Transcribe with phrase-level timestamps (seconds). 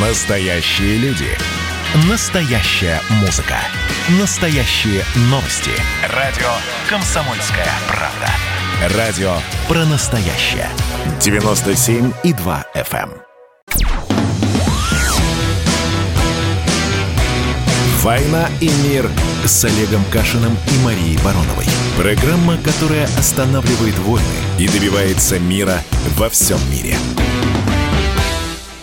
[0.00, 1.26] Настоящие люди.
[2.08, 3.56] Настоящая музыка.
[4.20, 5.72] Настоящие новости.
[6.14, 6.46] Радио
[6.88, 8.96] «Комсомольская правда».
[8.96, 9.32] Радио
[9.66, 10.68] про настоящее.
[11.18, 13.10] 97,2 FM.
[18.00, 19.10] «Война и мир»
[19.44, 21.66] с Олегом Кашиным и Марией Бароновой.
[21.96, 24.24] Программа, которая останавливает войны
[24.60, 25.82] и добивается мира
[26.16, 26.96] во всем мире.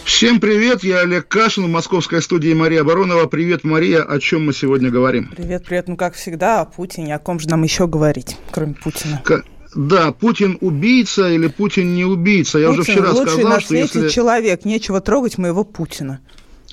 [0.06, 3.26] Всем привет, я Олег Кашин в московской студии Мария Баронова.
[3.26, 5.34] Привет, Мария, о чем мы сегодня говорим?
[5.36, 5.88] Привет, привет.
[5.88, 7.16] Ну, как всегда, о Путине.
[7.16, 9.20] О ком же нам еще говорить, кроме Путина?
[9.26, 9.44] К...
[9.76, 12.60] Да, Путин убийца или Путин не убийца.
[12.60, 14.10] Я Путин уже вчера лучший сказал, на что если...
[14.10, 14.64] человек.
[14.64, 16.22] Нечего трогать моего Путина.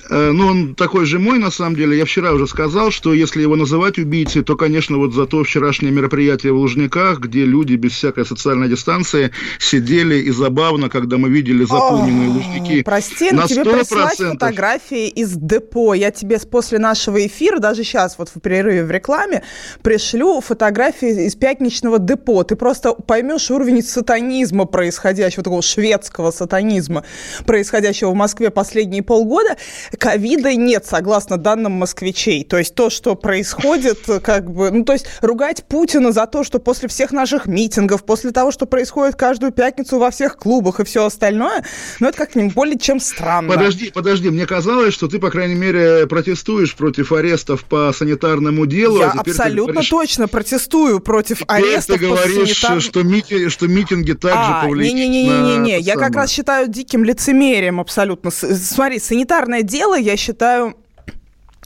[0.09, 1.97] Э, Ну, он такой же мой, на самом деле.
[1.97, 5.91] Я вчера уже сказал, что если его называть убийцей, то, конечно, вот за то вчерашнее
[5.91, 11.63] мероприятие в Лужниках, где люди без всякой социальной дистанции сидели и забавно, когда мы видели
[11.63, 12.83] заполненные О, Лужники.
[12.83, 14.31] Прости, на но тебе прислать 100%.
[14.31, 15.93] фотографии из депо.
[15.93, 19.43] Я тебе после нашего эфира, даже сейчас вот в перерыве в рекламе,
[19.81, 22.43] пришлю фотографии из пятничного депо.
[22.43, 27.03] Ты просто поймешь уровень сатанизма происходящего, такого шведского сатанизма,
[27.45, 29.55] происходящего в Москве последние полгода.
[29.97, 32.43] Ковида нет, согласно данным москвичей.
[32.43, 36.59] То есть то, что происходит, как бы, ну, то есть ругать Путина за то, что
[36.59, 41.05] после всех наших митингов, после того, что происходит каждую пятницу во всех клубах и все
[41.05, 41.63] остальное,
[41.99, 43.49] ну, это как-нибудь более чем странно.
[43.53, 48.99] Подожди, подожди, мне казалось, что ты, по крайней мере, протестуешь против арестов по санитарному делу.
[48.99, 52.79] Я а теперь ты абсолютно говоришь- точно протестую против теперь арестов ты говоришь, по санитар-
[52.79, 56.21] что, мити- что митинги также А, повлияют не-не-не-не-не, на я это как самое.
[56.21, 58.31] раз считаю диким лицемерием абсолютно.
[58.31, 60.75] Смотри, санитарное дело я считаю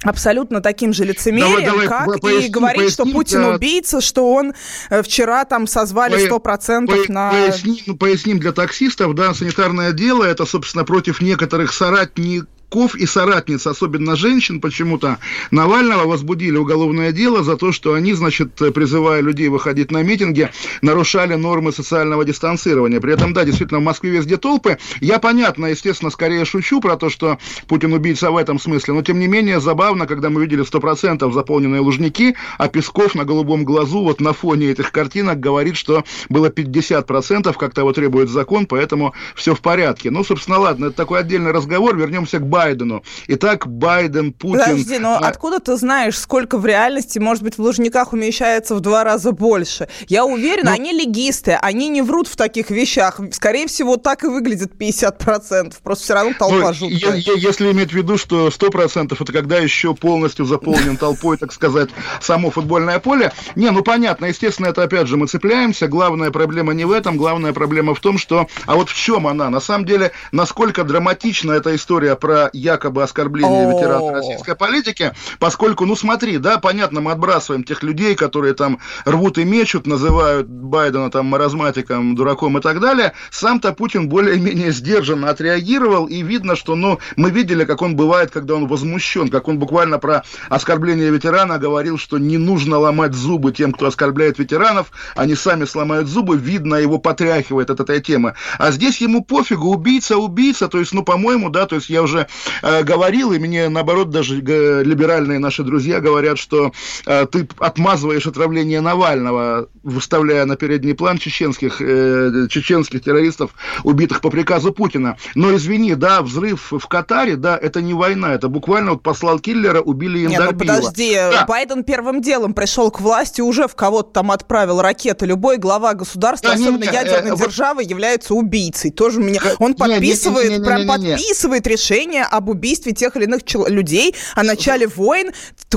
[0.03, 3.55] абсолютно таким же лицемерием, Давай, давай, как по- и поясни, говорить, что поясни, Путин да.
[3.55, 4.53] убийца, что он
[4.89, 7.31] э, вчера там созвали По- 100% По- на...
[7.31, 12.47] поясним, поясним для таксистов, да, санитарное дело, это, собственно, против некоторых соратников
[12.95, 15.19] и соратниц, особенно женщин, почему-то
[15.51, 20.49] Навального возбудили уголовное дело за то, что они, значит, призывая людей выходить на митинги,
[20.81, 22.99] нарушали нормы социального дистанцирования.
[22.99, 24.77] При этом, да, действительно, в Москве везде толпы.
[24.99, 29.19] Я, понятно, естественно, скорее шучу про то, что Путин убийца в этом смысле, но, тем
[29.19, 34.19] не менее, забавно, когда мы видели 100% заполненные лужники, а Песков на голубом глазу вот
[34.19, 39.61] на фоне этих картинок говорит, что было 50%, как того требует закон, поэтому все в
[39.61, 40.11] порядке.
[40.11, 43.03] Ну, собственно, ладно, это такой отдельный разговор, вернемся к Байдену.
[43.27, 44.59] Итак, Байден, Путин...
[44.59, 48.79] Подожди, но а, откуда ты знаешь, сколько в реальности, может быть, в Лужниках умещается в
[48.79, 49.87] два раза больше?
[50.07, 53.19] Я уверена, Ну- они легисты, они не врут в таких вещах.
[53.31, 55.75] Скорее всего, так и выглядит 50%.
[55.83, 57.15] Просто все равно толпа ну, жуткая.
[57.15, 61.53] е- е- если иметь в виду, что 100% это когда еще полностью заполнен толпой, так
[61.53, 61.89] сказать,
[62.21, 63.31] само футбольное поле.
[63.55, 65.87] Не, ну понятно, естественно, это опять же мы цепляемся.
[65.87, 68.47] Главная проблема не в этом, главная проблема в том, что...
[68.65, 69.49] А вот в чем она?
[69.51, 73.71] На самом деле, насколько драматична эта история про якобы оскорбление О.
[73.71, 79.37] ветерана российской политики, поскольку, ну смотри, да, понятно, мы отбрасываем тех людей, которые там рвут
[79.37, 83.13] и мечут, называют Байдена там маразматиком, дураком и так далее.
[83.31, 88.55] Сам-то Путин более-менее сдержанно отреагировал, и видно, что, ну, мы видели, как он бывает, когда
[88.55, 93.71] он возмущен, как он буквально про оскорбление ветерана говорил, что не нужно ломать зубы тем,
[93.71, 98.35] кто оскорбляет ветеранов, они сами сломают зубы, видно, его потряхивает от этой темы.
[98.57, 102.27] А здесь ему пофигу, убийца, убийца, то есть, ну, по-моему, да, то есть я уже
[102.61, 106.71] говорил, и мне, наоборот, даже э, либеральные наши друзья говорят, что
[107.05, 113.51] э, ты отмазываешь отравление Навального, выставляя на передний план чеченских, э, чеченских террористов,
[113.83, 115.17] убитых по приказу Путина.
[115.35, 119.81] Но извини, да, взрыв в Катаре, да, это не война, это буквально вот послал киллера,
[119.81, 120.75] убили Не, ну Яндарбиева.
[120.77, 121.45] подожди, Да.
[121.47, 125.25] Байден первым делом пришел к власти, уже в кого-то там отправил ракеты.
[125.25, 128.91] Любой глава государства, Да, не, особенно не, ядерной э, вот- державы, является убийцей.
[128.91, 129.39] Тоже меня...
[129.59, 131.11] Он не, не, подписывает, не, не, прям не, не, не.
[131.13, 135.31] подписывает решение об убийстве тех или иных людей, о начале войн,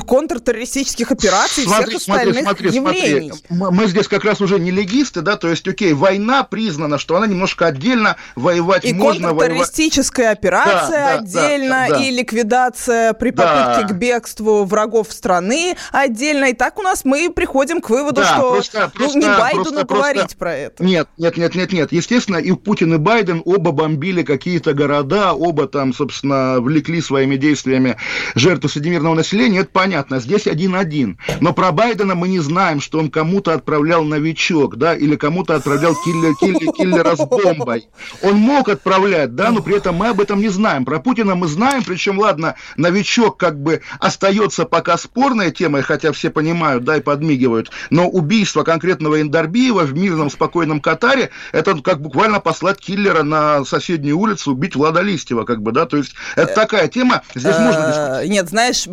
[0.05, 3.31] контртеррористических операций и всех остальных явлений.
[3.49, 7.15] Мы, мы здесь как раз уже не легисты, да, то есть, окей, война признана, что
[7.15, 9.47] она немножко отдельно, воевать И можно, воевать...
[9.47, 12.03] контртеррористическая операция Да, да, отдельно, да, да.
[12.03, 13.73] и ликвидация при Да.
[13.75, 16.45] попытке к бегству врагов страны отдельно.
[16.45, 19.63] И так у нас мы приходим к выводу, Да, что просто- ну, не просто- Байдену
[19.63, 20.83] просто- говорить просто- про это.
[20.83, 21.91] Нет, нет, нет, нет, нет.
[21.91, 27.97] Естественно, и Путин, и Байден оба бомбили какие-то города, оба там, собственно, влекли своими действиями
[28.35, 29.59] жертвы среди мирного населения.
[29.59, 30.19] Это понятно.
[30.19, 31.17] Здесь один-один.
[31.39, 35.95] Но про Байдена мы не знаем, что он кому-то отправлял новичок, да, или кому-то отправлял
[35.95, 37.87] киллер, киллер, киллера с бомбой.
[38.21, 40.85] Он мог отправлять, да, но при этом мы об этом не знаем.
[40.85, 46.29] Про Путина мы знаем, причем, ладно, новичок как бы остается пока спорной темой, хотя все
[46.29, 52.39] понимают, да, и подмигивают, но убийство конкретного Индарбиева в мирном спокойном Катаре, это как буквально
[52.39, 56.87] послать киллера на соседнюю улицу, убить Влада Листьева, как бы, да, то есть Это такая
[56.87, 58.25] тема, здесь можно...
[58.25, 58.91] Нет, знаешь, у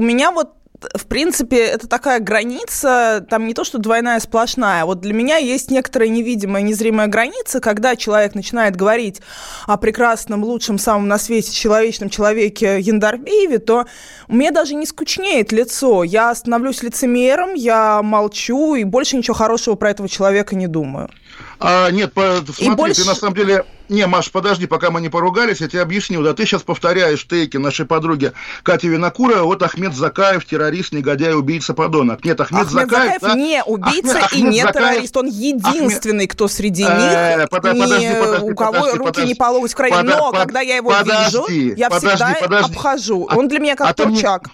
[0.00, 0.52] меня вот
[0.94, 4.84] в принципе, это такая граница, там не то, что двойная сплошная.
[4.84, 9.20] Вот для меня есть некоторая невидимая, незримая граница, когда человек начинает говорить
[9.66, 13.86] о прекрасном, лучшем, самом на свете человечном человеке Яндарбиеве, то
[14.28, 16.04] мне даже не скучнеет лицо.
[16.04, 21.10] Я становлюсь лицемером, я молчу и больше ничего хорошего про этого человека не думаю.
[21.60, 23.02] А, нет, по, смотри, больше...
[23.02, 23.64] ты на самом деле...
[23.88, 26.22] Не, Маш, подожди, пока мы не поругались, я тебе объясню.
[26.22, 28.32] Да ты сейчас повторяешь тейки нашей подруги
[28.62, 32.22] Кати Винокура, вот Ахмед Закаев, террорист, негодяй, убийца, подонок.
[32.22, 33.12] Нет, Ахмед, Ахмед Закаев...
[33.14, 33.34] Закаев да?
[33.34, 34.90] не убийца Ахмед, и не Закаев...
[34.90, 35.16] террорист.
[35.16, 36.32] Он единственный, Ахмед...
[36.32, 38.14] кто среди них, э, подожди, не...
[38.20, 39.94] подожди, у кого подожди, руки подожди, не по локоть в крови.
[40.02, 40.40] Но под...
[40.42, 42.72] когда я его подожди, вижу, я подожди, всегда подожди.
[42.74, 43.26] обхожу.
[43.30, 44.42] А Он для меня как а турчак.
[44.44, 44.52] Мне...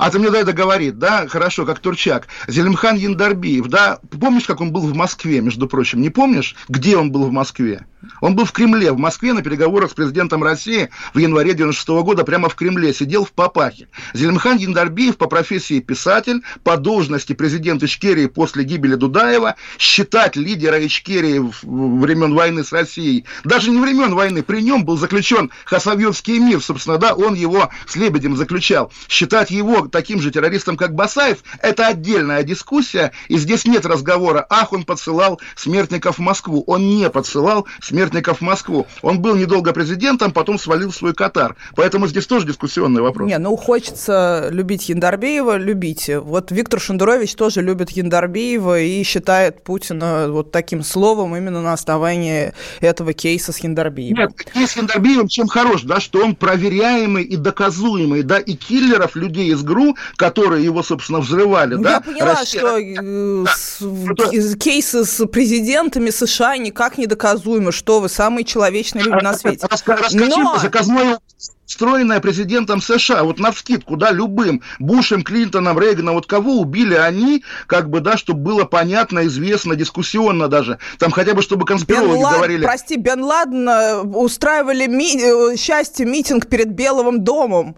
[0.00, 2.26] А ты мне дай договорит, да, хорошо, как Турчак.
[2.48, 7.12] Зелимхан Яндарбиев, да, помнишь, как он был в Москве, между прочим, не помнишь, где он
[7.12, 7.84] был в Москве?
[8.22, 12.24] Он был в Кремле, в Москве на переговорах с президентом России в январе 96 года,
[12.24, 13.88] прямо в Кремле, сидел в Папахе.
[14.14, 21.40] Зелимхан Яндарбиев по профессии писатель, по должности президент Ичкерии после гибели Дудаева, считать лидера Ичкерии
[21.62, 26.96] времен войны с Россией, даже не времен войны, при нем был заключен Хасавюрский мир, собственно,
[26.96, 28.90] да, он его с Лебедем заключал.
[29.08, 34.72] Считать его таким же террористом, как Басаев, это отдельная дискуссия, и здесь нет разговора, ах,
[34.72, 36.64] он подсылал смертников в Москву.
[36.66, 38.86] Он не подсылал смертников в Москву.
[39.02, 41.56] Он был недолго президентом, потом свалил свой Катар.
[41.74, 43.28] Поэтому здесь тоже дискуссионный вопрос.
[43.28, 46.20] Не, ну хочется любить Яндарбеева, любите.
[46.20, 52.52] Вот Виктор Шендерович тоже любит Яндарбеева и считает Путина вот таким словом именно на основании
[52.80, 54.18] этого кейса с Яндарбеевым.
[54.18, 59.16] Нет, кейс с Яндарбеевым чем хорош, да, что он проверяемый и доказуемый, да, и киллеров
[59.16, 61.90] людей из ГРУ, которые его, собственно, взрывали, ну, да.
[61.94, 62.60] Я поняла, Россия...
[62.60, 69.22] что э, с, кейсы с президентами США никак не доказуемы, что вы самые человечные люди
[69.22, 69.66] на свете.
[69.70, 70.58] Расскажи Но...
[70.58, 71.18] заказное
[71.66, 77.44] встроенная президентом США, вот на вскидку, да, любым, Бушем, Клинтоном, Рейганом, вот кого убили они,
[77.68, 82.24] как бы, да, чтобы было понятно, известно, дискуссионно даже, там хотя бы, чтобы конспирологи Бен
[82.24, 82.36] Лад...
[82.36, 82.64] говорили.
[82.64, 85.16] Прости, Бен Ладен э, устраивали ми...
[85.16, 87.76] Э, счастье митинг перед Белым домом.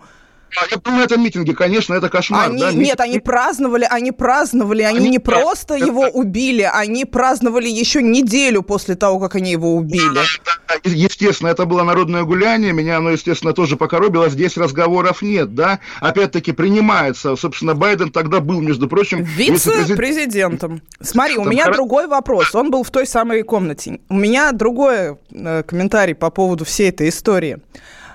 [0.70, 2.50] Я был на этом митинге, конечно, это кошмар.
[2.50, 2.72] Они, да?
[2.72, 5.86] Нет, они праздновали, они праздновали, они, они не просто это...
[5.86, 10.14] его убили, они праздновали еще неделю после того, как они его убили.
[10.14, 10.22] Да,
[10.68, 15.80] да, естественно, это было народное гуляние, меня оно, естественно, тоже покоробило, здесь разговоров нет, да,
[16.00, 19.22] опять-таки принимается, собственно, Байден тогда был, между прочим...
[19.22, 20.82] Вице-президентом.
[21.00, 24.00] Смотри, у меня другой вопрос, он был в той самой комнате.
[24.08, 27.58] У меня другой э, комментарий по поводу всей этой истории.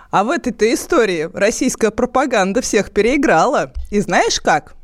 [0.10, 3.74] А в этой-то истории российская пропаганда всех переиграла.
[3.92, 4.77] И знаешь как?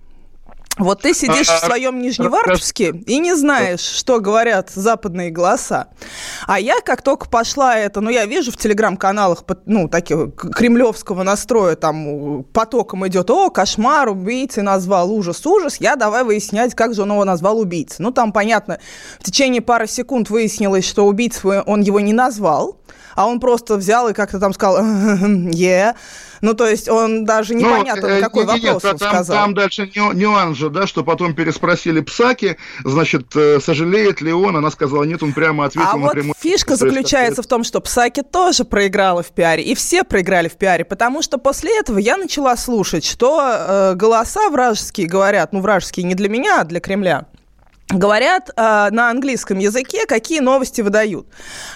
[0.79, 5.89] Вот ты сидишь в своем Нижневартовске и не знаешь, что говорят западные голоса.
[6.47, 11.75] А я, как только пошла это, ну, я вижу в телеграм-каналах, ну, таких кремлевского настроя,
[11.75, 17.11] там потоком идет, о, кошмар, убийцы назвал, ужас, ужас, я давай выяснять, как же он
[17.11, 17.97] его назвал убийцей.
[17.99, 18.79] Ну, там, понятно,
[19.19, 22.79] в течение пары секунд выяснилось, что убийцей он его не назвал,
[23.15, 24.83] а он просто взял и как-то там сказал
[25.51, 25.93] «е».
[26.43, 29.37] Ну, то есть он даже непонятно, ну, какой нет, вопрос нет, там, сказал.
[29.37, 34.69] Там дальше нюанс же, да, что потом переспросили Псаки, значит, э, сожалеет ли он, она
[34.69, 36.33] сказала нет, он прямо ответил а напрямую.
[36.35, 40.57] вот фишка заключается в том, что Псаки тоже проиграла в пиаре, и все проиграли в
[40.57, 46.03] пиаре, потому что после этого я начала слушать, что э, голоса вражеские говорят, ну, вражеские
[46.03, 47.27] не для меня, а для Кремля
[47.89, 51.27] говорят э, на английском языке, какие новости выдают.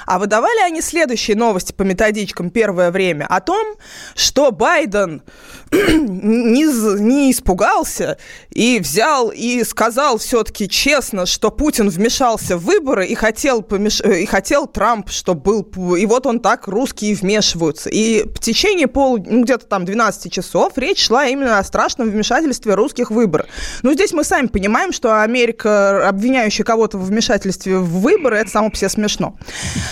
[0.05, 3.75] А выдавали они следующие новости по методичкам первое время о том,
[4.15, 5.21] что Байден
[5.71, 8.17] не, не испугался
[8.49, 14.01] и взял и сказал все-таки честно, что Путин вмешался в выборы и хотел, помеш...
[14.01, 15.95] и хотел Трамп, чтобы был...
[15.95, 17.89] И вот он так, русские вмешиваются.
[17.89, 22.73] И в течение пол, ну, где-то там 12 часов речь шла именно о страшном вмешательстве
[22.73, 23.45] русских в выборы.
[23.83, 28.69] Ну, здесь мы сами понимаем, что Америка, обвиняющая кого-то в вмешательстве в выборы, это само
[28.69, 29.37] по себе смешно.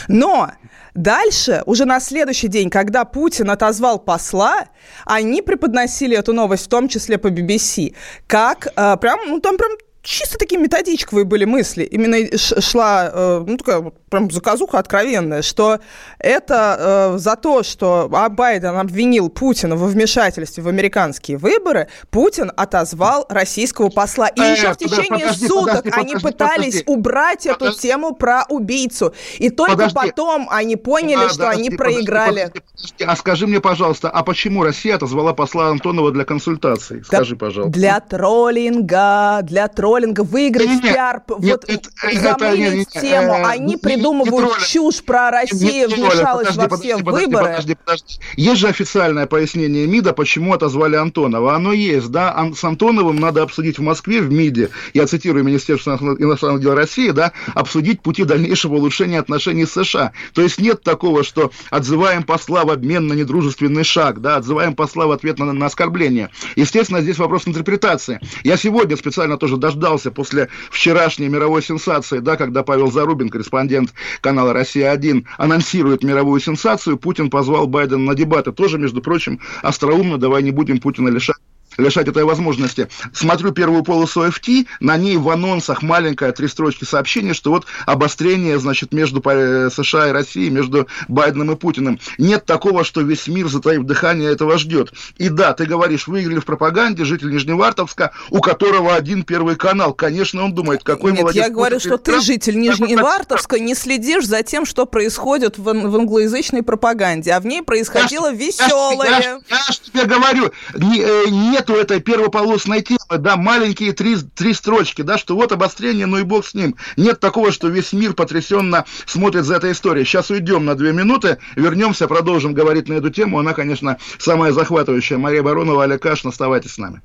[0.07, 0.51] Но
[0.95, 4.69] Дальше, уже на следующий день, когда Путин отозвал посла,
[5.05, 7.93] они преподносили эту новость, в том числе по BBC,
[8.27, 9.71] как э, прям, ну там прям
[10.05, 11.83] чисто такие методичковые были мысли.
[11.83, 15.79] Именно шла, э, ну, такая прям заказуха откровенная, что
[16.19, 23.25] это э, за то, что Байден обвинил Путина во вмешательстве в американские выборы, Путин отозвал
[23.29, 24.27] российского посла.
[24.27, 26.83] И еще в течение подожди, суток подожди, они подожди, пытались подожди.
[26.87, 27.81] убрать эту подожди.
[27.81, 29.13] тему про убийцу.
[29.39, 29.95] И только подожди.
[29.95, 32.51] потом они поняли, да, что да, они подожди, проиграли.
[32.53, 33.03] Подожди, подожди.
[33.05, 37.03] А скажи мне, пожалуйста, а почему Россия отозвала посла Антонова для консультаций?
[37.03, 37.73] Скажи, пожалуйста.
[37.77, 43.33] Для троллинга, для троллинга троллинга, выиграть нет, пиар, нет, вот это, замылить это, тему.
[43.33, 47.45] Э, Они не, придумывают не чушь про Россию, вмешалась подожди, во подожди, все подожди, выборы.
[47.45, 48.19] Подожди, подожди.
[48.35, 51.55] Есть же официальное пояснение МИДа, почему отозвали Антонова.
[51.55, 56.61] Оно есть, да, с Антоновым надо обсудить в Москве, в МИДе, я цитирую Министерство иностранных
[56.61, 60.11] дел России, да, обсудить пути дальнейшего улучшения отношений с США.
[60.33, 65.07] То есть нет такого, что отзываем посла в обмен на недружественный шаг, да, отзываем посла
[65.07, 66.29] в ответ на, на оскорбление.
[66.55, 68.19] Естественно, здесь вопрос интерпретации.
[68.43, 74.53] Я сегодня специально тоже дождался после вчерашней мировой сенсации, да, когда Павел Зарубин, корреспондент канала
[74.53, 78.51] «Россия-1», анонсирует мировую сенсацию, Путин позвал Байдена на дебаты.
[78.51, 81.37] Тоже, между прочим, остроумно, давай не будем Путина лишать
[81.77, 82.87] лишать этой возможности.
[83.13, 88.59] Смотрю первую полосу FT, на ней в анонсах маленькая три строчки сообщения, что вот обострение,
[88.59, 91.99] значит, между э, США и Россией, между Байденом и Путиным.
[92.17, 94.93] Нет такого, что весь мир, затаив дыхание, этого ждет.
[95.17, 99.93] И да, ты говоришь, выиграли в пропаганде житель Нижневартовска, у которого один первый канал.
[99.93, 101.43] Конечно, он думает, какой Нет, молодец.
[101.43, 106.63] я говорю, что ты, житель Нижневартовска, не следишь за тем, что происходит в, в англоязычной
[106.63, 109.09] пропаганде, а в ней происходило я, веселое.
[109.09, 113.35] Я, я, я, я ж тебе говорю, не, э, нет нету этой первополосной темы, да,
[113.35, 116.75] маленькие три, три строчки, да, что вот обострение, ну и бог с ним.
[116.95, 120.05] Нет такого, что весь мир потрясенно смотрит за этой историей.
[120.05, 123.39] Сейчас уйдем на две минуты, вернемся, продолжим говорить на эту тему.
[123.39, 125.17] Она, конечно, самая захватывающая.
[125.17, 127.01] Мария Баронова, Олег Кашин, оставайтесь с нами.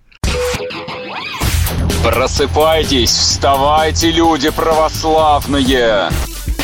[2.04, 6.10] Просыпайтесь, вставайте, люди православные!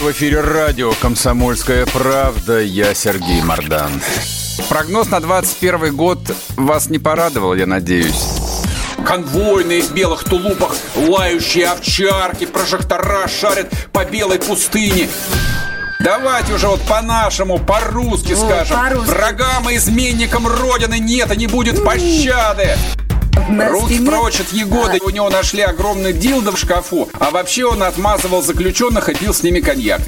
[0.00, 2.60] В эфире радио «Комсомольская правда».
[2.60, 3.90] Я Сергей Мордан.
[4.68, 6.18] Прогноз на 21 год
[6.56, 8.24] вас не порадовал, я надеюсь.
[9.04, 15.08] Конвойные в белых тулупах, лающие овчарки, прожектора шарят по белой пустыне.
[16.00, 18.76] Давайте уже вот по-нашему, по-русски О, скажем.
[18.76, 22.76] По Врагам и изменникам Родины нет и не будет пощады.
[24.06, 24.98] Прочь от Егоды.
[25.04, 27.08] У него нашли огромный дилдо в шкафу.
[27.18, 30.00] А вообще он отмазывал заключенных и пил с ними коньяк.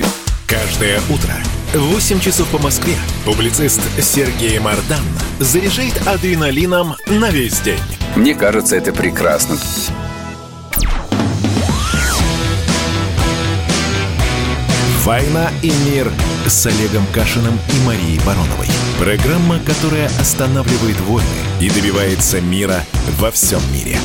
[0.47, 1.35] Каждое утро
[1.75, 2.95] 8 часов по Москве
[3.27, 5.05] публицист Сергей Мардан
[5.39, 7.81] заряжает адреналином на весь день.
[8.17, 9.57] Мне кажется, это прекрасно.
[15.05, 16.11] «Война и мир»
[16.47, 18.69] с Олегом Кашиным и Марией Бароновой.
[18.99, 21.27] Программа, которая останавливает войны
[21.61, 22.83] и добивается мира
[23.19, 23.99] во всем мире.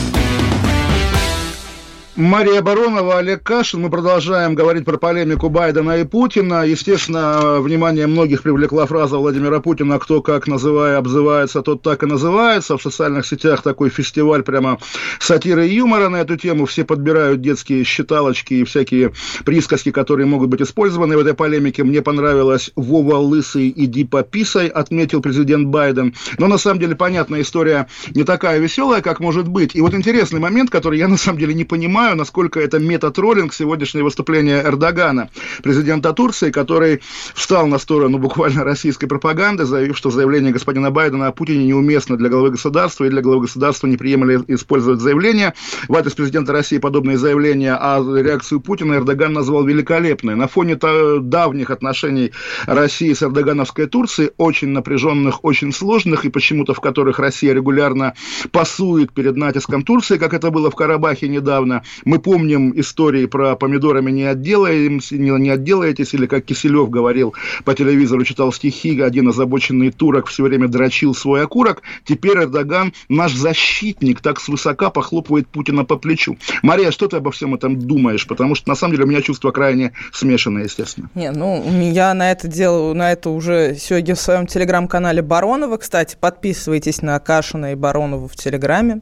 [2.15, 3.82] Мария Баронова, Олег Кашин.
[3.82, 6.63] Мы продолжаем говорить про полемику Байдена и Путина.
[6.63, 12.77] Естественно, внимание многих привлекла фраза Владимира Путина «Кто как называя, обзывается, тот так и называется».
[12.77, 14.77] В социальных сетях такой фестиваль прямо
[15.20, 16.67] сатиры и юмора на эту тему.
[16.67, 21.84] Все подбирают детские считалочки и всякие присказки, которые могут быть использованы в этой полемике.
[21.84, 26.13] Мне понравилось «Вова лысый, иди пописай», отметил президент Байден.
[26.38, 29.75] Но на самом деле, понятная история не такая веселая, как может быть.
[29.75, 33.53] И вот интересный момент, который я на самом деле не понимаю, понимаю, насколько это метатроллинг
[33.53, 35.29] сегодняшнее выступление Эрдогана,
[35.63, 37.01] президента Турции, который
[37.33, 42.27] встал на сторону буквально российской пропаганды, заявив, что заявление господина Байдена о Путине неуместно для
[42.27, 45.53] главы государства, и для главы государства неприемлемо использовать заявление.
[45.88, 50.36] В адрес президента России подобные заявления, а реакцию Путина Эрдоган назвал великолепной.
[50.36, 52.33] На фоне давних отношений
[52.65, 58.13] России с эрдогановской Турцией, очень напряженных, очень сложных, и почему-то в которых Россия регулярно
[58.51, 64.12] пасует перед натиском Турции, как это было в Карабахе недавно, мы помним истории про помидорами
[64.12, 67.33] не отделаемся, не, не отделаетесь, или как Киселев говорил
[67.65, 71.81] по телевизору, читал стихи, один озабоченный турок все время дрочил свой окурок.
[72.05, 76.38] Теперь Эрдоган, наш защитник, так свысока похлопывает Путина по плечу.
[76.62, 78.27] Мария, что ты обо всем этом думаешь?
[78.27, 81.09] Потому что, на самом деле, у меня чувство крайне смешанное, естественно.
[81.15, 85.77] Не, ну, я на это делаю, на это уже сегодня в своем телеграм-канале Баронова.
[85.77, 89.01] Кстати, подписывайтесь на Кашина и Баронову в Телеграме.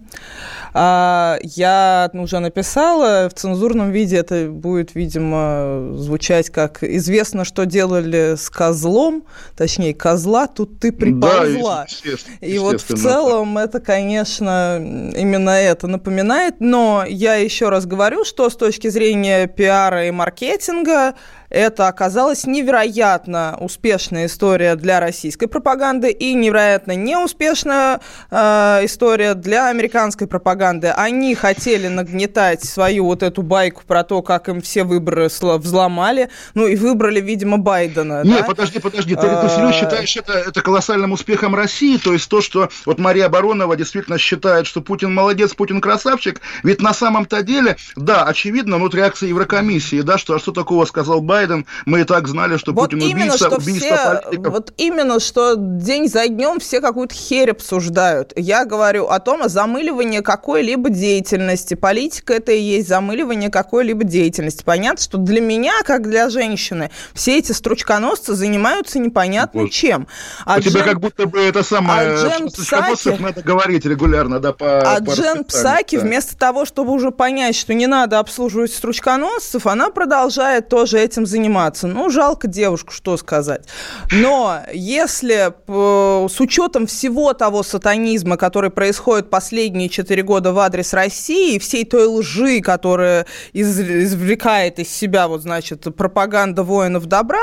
[0.73, 2.80] А, я уже написала,
[3.29, 9.23] в цензурном виде это будет, видимо, звучать как «известно, что делали с козлом»,
[9.55, 11.85] точнее, козла, тут ты приползла.
[11.85, 14.77] Да, естественно, И вот в целом это, конечно,
[15.15, 21.15] именно это напоминает, но я еще раз говорю, что с точки зрения пиара и маркетинга
[21.51, 30.27] это оказалась невероятно успешная история для российской пропаганды и невероятно неуспешная э, история для американской
[30.27, 30.87] пропаганды.
[30.87, 36.67] Они хотели нагнетать свою вот эту байку про то, как им все выборы взломали, ну
[36.67, 38.23] и выбрали, видимо, Байдена.
[38.23, 38.45] Нет, да?
[38.45, 41.97] подожди, подожди, ты, ты серьезно считаешь это, это колоссальным успехом России?
[41.97, 46.81] То есть то, что вот Мария Баронова действительно считает, что Путин молодец, Путин красавчик, ведь
[46.81, 51.40] на самом-то деле, да, очевидно, вот реакция Еврокомиссии, да, что а что такого сказал Байден,
[51.41, 51.65] Байден.
[51.85, 54.53] Мы и так знали, что вот Путин именно, убийца, что убийца все, политиков.
[54.53, 58.33] Вот именно, что день за днем все какую-то херь обсуждают.
[58.35, 61.73] Я говорю о том, о замыливании какой-либо деятельности.
[61.73, 64.63] Политика это и есть замыливание какой-либо деятельности.
[64.63, 69.71] Понятно, что для меня, как для женщины, все эти стручконосцы занимаются непонятно Вот.
[69.71, 70.07] чем.
[70.45, 72.11] А У тебя Джен- как будто бы это самое...
[72.11, 76.03] а Джен Псаки- надо говорить регулярно, да, по А по Джен Псаки, да.
[76.03, 81.87] вместо того, чтобы уже понять, что не надо обслуживать стручконосцев, она продолжает тоже этим заниматься.
[81.87, 83.65] Ну, жалко девушку, что сказать.
[84.11, 90.93] Но если э, с учетом всего того сатанизма, который происходит последние четыре года в адрес
[90.93, 97.39] России, всей той лжи, которая из- извлекает из себя, вот, значит, пропаганда воинов добра,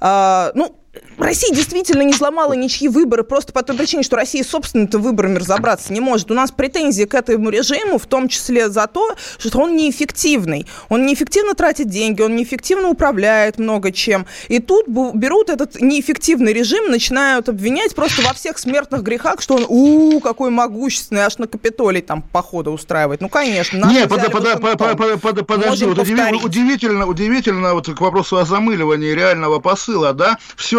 [0.00, 0.74] э, ну,
[1.18, 5.92] Россия действительно не сломала ничьи выборы просто по той причине, что Россия собственными выборами разобраться
[5.92, 6.30] не может.
[6.30, 10.66] У нас претензии к этому режиму, в том числе за то, что он неэффективный.
[10.88, 14.26] Он неэффективно тратит деньги, он неэффективно управляет много чем.
[14.48, 19.66] И тут берут этот неэффективный режим, начинают обвинять просто во всех смертных грехах, что он,
[19.68, 23.20] у какой могущественный, аж на Капитолий там походы устраивает.
[23.20, 23.86] Ну, конечно.
[23.90, 25.98] Не, под- под- под- под- под- подожди, вот
[26.44, 30.38] удивительно, удивительно, вот к вопросу о замыливании реального посыла, да,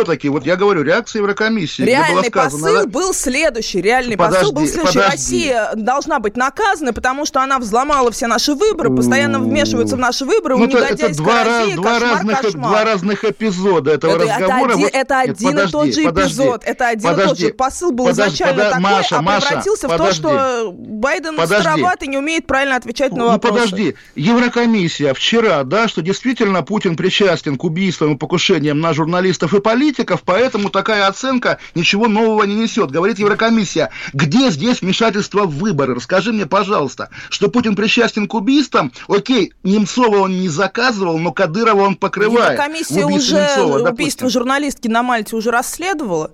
[0.10, 3.82] все-таки, вот я говорю, реакция Еврокомиссии, где было Реальный сказано, посыл да, был следующий.
[3.82, 4.98] Реальный Подожди, посыл был следующий.
[4.98, 5.12] подожди.
[5.12, 10.26] Россия должна быть наказана, потому что она взломала все наши выборы, постоянно вмешивается в наши
[10.26, 10.58] выборы.
[10.58, 12.70] Ну, у это, это два, раз- России два, кошмар, разных, кошмар.
[12.72, 14.72] два разных эпизода этого Это, это разговора.
[14.74, 16.62] один, Вот- это Нет, один и тот подожди, же подожди, эпизод.
[16.66, 17.54] Это один и тот подожди, же.
[17.54, 20.20] Посыл был подожди, изначально подо- такой, Маша, а Маша, превратился в то, подожди.
[20.22, 21.64] что Байден Подожди.
[21.64, 23.54] староват и не умеет правильно отвечать на Ну, вопросы.
[23.56, 29.60] подожди, Еврокомиссия вчера, да, что действительно Путин причастен к убийствам и покушениям на журналистов и
[29.60, 32.92] политиков, поэтому такая оценка ничего нового не несет.
[32.92, 35.96] Говорит Еврокомиссия, где здесь вмешательство в выборы?
[35.96, 38.92] Расскажи мне, пожалуйста, что Путин причастен к убийствам?
[39.08, 42.54] Окей, Немцова он не заказывал, но Кадырова он покрывает.
[42.54, 43.94] Еврокомиссия уже Немцова, допустим.
[43.94, 46.32] убийство журналистки на Мальте уже расследовала.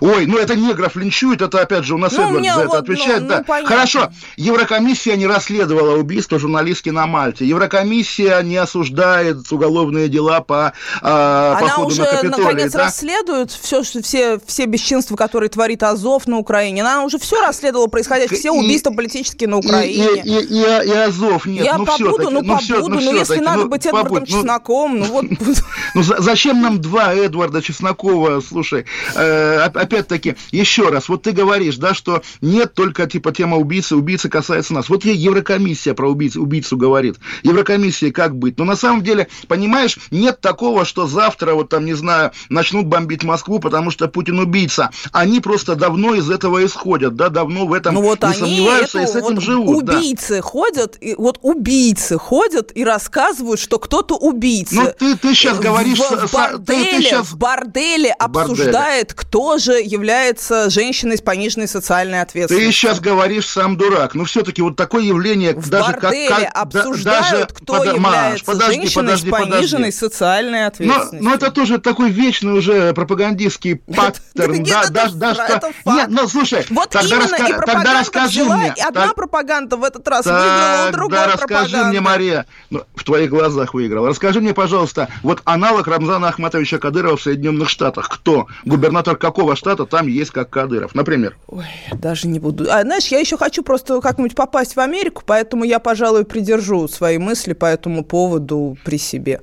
[0.00, 2.76] Ой, ну это негров линчуют, это опять же у нас Ну, Эдвард за это вот,
[2.78, 3.22] отвечает.
[3.22, 3.38] ну, да.
[3.38, 3.68] ну, понятно.
[3.76, 7.46] Хорошо, Еврокомиссия не расследовала убийство журналистки на Мальте.
[7.46, 12.44] Еврокомиссия не осуждает уголовные дела по а, Она походу уже на Капитолий.
[12.44, 12.78] наконец да?
[12.84, 16.82] расследует все, все, все бесчинства, которые творит Азов на Украине.
[16.82, 20.06] Она уже все расследовала происходящее, все И- убийства политические на И, Украине.
[20.24, 22.30] и, и, и, и Азов нет, Я ну побуду, все-таки.
[22.34, 22.58] ну побуду, ну,
[22.98, 25.24] всё-таки, если надо ну, быть Эдвардом побудь, ну, Чесноком, ну вот...
[25.94, 28.40] Ну за- зачем нам два Эдварда Чеснокова?
[28.40, 33.96] Слушай, э, опять-таки, еще раз, вот ты говоришь, да, что нет только типа тема убийцы,
[33.96, 34.88] убийца касается нас.
[34.88, 37.16] Вот ей Еврокомиссия про убийцу, убийцу говорит.
[37.42, 38.58] Еврокомиссия как быть?
[38.58, 43.24] Но на самом деле, понимаешь, нет такого, что завтра, вот там, не знаю, начнут бомбить
[43.24, 44.90] Москву, потому что Путин убийца.
[45.12, 48.98] Они просто давно из этого исходят, да, давно в этом Ну вот не они, сомневаются
[48.98, 49.84] и эту с этим вот живут.
[49.84, 49.98] да.
[49.98, 54.74] убийцы ходят, и вот убийцы ходят и рассказывают, что кто-то убийца.
[54.74, 55.98] Ну, ты, ты сейчас в- говоришь...
[55.98, 58.52] в, са- ты- борделе, ты щас- в борделе борделе.
[58.52, 62.72] обсуждает, кто же является женщиной с пониженной социальной Ты ответственностью.
[62.72, 64.14] сейчас говоришь сам дурак.
[64.14, 68.44] Но все-таки вот такое явление, В даже как, как- да- обсуждают, даже- кто Маш, является
[68.44, 69.90] подожди, женщиной подожди, с пониженной подожди.
[69.92, 71.22] социальной Но, ответственностью.
[71.22, 74.64] но это тоже такой вечный уже пропагандистский паттерн.
[74.64, 75.60] да, это да, да.
[75.92, 78.74] Нет, ну слушай, Вот тогда, именно раска- и тогда расскажи взяла, мне.
[78.76, 81.88] и одна так- пропаганда в этот раз выиграла у другой Тогда расскажи пропаганды.
[81.90, 84.06] мне, Мария, ну, в твоих глазах выиграл.
[84.06, 88.08] Расскажи мне, пожалуйста, вот аналог Рамзана Ахматовича Кадырова в Соединенных Штатах.
[88.08, 88.46] Кто?
[88.64, 90.94] Губернатор какого штата там есть как Кадыров?
[90.94, 91.36] Например.
[91.46, 92.66] Ой, даже не буду.
[92.70, 97.18] А знаешь, я еще хочу просто как-нибудь попасть в Америку, поэтому я, пожалуй, придержу свои
[97.18, 99.40] мысли по этому поводу при себе.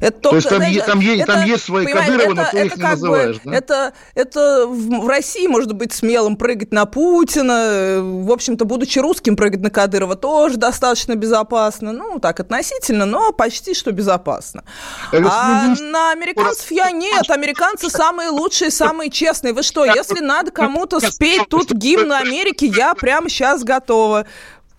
[0.00, 2.58] Это только, есть там знаешь, е- там е- там есть свои Кадыровы, но это- ты
[2.58, 3.56] их это не как называешь, бы- да?
[3.56, 9.36] Это, это в, России может быть смелым прыгать на Путина, э, в общем-то, будучи русским,
[9.36, 11.92] прыгать на Кадырова тоже достаточно безопасно.
[11.92, 14.64] Ну, так, относительно, но почти что безопасно.
[15.10, 17.30] Говорю, А на американцев я нет.
[17.30, 19.54] Американцы самые лучшие, самые честные.
[19.54, 24.26] Вы что, если надо кому-то спеть тут гимн Америки, я прямо сейчас готова.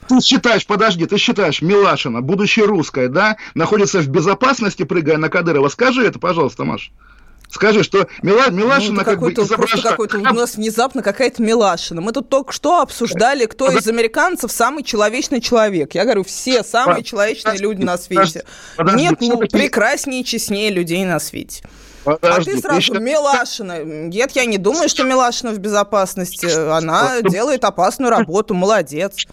[0.08, 5.70] Ты считаешь, подожди, ты считаешь, Милашина, будучи русская, да, находится в безопасности, прыгая на Кадырова?
[5.70, 6.92] Скажи это, пожалуйста, Маш.
[7.50, 9.98] Скажи, что Мила, Ну, Милашина это как бы изображает...
[10.14, 12.02] у нас внезапно какая-то милашина.
[12.02, 15.96] Мы тут только что обсуждали, кто из американцев самый человечный человек.
[15.96, 18.44] Я говорю, все самые Под- человечные люди на свете.
[18.76, 21.64] подожди, Нет ну, прекраснее и честнее людей на свете.
[22.04, 23.84] А Подожди, ты сразу щас- Милашина.
[23.84, 26.46] Нет, я не думаю, что Милашина в безопасности.
[26.70, 29.26] Она делает опасную работу, молодец.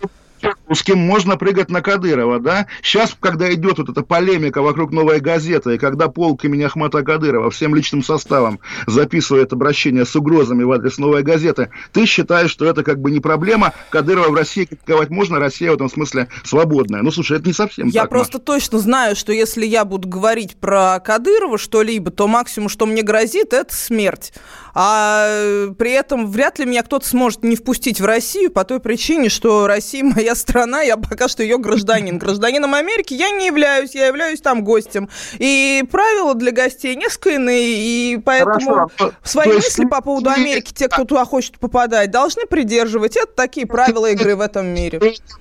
[0.82, 2.66] Кем можно прыгать на Кадырова, да?
[2.82, 7.50] Сейчас, когда идет вот эта полемика вокруг новой газеты, и когда полк имени Ахмата Кадырова
[7.50, 12.82] всем личным составом записывает обращение с угрозами в адрес новой газеты, ты считаешь, что это
[12.82, 17.02] как бы не проблема, Кадырова в России критиковать можно, Россия в этом смысле свободная.
[17.02, 18.44] Ну, слушай, это не совсем Я так, просто Маш.
[18.44, 23.52] точно знаю, что если я буду говорить про Кадырова что-либо, то максимум, что мне грозит,
[23.52, 24.32] это смерть.
[24.74, 28.80] А э, при этом вряд ли меня кто-то сможет не впустить в Россию по той
[28.80, 32.18] причине, что Россия моя страна, я пока что ее гражданин.
[32.18, 35.08] Гражданином Америки я не являюсь, я являюсь там гостем.
[35.38, 39.12] И правила для гостей несколько иные, и поэтому Хорошо.
[39.22, 43.16] свои То мысли по поводу Америки, те, кто туда хочет попадать, должны придерживать.
[43.16, 45.00] Это такие правила игры в этом мире.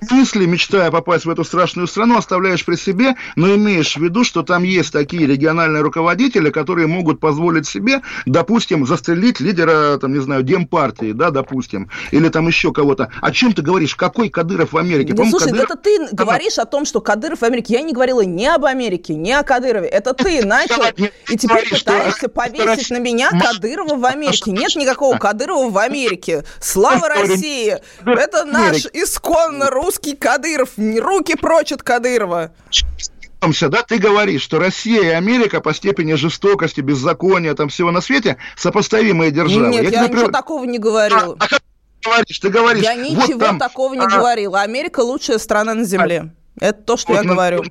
[0.09, 4.43] мысли, мечтая попасть в эту страшную страну, оставляешь при себе, но имеешь в виду, что
[4.43, 10.43] там есть такие региональные руководители, которые могут позволить себе, допустим, застрелить лидера, там, не знаю,
[10.43, 13.11] Демпартии, да, допустим, или там еще кого-то.
[13.21, 13.95] О чем ты говоришь?
[13.95, 15.13] Какой Кадыров в Америке?
[15.13, 17.73] По-моему, слушай, Кадыров- это ты говоришь о том, что Кадыров в Америке.
[17.75, 19.87] Я не говорила ни об Америке, ни о Кадырове.
[19.87, 20.83] Это ты начал,
[21.29, 24.51] и теперь пытаешься повесить на меня Кадырова в Америке.
[24.51, 26.43] Нет никакого Кадырова в Америке.
[26.59, 27.77] Слава России!
[28.05, 30.69] Это наш исконно русский Кадыров.
[30.77, 32.51] Руки прочь от Кадырова.
[33.41, 37.99] Вернемся, да, ты говоришь, что Россия и Америка по степени жестокости, беззакония, там всего на
[37.99, 39.69] свете сопоставимые державы.
[39.69, 41.35] Нет, тебе я ничего прив- такого не говорила.
[41.39, 42.39] А, а как ты говоришь?
[42.39, 44.61] Ты говоришь, Я вот ничего там, такого не а, говорила.
[44.61, 46.35] Америка лучшая страна на Земле.
[46.59, 47.63] Это то, что я Вот, ну, говорю.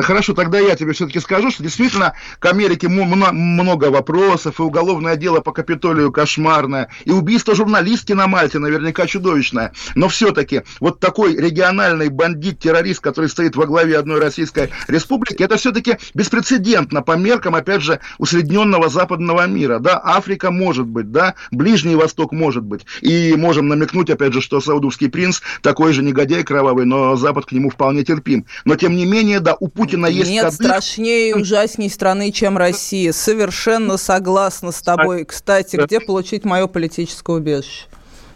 [0.00, 5.40] Хорошо, тогда я тебе все-таки скажу, что действительно к Америке много вопросов, и уголовное дело
[5.40, 9.72] по Капитолию кошмарное, и убийство журналистки на Мальте наверняка чудовищное.
[9.94, 15.98] Но все-таки вот такой региональный бандит-террорист, который стоит во главе одной Российской Республики, это все-таки
[16.14, 19.78] беспрецедентно по меркам, опять же, усредненного западного мира.
[19.78, 22.86] Да, Африка может быть, да, Ближний Восток может быть.
[23.00, 27.52] И можем намекнуть, опять же, что саудовский принц такой же негодяй кровавый, но Запад к
[27.52, 28.46] нему вполне терпим.
[28.64, 30.66] Но тем не менее, да, у Путина есть Нет Кадыров.
[30.66, 33.12] страшнее и ужасней страны, чем Россия.
[33.12, 35.24] Совершенно согласна с тобой.
[35.24, 37.86] Кстати, где получить мое политическое убежище?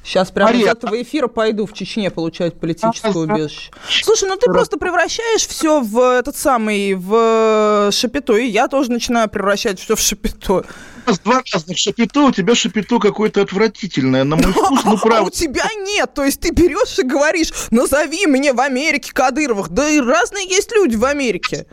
[0.06, 3.72] Сейчас прямо из Мария, этого эфира пойду в Чечне получать политическое убежище.
[4.04, 9.28] Слушай, ну ты просто превращаешь все в этот самый, в шапито, и я тоже начинаю
[9.28, 10.64] превращать все в шапито.
[11.06, 14.98] Нас два разных шапито, у тебя шапито какое-то отвратительное, на мой вкус, ну А у
[14.98, 15.30] правда.
[15.30, 16.12] тебя нет.
[16.14, 19.68] То есть ты берешь и говоришь, назови мне в Америке Кадыровых.
[19.68, 21.66] Да и разные есть люди в Америке.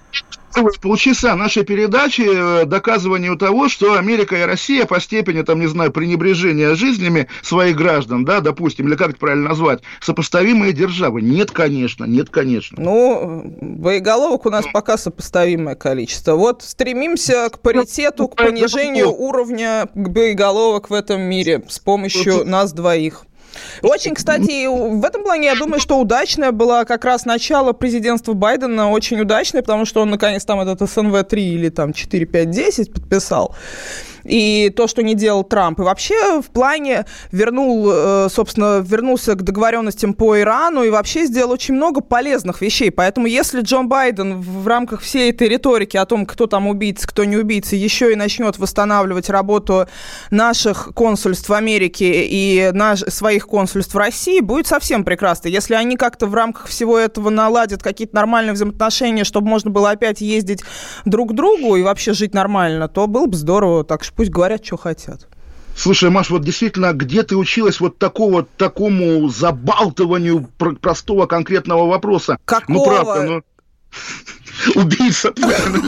[0.82, 5.92] Полчаса нашей передачи э, доказыванию того, что Америка и Россия по степени, там, не знаю,
[5.92, 11.22] пренебрежения жизнями своих граждан, да, допустим, или как это правильно назвать, сопоставимые державы.
[11.22, 12.82] Нет, конечно, нет, конечно.
[12.82, 16.36] Ну, боеголовок у нас пока сопоставимое количество.
[16.36, 23.26] Вот стремимся к паритету, к понижению уровня боеголовок в этом мире с помощью нас двоих.
[23.82, 28.90] Очень, кстати, в этом плане я думаю, что удачное было как раз начало президентства Байдена,
[28.90, 33.56] очень удачное, потому что он наконец там этот СНВ-3 или там 4, 5, 10 подписал.
[34.24, 35.80] И то, что не делал Трамп.
[35.80, 41.52] И вообще в плане вернул, э, собственно, вернулся к договоренностям по Ирану и вообще сделал
[41.52, 42.92] очень много полезных вещей.
[42.92, 47.24] Поэтому если Джон Байден в рамках всей этой риторики о том, кто там убийца, кто
[47.24, 49.88] не убийца, еще и начнет восстанавливать работу
[50.32, 55.50] наших консульств в Америке и наш, своих консульств в России, будет совсем прекрасно.
[55.50, 60.22] Если они как-то в рамках всего этого наладят какие-то нормальные взаимоотношения, чтобы можно было опять
[60.22, 60.64] ездить
[61.06, 63.84] друг к другу и вообще жить нормально, то было бы здорово.
[63.84, 65.28] Так что пусть говорят, что хотят.
[65.76, 72.38] Слушай, Маш, вот действительно, где ты училась вот такого, такому забалтыванию про- простого конкретного вопроса?
[72.46, 72.78] Какого?
[72.78, 73.42] Ну, правда, ну...
[74.76, 75.84] Убийца, понимаешь?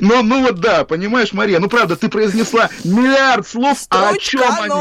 [0.00, 4.42] Ну, ну вот да, понимаешь, Мария, ну правда, ты произнесла миллиард слов, а о чем
[4.60, 4.74] они?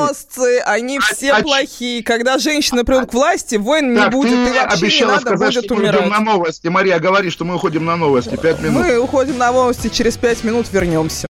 [0.66, 2.04] Они А- все а плохие.
[2.04, 5.22] Когда женщины придут к власти, войн не Так, будет, ты и вообще не обещала надо
[5.22, 6.12] сказать, будет что мы уйдем умирать.
[6.12, 6.68] на новости.
[6.68, 8.36] Мария, говори, что мы уходим на новости.
[8.36, 8.86] Пять минут.
[8.86, 11.28] Мы уходим на новости, через пять минут вернемся.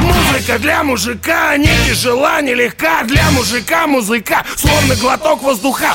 [0.00, 5.94] Музыка для мужика не тяжела, не легка Для мужика музыка, словно глоток воздуха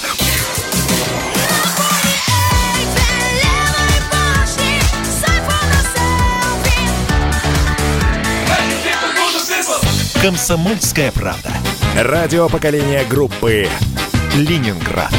[10.21, 11.49] «Комсомольская правда».
[11.97, 13.67] Радио поколения группы
[14.35, 15.11] «Ленинград».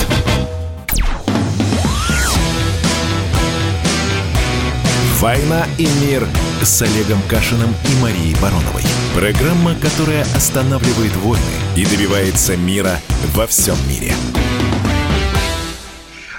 [5.19, 6.25] «Война и мир»
[6.63, 8.85] с Олегом Кашиным и Марией Бароновой.
[9.17, 11.43] Программа, которая останавливает войны
[11.75, 13.01] и добивается мира
[13.35, 14.15] во всем мире.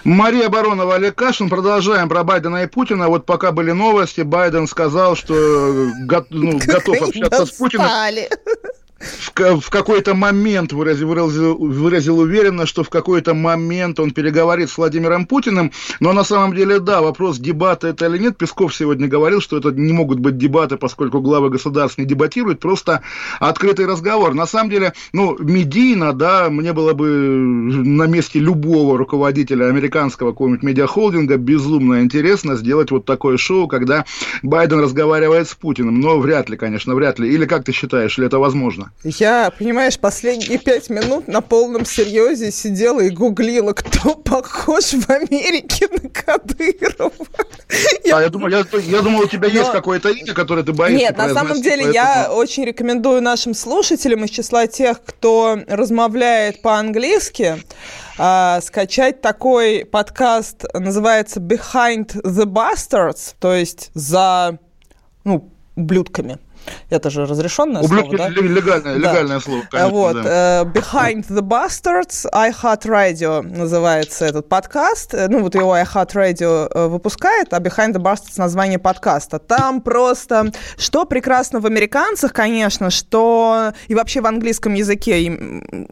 [0.04, 1.50] Мария Баронова, Олег Кашин.
[1.50, 3.08] Продолжаем про Байдена и Путина.
[3.08, 5.34] Вот пока были новости, Байден сказал, что
[6.06, 7.86] го- ну, готов общаться с Путиным.
[9.04, 14.78] В, в какой-то момент выразил, выразил, выразил уверенно, что в какой-то момент он переговорит с
[14.78, 19.42] Владимиром Путиным, но на самом деле, да, вопрос, дебаты это или нет, Песков сегодня говорил,
[19.42, 23.02] что это не могут быть дебаты, поскольку главы государств не дебатируют, просто
[23.40, 24.34] открытый разговор.
[24.34, 30.64] На самом деле, ну, медийно, да, мне было бы на месте любого руководителя американского какого-нибудь
[30.64, 34.06] медиахолдинга безумно интересно сделать вот такое шоу, когда
[34.42, 37.34] Байден разговаривает с Путиным, но вряд ли, конечно, вряд ли.
[37.34, 38.93] Или как ты считаешь, ли это возможно?
[39.04, 45.90] Я, понимаешь, последние пять минут на полном серьезе сидела и гуглила, кто похож в Америке
[45.92, 47.12] на Кадырова.
[48.06, 48.18] Я...
[48.18, 49.60] А, я думал, я, я думал, у тебя Но...
[49.60, 51.94] есть какое-то имя, которое ты боишься Нет, на самом деле поэтому...
[51.94, 57.62] я очень рекомендую нашим слушателям из числа тех, кто размовляет по-английски,
[58.18, 64.60] э, скачать такой подкаст, называется Behind the Bastards, то есть за
[65.26, 66.38] ну, ублюдками.
[66.90, 68.42] Это же разрешенное Ублюдки слово, да?
[68.42, 69.40] легальное, легальное да.
[69.40, 70.64] слово, конечно, вот, да.
[70.64, 75.14] uh, Behind the Bastards, I Heart Radio называется этот подкаст.
[75.14, 79.40] Э, ну, вот его I Heart Radio э, выпускает, а Behind the Bastards название подкаста.
[79.40, 85.38] Там просто, что прекрасно в американцах, конечно, что и вообще в английском языке,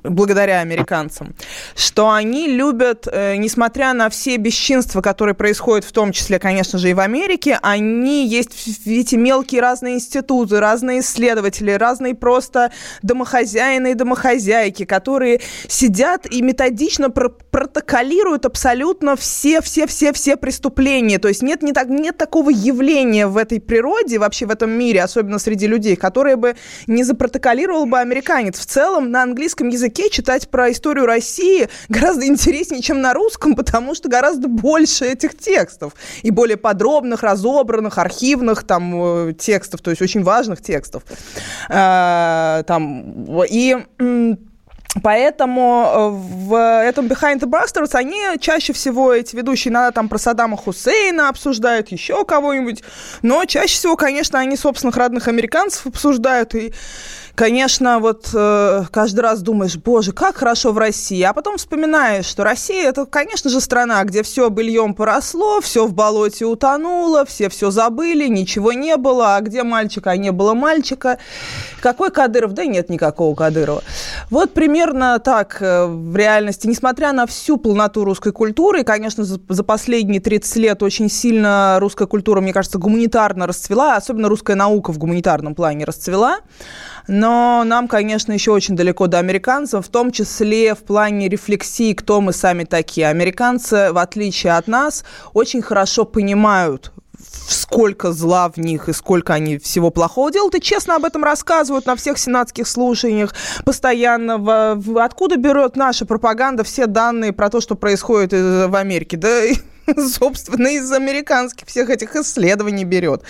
[0.04, 1.36] благодаря американцам,
[1.76, 6.94] что они любят, несмотря на все бесчинства, которые происходят в том числе, конечно же, и
[6.94, 8.52] в Америке, они есть
[8.86, 12.72] эти мелкие разные институты, разные исследователи, разные просто
[13.02, 21.20] домохозяины и домохозяйки, которые сидят и методично пр протоколируют абсолютно все-все-все-все преступления.
[21.20, 25.04] То есть нет, не так, нет такого явления в этой природе, вообще в этом мире,
[25.04, 26.56] особенно среди людей, которое бы
[26.88, 28.58] не запротоколировал бы американец.
[28.58, 33.96] В целом на английском языке читать про историю России гораздо интереснее, чем на русском, потому
[33.96, 35.94] что гораздо больше этих текстов.
[36.24, 39.82] И более подробных, разобранных, архивных там э, текстов.
[39.82, 41.04] То есть очень важно важных текстов.
[41.70, 43.78] Э, там, и
[45.02, 50.18] Поэтому э, в этом Behind the Bastards они чаще всего, эти ведущие, иногда там про
[50.18, 52.84] Саддама Хусейна обсуждают, еще кого-нибудь,
[53.22, 56.74] но чаще всего, конечно, они собственных родных американцев обсуждают, и
[57.36, 62.44] конечно, вот э, каждый раз думаешь, боже, как хорошо в России, а потом вспоминаешь, что
[62.44, 67.72] Россия это, конечно же, страна, где все быльем поросло, все в болоте утонуло, все все
[67.72, 71.18] забыли, ничего не было, а где мальчика, а не было мальчика.
[71.82, 72.54] Какой Кадыров?
[72.54, 73.84] Да нет никакого Кадырова.
[74.30, 79.64] Вот примерно так э, в реальности, несмотря на всю полноту русской культуры, и, конечно, за,
[79.64, 84.98] последние 30 лет очень сильно русская культура, мне кажется, гуманитарно расцвела, особенно русская наука в
[84.98, 86.40] гуманитарном плане расцвела.
[87.08, 92.22] Но нам, конечно, еще очень далеко до американцев, в том числе в плане рефлексии, кто
[92.22, 93.08] мы сами такие.
[93.08, 96.92] Американцы, в отличие от нас, очень хорошо понимают
[97.48, 101.86] сколько зла в них и сколько они всего плохого делают, и честно об этом рассказывают
[101.86, 103.34] на всех сенатских слушаниях
[103.66, 104.38] постоянно.
[104.38, 109.18] В, в, откуда берет наша пропаганда все данные про то, что происходит в Америке?
[109.18, 109.42] Да
[109.98, 113.24] собственно, из американских всех этих исследований берет.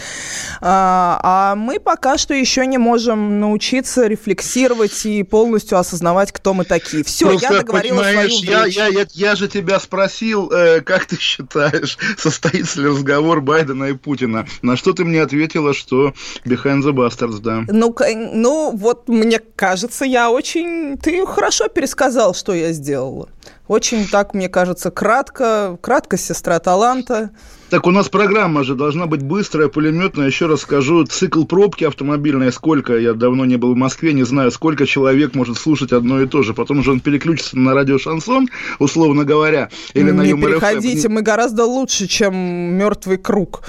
[0.60, 6.66] А, а мы пока что еще не можем научиться рефлексировать и полностью осознавать, кто мы
[6.66, 7.04] такие.
[7.04, 11.20] Все, Просто, я договорила свою я, я, я, я же тебя спросил, э, как ты
[11.20, 14.48] считаешь, состоится ли разговор Байдена и Путина.
[14.62, 16.14] На что ты мне ответила, что
[16.46, 17.64] behind the bastards, да.
[17.68, 17.96] Ну,
[18.34, 20.98] ну вот мне кажется, я очень...
[20.98, 23.30] Ты хорошо пересказал, что я сделала.
[23.68, 25.78] Очень так, мне кажется, кратко.
[25.82, 27.30] Кратко сестра таланта.
[27.70, 30.28] Так у нас программа же должна быть быстрая, пулеметная.
[30.28, 34.52] Еще раз скажу, цикл пробки автомобильной, сколько, я давно не был в Москве, не знаю,
[34.52, 36.54] сколько человек может слушать одно и то же.
[36.54, 41.22] Потом же он переключится на радио Шансон, условно говоря, или не на Юмор переходите, мы
[41.22, 43.64] гораздо лучше, чем «Мертвый круг».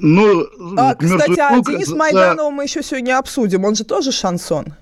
[0.00, 3.64] Ну, а, кстати, а Денис Майданова мы еще сегодня обсудим.
[3.64, 4.74] Он же тоже шансон.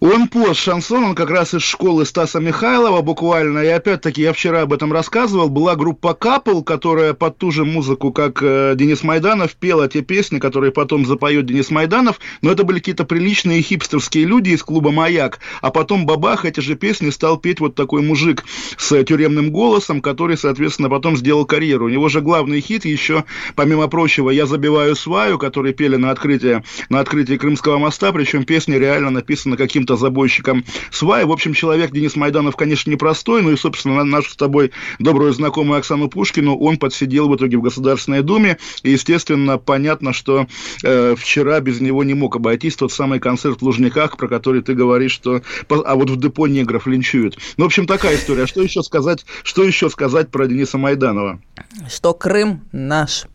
[0.00, 3.58] Он пост шансон, он как раз из школы Стаса Михайлова буквально.
[3.58, 8.10] И опять-таки, я вчера об этом рассказывал, была группа Капл, которая под ту же музыку,
[8.10, 12.18] как э, Денис Майданов, пела те песни, которые потом запоет Денис Майданов.
[12.40, 15.38] Но это были какие-то приличные хипстерские люди из клуба «Маяк».
[15.60, 18.44] А потом бабах эти же песни стал петь вот такой мужик
[18.78, 21.84] с тюремным голосом, который, соответственно, потом сделал карьеру.
[21.84, 26.64] У него же главный хит еще, помимо прочего, «Я забиваю сваю», который пели на открытие,
[26.88, 31.24] на открытии Крымского моста, причем песня реально написана каким-то каким-то забойщиком сваи.
[31.24, 35.78] В общем, человек Денис Майданов, конечно, непростой, но и, собственно, нашу с тобой добрую знакомую
[35.78, 38.58] Оксану Пушкину он подсидел в итоге в Государственной Думе.
[38.82, 40.46] И, естественно, понятно, что
[40.82, 44.74] э, вчера без него не мог обойтись тот самый концерт в Лужниках, про который ты
[44.74, 45.42] говоришь, что...
[45.68, 47.38] А вот в депо негров линчуют.
[47.56, 48.44] Ну, в общем, такая история.
[48.44, 51.40] А что еще сказать, что еще сказать про Дениса Майданова?
[51.88, 53.26] Что Крым наш.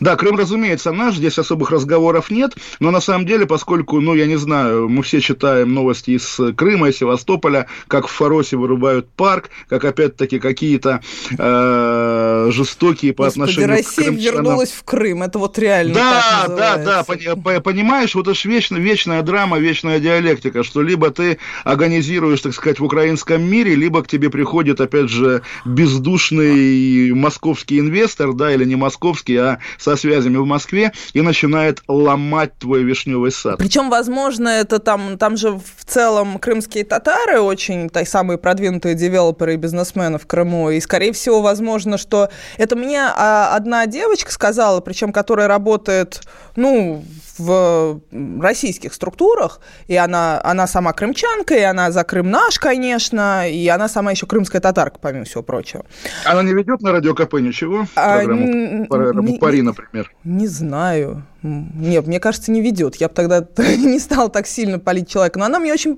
[0.00, 4.26] Да, Крым, разумеется, наш, здесь особых разговоров нет, но на самом деле, поскольку, ну, я
[4.26, 9.50] не знаю, мы все читаем новости из Крыма, из Севастополя, как в Фаросе вырубают парк,
[9.68, 11.00] как опять-таки какие-то
[11.38, 12.09] э,
[12.50, 14.34] жестокие по Господи, отношению Россия к крымчанам.
[14.34, 18.76] вернулась в Крым, это вот реально Да, так да, да, понимаешь, вот это ж вечно,
[18.76, 24.08] вечная драма, вечная диалектика, что либо ты организируешь, так сказать, в украинском мире, либо к
[24.08, 30.46] тебе приходит, опять же, бездушный московский инвестор, да, или не московский, а со связями в
[30.46, 33.58] Москве, и начинает ломать твой вишневый сад.
[33.58, 39.54] Причем, возможно, это там, там же в целом крымские татары очень та, самые продвинутые девелоперы
[39.54, 40.70] и бизнесмены в Крыму.
[40.70, 46.20] И, скорее всего, возможно, что это мне а, одна девочка сказала, причем которая работает,
[46.56, 47.04] ну,
[47.38, 48.00] в
[48.40, 53.88] российских структурах, и она, она сама крымчанка, и она за Крым наш, конечно, и она
[53.88, 55.86] сама еще крымская татарка, помимо всего прочего.
[56.26, 57.86] Она не ведет на радио КП ничего?
[57.96, 60.12] А, Программу н- Пари, не- Пари, не- например.
[60.24, 61.22] Не знаю.
[61.42, 62.96] Нет, мне кажется, не ведет.
[62.96, 65.38] Я бы тогда не стала так сильно палить человека.
[65.38, 65.92] Но она мне очень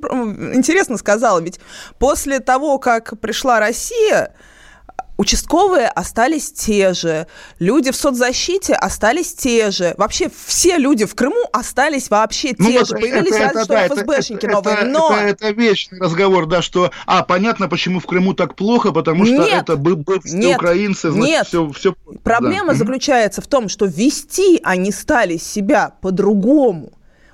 [0.55, 1.41] интересно сказала.
[1.41, 1.59] Ведь
[1.99, 4.35] после того, как пришла Россия,
[5.23, 7.27] участковые остались те же,
[7.61, 12.79] люди в соцзащите остались те же, вообще все люди в Крыму остались вообще Ну те
[12.81, 12.95] вот же.
[12.97, 15.17] Появились это- разве это- что да, это- ФСБшники это- новые, это- но...
[15.17, 19.37] Это, это вечный разговор, да, что, а, понятно, почему в Крыму так плохо, потому что
[19.39, 21.47] Нет, это бы- бывшие нет, украинцы, значит, нет.
[21.47, 21.95] все, все...
[22.25, 26.93] Проблема заключается в том, что вести они стали себя по-другому.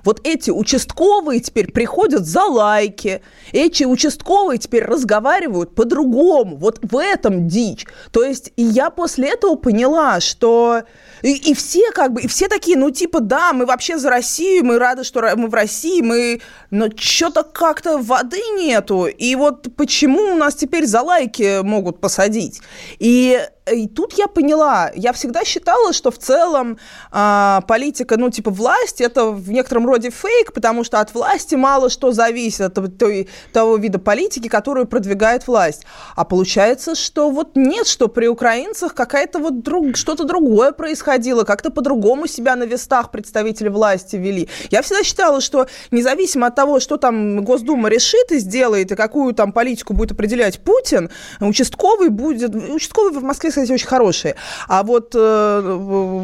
[0.09, 3.21] Вот эти участковые теперь приходят за лайки,
[3.53, 6.57] эти участковые теперь разговаривают по-другому.
[6.57, 7.85] Вот в этом дичь.
[8.11, 10.85] То есть и я после этого поняла, что
[11.21, 14.65] и, и все как бы, и все такие, ну типа, да, мы вообще за Россию,
[14.65, 16.41] мы рады, что мы в России, мы,
[16.71, 19.09] но что-то как-то воды нету.
[19.09, 22.63] И вот почему у нас теперь за лайки могут посадить?
[22.99, 23.39] И
[23.73, 26.79] и тут я поняла, я всегда считала, что в целом
[27.11, 31.91] а, политика, ну, типа, власть, это в некотором роде фейк, потому что от власти мало
[31.91, 35.85] что зависит, от той- того вида политики, которую продвигает власть.
[36.17, 41.71] А получается, что вот нет, что при украинцах какая-то вот друг, что-то другое происходило, как-то
[41.71, 44.49] по-другому себя на вестах представители власти вели.
[44.71, 49.35] Я всегда считала, что независимо от того, что там Госдума решит и сделает, и какую
[49.35, 52.55] там политику будет определять Путин, участковый будет...
[52.55, 54.37] Участковый в Москве, кстати, очень хорошие.
[54.69, 56.21] А вот э,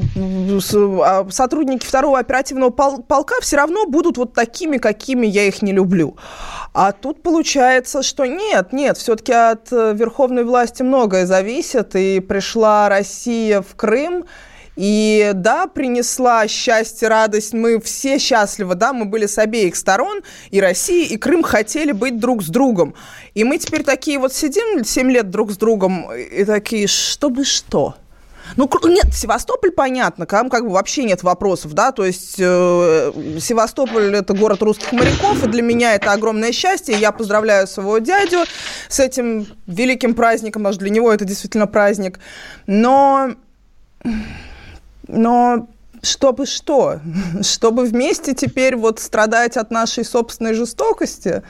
[1.04, 5.72] а сотрудники второго оперативного пол- полка все равно будут вот такими, какими я их не
[5.72, 6.16] люблю.
[6.72, 12.88] А тут получается, что нет, нет, все-таки от э, верховной власти многое зависит, и пришла
[12.88, 14.24] Россия в Крым,
[14.76, 17.52] и да, принесла счастье, радость.
[17.52, 20.22] Мы все счастливы, да, мы были с обеих сторон.
[20.50, 22.94] И Россия, и Крым хотели быть друг с другом.
[23.34, 27.94] И мы теперь такие вот сидим 7 лет друг с другом и такие, чтобы что?
[28.56, 34.14] Ну, нет, Севастополь, понятно, там как бы вообще нет вопросов, да, то есть э, Севастополь–
[34.14, 38.44] это город русских моряков, и для меня это огромное счастье, я поздравляю своего дядю
[38.88, 42.20] с этим великим праздником, потому что для него это действительно праздник,
[42.66, 43.30] но
[45.08, 45.68] но
[46.02, 47.00] чтобы что?
[47.42, 51.42] Чтобы вместе теперь вот страдать от нашей собственной жестокости?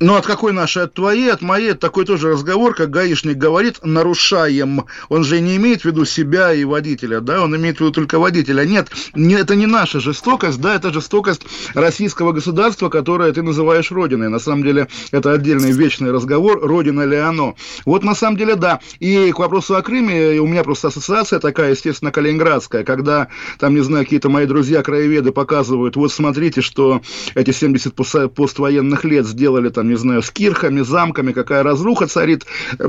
[0.00, 0.82] Ну, от какой нашей?
[0.82, 1.72] От твоей, от моей?
[1.74, 4.86] Такой тоже разговор, как гаишник говорит, нарушаем.
[5.08, 8.18] Он же не имеет в виду себя и водителя, да, он имеет в виду только
[8.18, 8.64] водителя.
[8.64, 11.42] Нет, не, это не наша жестокость, да, это жестокость
[11.74, 14.28] российского государства, которое ты называешь родиной.
[14.30, 17.54] На самом деле, это отдельный вечный разговор, родина ли оно.
[17.84, 18.80] Вот на самом деле, да.
[18.98, 23.28] И к вопросу о Крыме, у меня просто ассоциация такая, естественно, калининградская, когда
[23.60, 27.00] там, не знаю, какие-то мои друзья-краеведы показывают, вот смотрите, что
[27.36, 32.44] эти 70 пос- поствоенных лет сделали там, не знаю, с кирхами, замками, какая разруха царит.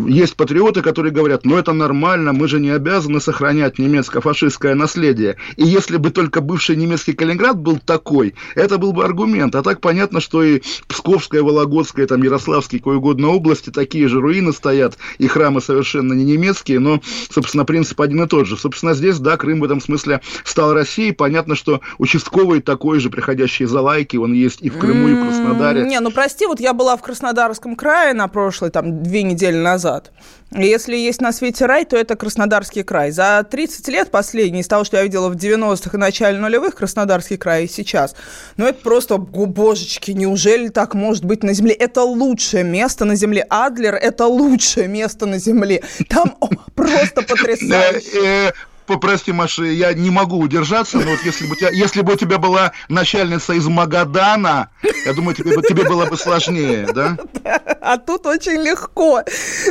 [0.07, 5.37] Есть патриоты, которые говорят, ну это нормально, мы же не обязаны сохранять немецко-фашистское наследие.
[5.55, 9.55] И если бы только бывший немецкий Калининград был такой, это был бы аргумент.
[9.55, 14.53] А так понятно, что и Псковская, Вологодская, там Ярославские, кое угодно области, такие же руины
[14.53, 18.57] стоят, и храмы совершенно не немецкие, но, собственно, принцип один и тот же.
[18.57, 21.11] Собственно, здесь, да, Крым в этом смысле стал Россией.
[21.11, 25.25] Понятно, что участковый такой же, приходящий за лайки, он есть и в Крыму, и в
[25.25, 25.83] Краснодаре.
[25.83, 30.11] Не, ну прости, вот я была в Краснодарском крае на прошлой, там, две недели назад.
[30.51, 33.09] Если есть на свете рай, то это Краснодарский край.
[33.09, 37.37] За 30 лет последний, из того, что я видела в 90-х и начале нулевых, Краснодарский
[37.37, 38.15] край и сейчас,
[38.57, 41.73] ну это просто, божечки, неужели так может быть на Земле?
[41.73, 43.43] Это лучшее место на Земле.
[43.49, 45.81] Адлер– это лучшее место на Земле.
[46.07, 46.37] Там
[46.75, 48.53] просто потрясающе.
[48.85, 52.15] Попрости, Маша, я не могу удержаться, но вот если бы, у тебя, если бы у
[52.15, 54.69] тебя была начальница из Магадана,
[55.05, 57.17] Я думаю, тебе, тебе было бы сложнее, да?
[57.81, 59.21] А тут очень легко.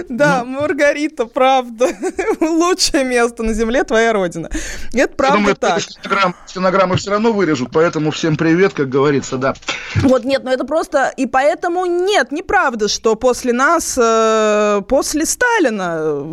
[0.08, 0.60] Да, ну.
[0.60, 1.88] Маргарита, правда.
[2.40, 4.48] Лучшее место на земле твоя родина.
[4.92, 5.80] Это правда думаю, так.
[5.80, 9.54] Стенограммы, стенограммы все равно вырежут, поэтому всем привет, как говорится, да.
[9.96, 11.12] Вот нет, но это просто...
[11.16, 16.24] И поэтому нет, неправда, что после нас, э, после Сталина,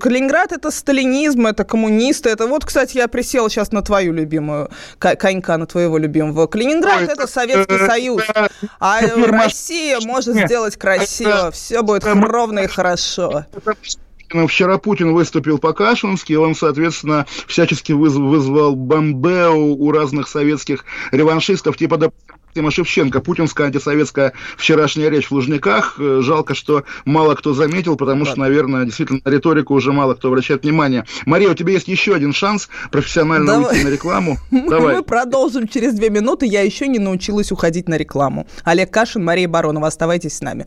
[0.00, 2.46] Калининград это сталинизм, это коммунисты, это.
[2.46, 6.46] Вот, кстати, я присела сейчас на твою любимую, конька, на твоего любимого.
[6.46, 8.48] Калининград это Советский это, Союз, это,
[8.80, 13.44] а Россия может сделать красиво, все будет ровно и хорошо.
[14.46, 22.12] Вчера Путин выступил по-кашински, он, соответственно, всячески вызвал бомбеу у разных советских реваншистов, типа,
[22.58, 25.94] Тима Шевченко, путинская антисоветская вчерашняя речь в Лужниках.
[26.00, 30.26] Э, жалко, что мало кто заметил, потому что, наверное, действительно, на риторику уже мало кто
[30.26, 31.04] обращает внимание.
[31.24, 33.74] Мария, у тебя есть еще один шанс профессионально Давай.
[33.74, 34.38] уйти на рекламу.
[34.50, 34.96] Давай.
[34.96, 36.46] Мы продолжим через две минуты.
[36.46, 38.48] Я еще не научилась уходить на рекламу.
[38.64, 39.86] Олег Кашин, Мария Баронова.
[39.86, 40.66] Оставайтесь с нами.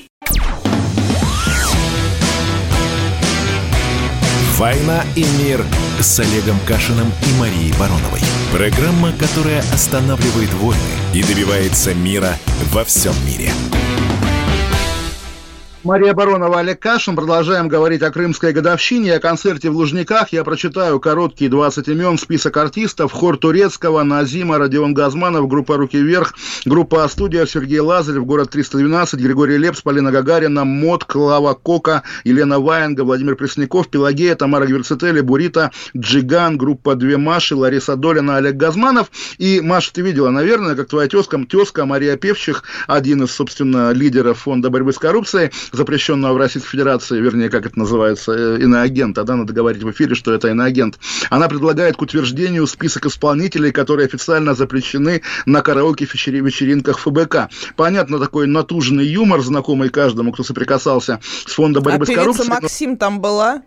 [4.61, 5.65] «Война и мир»
[5.99, 8.21] с Олегом Кашиным и Марией Бароновой.
[8.53, 10.79] Программа, которая останавливает войны
[11.15, 12.37] и добивается мира
[12.71, 13.51] во всем мире.
[15.83, 17.15] Мария Баронова, Олег Кашин.
[17.15, 20.31] Продолжаем говорить о крымской годовщине, о концерте в Лужниках.
[20.31, 23.11] Я прочитаю короткие 20 имен, список артистов.
[23.11, 29.57] Хор Турецкого, Назима, Родион Газманов, группа «Руки вверх», группа «Студия», Сергей Лазарев, город 312, Григорий
[29.57, 36.59] Лепс, Полина Гагарина, Мод, Клава Кока, Елена Ваенга, Владимир Пресняков, Пелагея, Тамара Гверцетели, Бурита, Джиган,
[36.59, 39.09] группа «Две Маши», Лариса Долина, Олег Газманов.
[39.39, 44.41] И, Маша, ты видела, наверное, как твоя тезка, тезка Мария Певчих, один из, собственно, лидеров
[44.41, 49.35] фонда борьбы с коррупцией, запрещенного в Российской Федерации, вернее, как это называется, э, иноагента, да,
[49.35, 50.99] надо говорить в эфире, что это иноагент,
[51.29, 57.49] она предлагает к утверждению список исполнителей, которые официально запрещены на караоке-вечеринках ФБК.
[57.75, 62.49] Понятно, такой натужный юмор, знакомый каждому, кто соприкасался с фондом борьбы а с коррупцией.
[62.49, 63.61] Максим там была?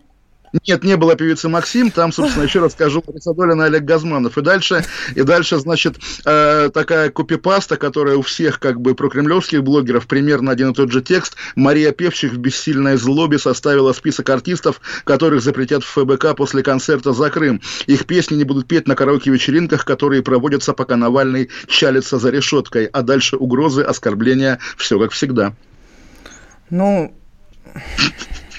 [0.67, 4.37] Нет, не было певицы Максим, там, собственно, еще раз скажу, Борисадолин и Олег Газманов.
[4.37, 4.85] И дальше,
[5.15, 10.71] и дальше значит, э, такая копипаста, которая у всех, как бы, прокремлевских блогеров, примерно один
[10.71, 11.35] и тот же текст.
[11.55, 17.29] Мария Певчих в бессильной злобе составила список артистов, которых запретят в ФБК после концерта за
[17.29, 17.61] Крым.
[17.87, 22.85] Их песни не будут петь на караоке-вечеринках, которые проводятся, пока Навальный чалится за решеткой.
[22.85, 25.53] А дальше угрозы, оскорбления, все как всегда.
[26.69, 27.13] Ну,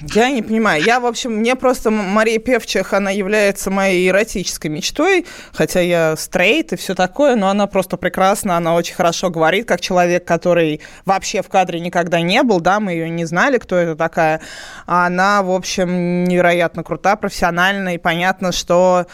[0.01, 0.83] я не понимаю.
[0.83, 6.73] Я, в общем, мне просто Мария Певчих, она является моей эротической мечтой, хотя я стрейт
[6.73, 11.43] и все такое, но она просто прекрасна, она очень хорошо говорит, как человек, который вообще
[11.43, 14.41] в кадре никогда не был, да, мы ее не знали, кто это такая.
[14.87, 19.07] Она, в общем, невероятно крута, профессиональная, и понятно, что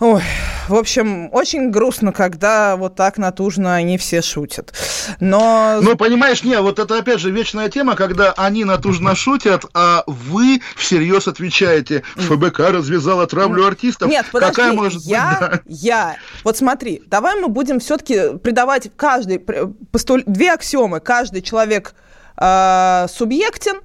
[0.00, 0.22] Ой,
[0.66, 4.72] в общем, очень грустно, когда вот так натужно они все шутят.
[5.20, 5.78] Но...
[5.82, 10.62] Ну, понимаешь, не, вот это опять же вечная тема, когда они натужно шутят, а вы
[10.74, 14.08] всерьез отвечаете, ФБК развязала травлю артистов.
[14.08, 15.60] Нет, подожди, Какая может я, быть, да?
[15.66, 21.92] я, вот смотри, давай мы будем все-таки придавать каждый, постуль, две аксиомы, каждый человек
[22.38, 23.80] э, субъектен,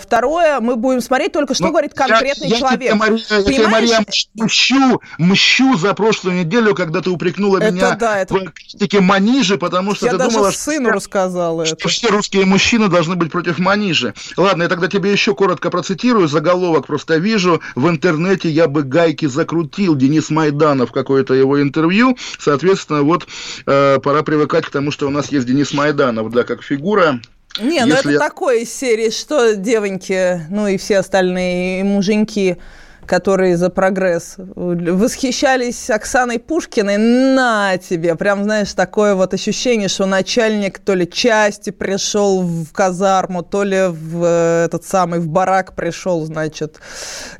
[0.00, 2.90] второе, мы будем смотреть только, что ну, говорит конкретный я, человек.
[2.90, 4.04] Я, Мария, я Мария,
[4.34, 8.34] мщу, мщу за прошлую неделю, когда ты упрекнула это меня да, это...
[8.34, 11.88] в критике Манижи, потому что я ты даже думала, сыну что, рассказала что это.
[11.88, 14.14] все русские мужчины должны быть против Манижи.
[14.36, 16.86] Ладно, я тогда тебе еще коротко процитирую заголовок.
[16.86, 19.94] Просто вижу в интернете, я бы гайки закрутил.
[19.94, 22.16] Денис Майданов, какое-то его интервью.
[22.38, 23.26] Соответственно, вот
[23.66, 27.20] э, пора привыкать к тому, что у нас есть Денис Майданов, да, как фигура
[27.58, 28.18] не, ну это я...
[28.18, 32.58] такое из серии, что девоньки, ну и все остальные муженьки,
[33.10, 40.78] которые за прогресс восхищались Оксаной Пушкиной, на тебе, прям, знаешь, такое вот ощущение, что начальник
[40.78, 46.24] то ли части пришел в казарму, то ли в э, этот самый, в барак пришел,
[46.24, 46.78] значит,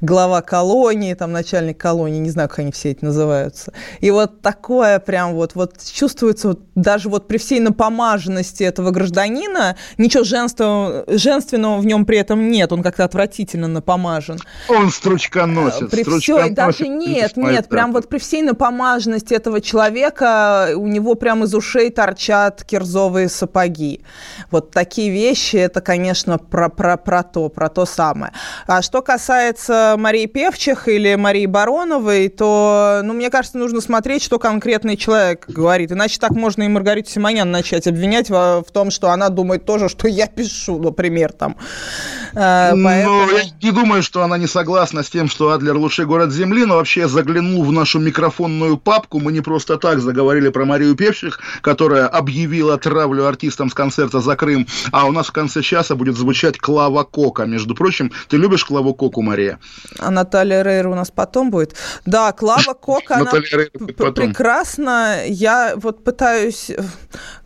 [0.01, 3.73] глава колонии, там начальник колонии, не знаю, как они все эти называются.
[4.01, 9.77] И вот такое прям вот, вот чувствуется вот, даже вот при всей напомаженности этого гражданина,
[9.99, 14.41] ничего женственного, женственного в нем при этом нет, он как-то отвратительно напомажен.
[14.69, 15.91] Он стручка носит.
[15.91, 21.45] При всей, даже нет, нет, прям вот при всей напомаженности этого человека у него прям
[21.45, 24.03] из ушей торчат кирзовые сапоги.
[24.51, 28.33] Вот такие вещи, это, конечно, про, про, про то, про то самое.
[28.67, 34.39] А что касается Марии Певчих или Марии Бароновой, то, ну, мне кажется, нужно смотреть, что
[34.39, 35.93] конкретный человек говорит.
[35.93, 39.89] Иначе так можно и Маргариту Симонян начать обвинять в, в том, что она думает тоже,
[39.89, 41.57] что я пишу, например, там.
[42.35, 43.27] Э, ну, поэтому...
[43.27, 46.65] Ну, я не думаю, что она не согласна с тем, что Адлер лучший город Земли,
[46.65, 49.19] но вообще я заглянул в нашу микрофонную папку.
[49.21, 54.37] Мы не просто так заговорили про Марию Певчих, которая объявила травлю артистам с концерта за
[54.37, 57.45] Крым, а у нас в конце часа будет звучать Клава Кока.
[57.45, 59.59] Между прочим, ты любишь Клаву Коку, Мария?
[59.99, 61.77] А Наталья Рейер у нас потом будет?
[62.07, 65.25] Да, Клава Кока, она прекрасна.
[65.27, 66.71] Я вот пытаюсь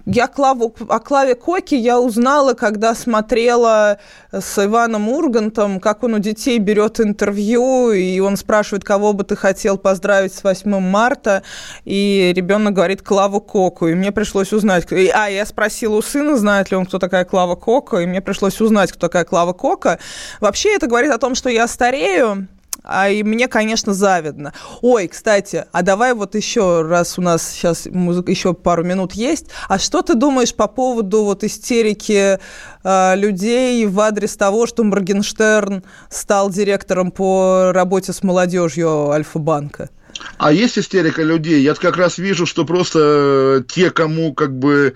[0.06, 3.98] я Клаву, о Клаве Коке я узнала, когда смотрела
[4.32, 9.34] с Иваном Ургантом, как он у детей берет интервью, и он спрашивает, кого бы ты
[9.34, 11.42] хотел поздравить с 8 марта,
[11.84, 14.86] и ребенок говорит Клаву Коку, и мне пришлось узнать.
[14.92, 18.60] А, я спросила у сына, знает ли он, кто такая Клава Кока, и мне пришлось
[18.60, 19.98] узнать, кто такая Клава Кока.
[20.40, 22.46] Вообще это говорит о том, что я старею,
[22.84, 24.52] а и мне, конечно, завидно.
[24.82, 29.46] Ой, кстати, а давай вот еще раз у нас сейчас музыка, еще пару минут есть.
[29.68, 32.38] А что ты думаешь по поводу вот истерики
[32.84, 39.88] э, людей в адрес того, что Моргенштерн стал директором по работе с молодежью Альфа-банка?
[40.38, 41.62] А есть истерика людей?
[41.62, 44.94] Я как раз вижу, что просто э, те, кому как бы,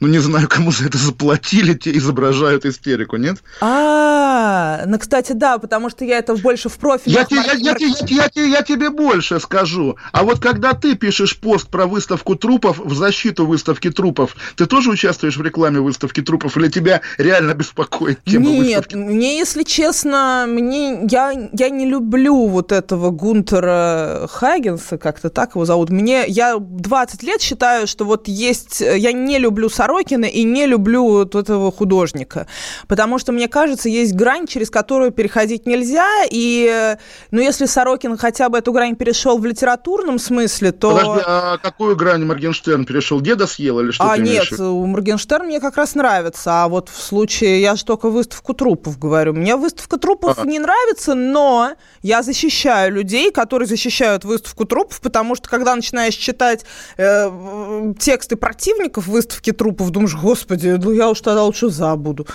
[0.00, 3.38] ну не знаю, кому за это заплатили, те изображают истерику, нет?
[3.60, 7.14] А, ну, кстати, да, потому что я это больше в профиле.
[7.14, 9.96] Я, я, я, я, я, я тебе больше скажу.
[10.12, 14.90] А вот когда ты пишешь пост про выставку трупов в защиту выставки трупов, ты тоже
[14.90, 18.94] участвуешь в рекламе выставки трупов или тебя реально беспокоит тема Нет, выставки?
[18.96, 25.54] мне, если честно, мне, я, я не люблю вот этого Гунтера Хаги, Хаггинса, как-то так
[25.54, 25.90] его зовут.
[25.90, 31.04] Мне, я 20 лет считаю, что вот есть, я не люблю Сорокина и не люблю
[31.04, 32.46] вот этого художника,
[32.88, 36.96] потому что, мне кажется, есть грань, через которую переходить нельзя, и,
[37.30, 40.90] ну, если Сорокин хотя бы эту грань перешел в литературном смысле, то...
[40.90, 43.20] Подожди, а какую грань Моргенштерн перешел?
[43.20, 47.00] Деда съел или что А, нет, у Моргенштерн мне как раз нравится, а вот в
[47.00, 50.46] случае, я же только выставку трупов говорю, мне выставка трупов а.
[50.46, 56.14] не нравится, но я защищаю людей, которые защищают выставку выставку трупов, потому что когда начинаешь
[56.14, 56.64] читать
[56.96, 62.26] э, тексты противников выставки трупов, думаешь, господи, ну я уж тогда лучше забуду.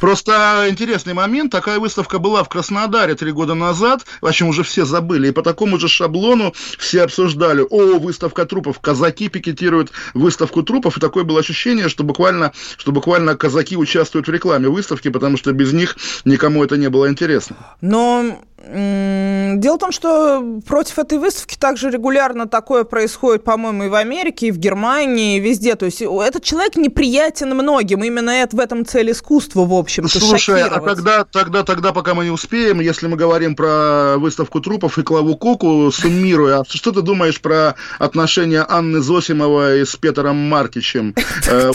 [0.00, 1.52] Просто интересный момент.
[1.52, 4.04] Такая выставка была в Краснодаре три года назад.
[4.20, 5.28] В общем, уже все забыли.
[5.28, 7.64] И по такому же шаблону все обсуждали.
[7.68, 8.80] О, выставка трупов.
[8.80, 10.96] Казаки пикетируют выставку трупов.
[10.96, 15.52] И такое было ощущение, что буквально, что буквально казаки участвуют в рекламе выставки, потому что
[15.52, 17.56] без них никому это не было интересно.
[17.80, 23.94] Но Дело в том, что против этой выставки также регулярно такое происходит, по-моему, и в
[23.94, 25.74] Америке, и в Германии, и везде.
[25.74, 28.02] То есть этот человек неприятен многим.
[28.04, 32.24] Именно это в этом цель искусства, в общем-то, Слушай, а когда, тогда, тогда, пока мы
[32.24, 37.40] не успеем, если мы говорим про выставку трупов и Клаву Коку, суммируя, что ты думаешь
[37.40, 41.14] про отношения Анны Зосимовой с Петером Маркичем?
[41.48, 41.70] Э,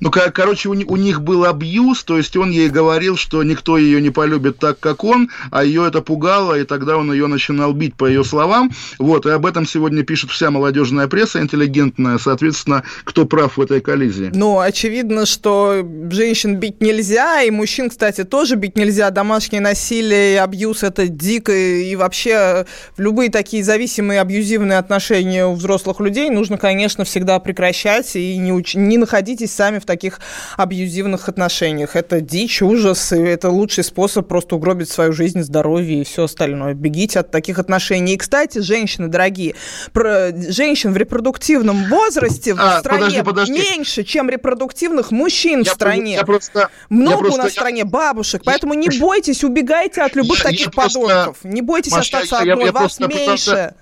[0.00, 4.10] ну, короче, у них был абьюз, то есть он ей говорил, что никто ее не
[4.10, 8.06] полюбит так, как он, а ее это пугало, и тогда он ее начинал бить по
[8.06, 8.70] ее словам.
[8.98, 13.80] Вот, и об этом сегодня пишет вся молодежная пресса интеллигентная, соответственно, кто прав в этой
[13.80, 14.30] коллизии.
[14.34, 19.10] Ну, очевидно, что женщин бить нельзя, и мужчин, кстати, тоже бить нельзя.
[19.10, 26.00] Домашнее насилие и абьюз– это дико, и вообще любые такие зависимые абьюзивные отношения у взрослых
[26.00, 28.74] людей нужно, конечно, всегда прекращать, и не, уч...
[28.74, 30.20] не находитесь сами в таких
[30.56, 31.96] абьюзивных отношениях.
[31.96, 36.74] Это дичь, ужас, и это лучший способ просто угробить свою жизнь, здоровье и все остальное.
[36.74, 38.14] Бегите от таких отношений.
[38.14, 39.54] И, кстати, женщины, дорогие,
[39.92, 43.52] про женщин в репродуктивном возрасте а, в стране подожди, подожди.
[43.52, 46.14] меньше, чем репродуктивных мужчин я в стране.
[46.14, 47.50] Я просто, Много я просто, у нас я...
[47.50, 51.38] в стране бабушек, поэтому не бойтесь, убегайте от любых я, таких я подонков.
[51.38, 51.48] Просто...
[51.48, 53.20] Не бойтесь Маша, остаться я, одной, я, я вас меньше.
[53.20, 53.74] Пытался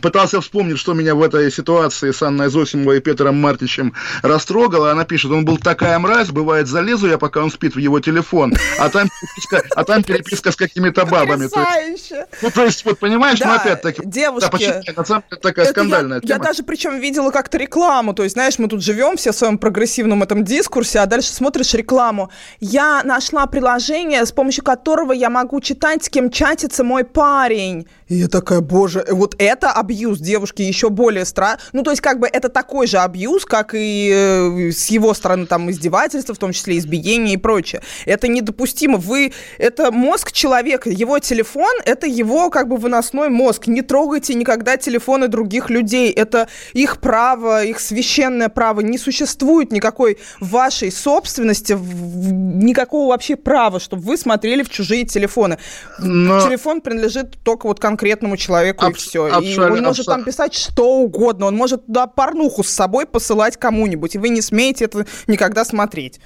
[0.00, 4.90] пытался вспомнить, что меня в этой ситуации с Анной Зосимовой и Петром Мартичем растрогало.
[4.90, 8.54] Она пишет, он был такая мразь, бывает, залезу я, пока он спит в его телефон,
[8.78, 11.48] а там переписка, а там переписка с какими-то бабами.
[11.48, 14.02] То есть, ну, то есть, вот понимаешь, да, ну опять-таки...
[14.04, 14.46] Девушки...
[14.46, 16.32] Да, почему, на самом деле, такая это скандальная я, тема.
[16.34, 19.58] Я даже причем видела как-то рекламу, то есть, знаешь, мы тут живем все в своем
[19.58, 22.30] прогрессивном этом дискурсе, а дальше смотришь рекламу.
[22.60, 27.86] Я нашла приложение, с помощью которого я могу читать, с кем чатится мой парень.
[28.08, 31.64] И я такая, боже, вот это абьюз девушки еще более страшный.
[31.72, 35.46] Ну, то есть, как бы это такой же абьюз, как и э, с его стороны
[35.46, 37.82] там издевательства, в том числе избиение и прочее.
[38.04, 38.98] Это недопустимо.
[38.98, 43.66] Вы, это мозг человека, его телефон, это его как бы выносной мозг.
[43.66, 46.10] Не трогайте никогда телефоны других людей.
[46.10, 48.80] Это их право, их священное право.
[48.80, 55.58] Не существует никакой вашей собственности, никакого вообще права, чтобы вы смотрели в чужие телефоны.
[55.98, 56.40] Но...
[56.40, 59.28] Телефон принадлежит только вот конкретному человеку Аб- и все.
[59.72, 61.46] Он может там писать что угодно.
[61.46, 66.20] Он может туда порнуху с собой посылать кому-нибудь, и вы не смеете это никогда смотреть.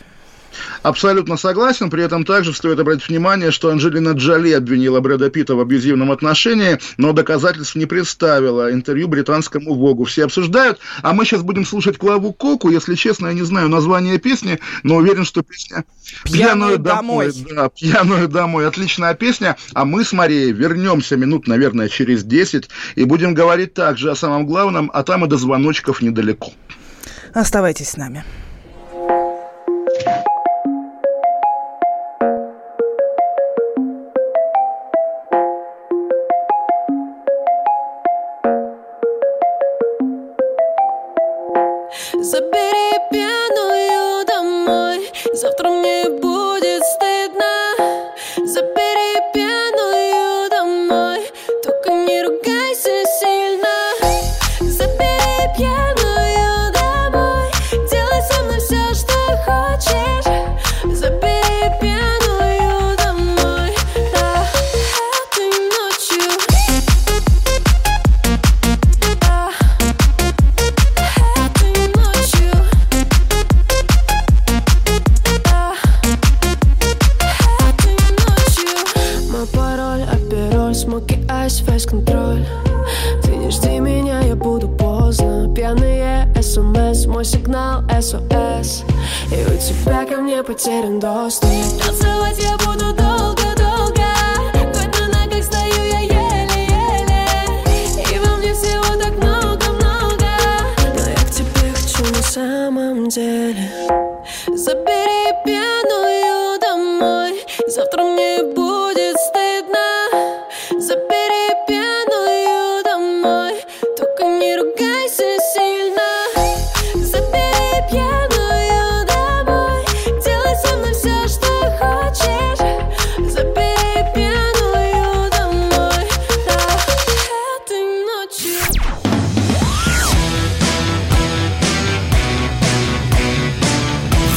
[0.83, 1.91] Абсолютно согласен.
[1.91, 6.79] При этом также стоит обратить внимание, что Анджелина Джоли обвинила Брэда Питта в абьюзивном отношении,
[6.97, 8.73] но доказательств не представила.
[8.73, 10.79] Интервью британскому Вогу все обсуждают.
[11.03, 12.71] А мы сейчас будем слушать Клаву Коку.
[12.71, 15.85] Если честно, я не знаю название песни, но уверен, что песня
[16.25, 17.33] «Пьяную, домой».
[17.33, 17.47] домой.
[17.55, 18.67] Да, «Пьяную домой».
[18.67, 19.57] Отличная песня.
[19.75, 24.47] А мы с Марией вернемся минут, наверное, через 10 и будем говорить также о самом
[24.47, 26.53] главном, а там и до звоночков недалеко.
[27.35, 28.25] Оставайтесь с нами.
[45.58, 45.81] потерян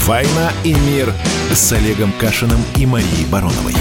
[0.06, 1.12] «Война и мир»
[1.52, 3.74] с Олегом Кашиным и Марией Бароновой.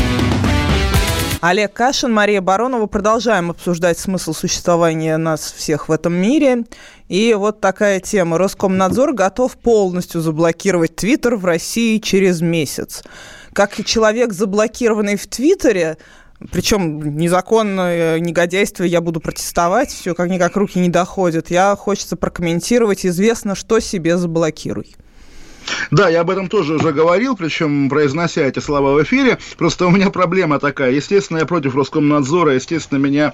[1.42, 2.86] Олег Кашин, Мария Баронова.
[2.86, 6.64] Продолжаем обсуждать смысл существования нас всех в этом мире.
[7.08, 8.38] И вот такая тема.
[8.38, 13.04] Роскомнадзор готов полностью заблокировать Твиттер в России через месяц.
[13.52, 15.98] Как человек, заблокированный в Твиттере,
[16.50, 21.50] причем незаконное негодяйство я буду протестовать, все как-никак руки не доходят.
[21.50, 23.04] Я хочется прокомментировать.
[23.04, 24.96] Известно, что себе заблокируй.
[25.90, 29.38] Да, я об этом тоже уже говорил, причем произнося эти слова в эфире.
[29.56, 30.92] Просто у меня проблема такая.
[30.92, 32.54] Естественно, я против Роскомнадзора.
[32.54, 33.32] Естественно, меня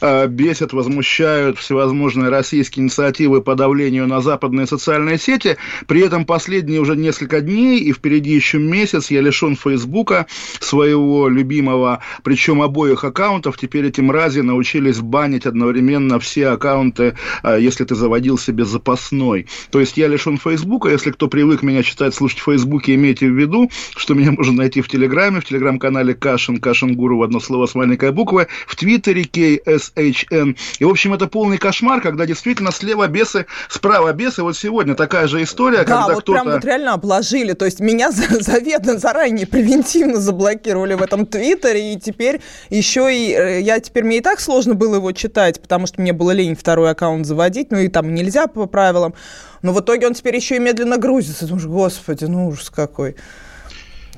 [0.00, 5.56] э, бесят, возмущают всевозможные российские инициативы по давлению на западные социальные сети.
[5.86, 10.26] При этом последние уже несколько дней и впереди еще месяц я лишен Фейсбука,
[10.60, 13.56] своего любимого, причем обоих аккаунтов.
[13.56, 19.46] Теперь эти мрази научились банить одновременно все аккаунты, э, если ты заводил себе запасной.
[19.70, 23.34] То есть я лишен Фейсбука, если кто привык меня читать, слушать в Фейсбуке, имейте в
[23.38, 27.66] виду, что меня можно найти в Телеграме, в Телеграм-канале Кашин, Кашин Гуру в одно слово
[27.66, 30.56] с маленькой буквы, в Твиттере KSHN.
[30.78, 34.42] И, в общем, это полный кошмар, когда действительно слева бесы, справа бесы.
[34.42, 36.42] Вот сегодня такая же история, Да, когда вот кто-то...
[36.42, 37.52] прям вот реально обложили.
[37.52, 43.32] То есть меня за- заветно заранее превентивно заблокировали в этом Твиттере, и теперь еще и...
[43.32, 46.56] э, Я теперь мне и так сложно было его читать, потому что мне было лень
[46.56, 49.14] второй аккаунт заводить, ну и там нельзя по правилам.
[49.62, 51.46] Но в итоге он теперь еще и медленно грузится.
[51.46, 53.16] Думаешь, господи, ну ужас какой.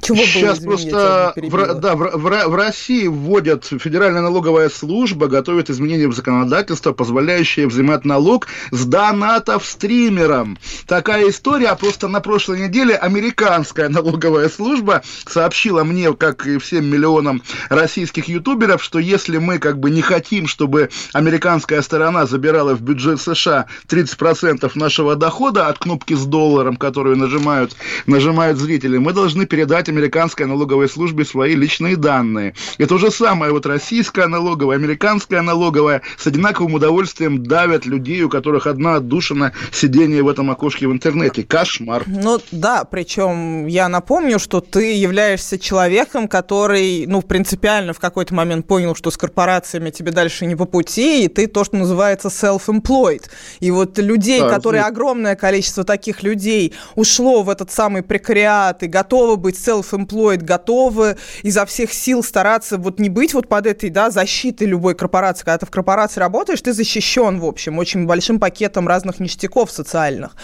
[0.02, 1.60] Чего было, Сейчас извини, тебя просто в, перебила.
[1.60, 7.66] Ро- да, в, в в России вводят Федеральная налоговая служба, готовит изменения в законодательство, позволяющие
[7.66, 10.58] взимать налог с донатов стримерам.
[10.86, 16.86] Такая история, а просто на прошлой неделе американская налоговая служба сообщила мне, как и всем
[16.86, 22.82] миллионам российских ютуберов, что если мы как бы не хотим, чтобы американская сторона забирала в
[22.82, 27.76] бюджет США 30% нашего дохода от кнопки с долларом, которую нажимают,
[28.06, 32.54] нажимают зрители, мы должны передать американской налоговой службе свои личные данные.
[32.78, 38.28] И то же самое, вот российская налоговая, американская налоговая с одинаковым удовольствием давят людей, у
[38.28, 41.42] которых одна отдушина сидение в этом окошке в интернете.
[41.42, 42.04] Кошмар.
[42.06, 48.66] Ну да, причем я напомню, что ты являешься человеком, который, ну, принципиально в какой-то момент
[48.66, 53.24] понял, что с корпорациями тебе дальше не по пути, и ты то, что называется self-employed.
[53.60, 58.86] И вот людей, Да, которые, огромное количество таких людей ушло в этот самый прекариат и
[58.86, 64.10] готовы быть self-employed, готовы изо всех сил стараться вот не быть вот под этой, да,
[64.10, 65.44] защитой любой корпорации.
[65.44, 70.36] Когда ты в корпорации работаешь, ты защищен, в общем, очень большим пакетом разных ништяков социальных.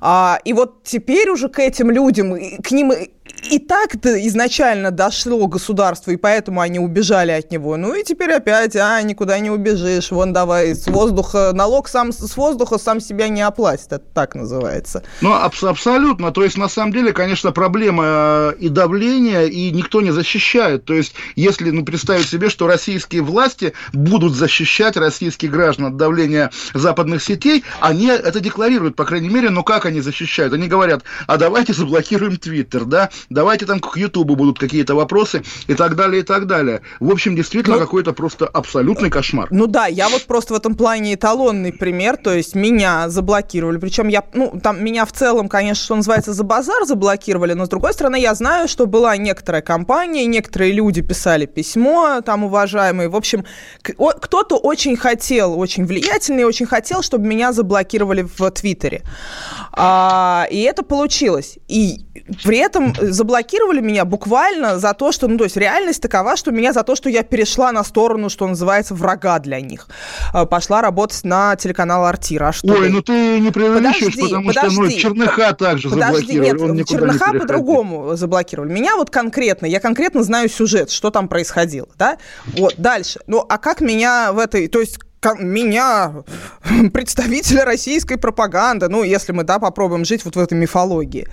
[0.00, 2.92] А, и вот теперь уже к этим людям, к ним
[3.50, 7.76] и- так-то изначально дошло государство, и поэтому они убежали от него.
[7.76, 12.36] Ну и теперь опять, а, никуда не убежишь, вон давай, с воздуха, налог сам с
[12.36, 15.02] воздуха сам себя не оплатит, это так называется.
[15.20, 16.30] Ну, абс- абсолютно.
[16.32, 20.84] То есть, на самом деле, конечно, проблема э, и давления, и никто не защищает.
[20.84, 26.50] То есть, если ну, представить себе, что российские власти будут защищать российских граждан от давления
[26.74, 30.52] западных сетей, они это декларируют, по крайней мере, но как они защищают?
[30.52, 35.74] Они говорят, а давайте заблокируем Твиттер, да, давайте там к Ютубу будут какие-то вопросы и
[35.74, 36.80] так далее, и так далее.
[37.00, 39.48] В общем, действительно, Ну, какой-то просто абсолютный кошмар.
[39.50, 44.08] Ну да, я вот просто в этом плане эталонный пример, то есть меня заблокировали, причем
[44.08, 47.92] я, ну, там меня в целом, конечно, что называется, за базар заблокировали, но с другой
[47.92, 53.44] стороны, я знаю, что была некоторая компания, некоторые люди писали письмо, там, уважаемые, в общем,
[53.82, 59.02] кто-то очень хотел, очень влиятельный, очень хотел, чтобы меня заблокировали в Твиттере.
[59.72, 61.58] А, и это получилось.
[61.68, 62.06] И
[62.44, 66.72] при этом заблокировали меня буквально за то, что, ну, то есть реальность такова, что меня
[66.72, 69.88] за то, что я перешла на сторону, что называется, врага для них.
[70.32, 72.48] А, Пошла работать на телеканал Артира.
[72.48, 72.88] А что Ой, ты?
[72.90, 75.00] ну ты не преувеличиваешь, Подожди, потому что ну, подожди.
[75.00, 76.72] Черныха также Подожди, заблокировали.
[76.72, 77.40] нет, не Черныха переходил.
[77.40, 78.72] по-другому заблокировали.
[78.72, 82.18] Меня вот конкретно, я конкретно знаю сюжет, что там происходило, да?
[82.56, 83.20] Вот, дальше.
[83.26, 84.98] Ну, а как меня в этой, то есть
[85.34, 86.12] меня,
[86.92, 91.28] представителя российской пропаганды, ну, если мы, да, попробуем жить вот в этой мифологии,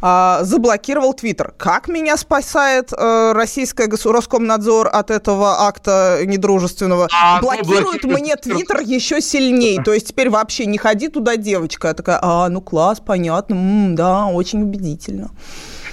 [0.00, 1.52] а, заблокировал Твиттер.
[1.56, 7.08] Как меня спасает э, российская Роскомнадзор от этого акта недружественного?
[7.12, 8.80] А, ну, Блокирует блокирует мне Твиттер.
[8.80, 9.82] Еще сильнее.
[9.82, 11.88] То есть теперь вообще не ходи туда, девочка.
[11.88, 15.30] Я такая, а, ну класс, понятно, м, да, очень убедительно.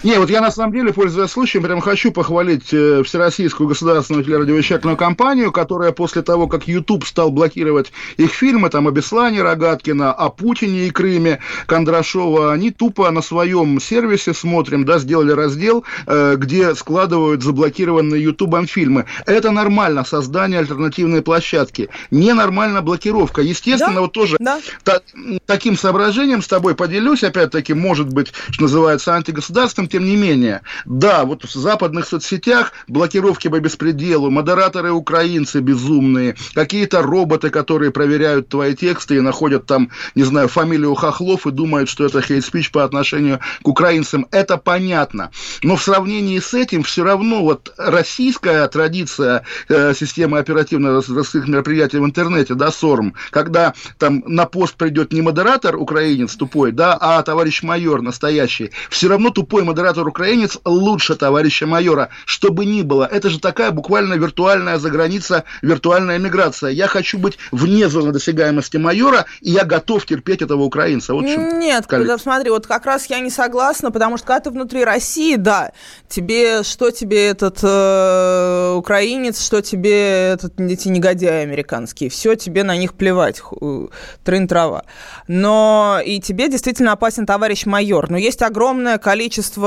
[0.04, 4.96] Не, вот я на самом деле, пользуясь случаем, прям хочу похвалить э, Всероссийскую государственную телерадиовещательную
[4.96, 10.30] компанию, которая после того, как YouTube стал блокировать их фильмы, там, о Беслане Рогаткина, о
[10.30, 16.76] Путине и Крыме Кондрашова, они тупо на своем сервисе, смотрим, да, сделали раздел, э, где
[16.76, 19.06] складывают заблокированные Ютубом фильмы.
[19.26, 21.90] Это нормально, создание альтернативной площадки.
[22.12, 23.42] Ненормально блокировка.
[23.42, 24.60] Естественно, Да, вот тоже да.
[24.84, 25.02] та-
[25.48, 30.62] таким соображением с тобой поделюсь, опять-таки, может быть, что называется, антигосударственным, тем не менее.
[30.86, 38.50] Да, вот в западных соцсетях блокировки по беспределу, модераторы украинцы безумные, какие-то роботы, которые проверяют
[38.50, 42.84] твои тексты и находят там, не знаю, фамилию Хохлов и думают, что это хейт-спич по
[42.84, 44.28] отношению к украинцам.
[44.32, 45.32] Это понятно.
[45.64, 52.06] Но в сравнении с этим все равно вот российская традиция э, системы оперативно-розыскных мероприятий в
[52.06, 57.64] интернете, да, СОРМ, когда там на пост придет не модератор украинец тупой, да, а товарищ
[57.64, 63.08] майор настоящий, все равно тупой модератор украинец лучше товарища майора, что бы ни было.
[63.12, 66.72] Это же такая буквально виртуальная заграница, виртуальная миграция.
[66.72, 71.14] Я хочу быть вне зоны досягаемости майора, и я готов терпеть этого украинца.
[71.14, 74.50] Вот чем Нет, когда, смотри, вот как раз я не согласна, потому что когда ты
[74.52, 75.72] внутри России, да,
[76.08, 82.76] тебе, что тебе этот э, украинец, что тебе этот, эти негодяи американские, все тебе на
[82.78, 83.92] них плевать, ху-
[84.24, 84.84] трын-трава.
[85.28, 88.10] Но и тебе действительно опасен товарищ майор.
[88.10, 89.67] Но есть огромное количество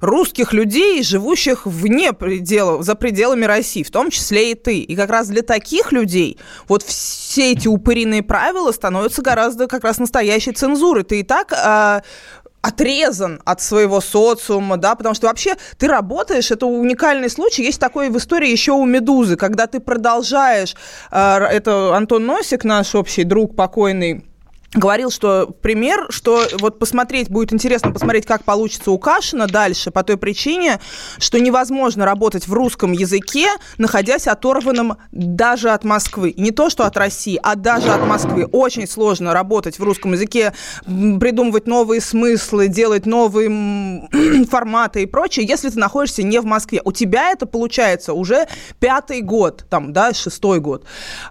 [0.00, 4.80] русских людей, живущих вне пределов, за пределами России, в том числе и ты.
[4.80, 6.38] И как раз для таких людей
[6.68, 11.04] вот все эти упыриные правила становятся гораздо как раз настоящей цензурой.
[11.04, 12.02] Ты и так а,
[12.62, 18.10] отрезан от своего социума, да, потому что вообще ты работаешь, это уникальный случай, есть такой
[18.10, 20.74] в истории еще у «Медузы», когда ты продолжаешь,
[21.10, 24.24] э, это Антон Носик, наш общий друг покойный,
[24.72, 30.04] говорил, что пример, что вот посмотреть, будет интересно посмотреть, как получится у Кашина дальше, по
[30.04, 30.80] той причине,
[31.18, 33.48] что невозможно работать в русском языке,
[33.78, 36.34] находясь оторванным даже от Москвы.
[36.36, 38.46] Не то, что от России, а даже от Москвы.
[38.46, 40.52] Очень сложно работать в русском языке,
[40.84, 44.08] придумывать новые смыслы, делать новые
[44.50, 46.80] форматы и прочее, если ты находишься не в Москве.
[46.84, 48.46] У тебя это получается уже
[48.78, 50.84] пятый год, там, да, шестой год.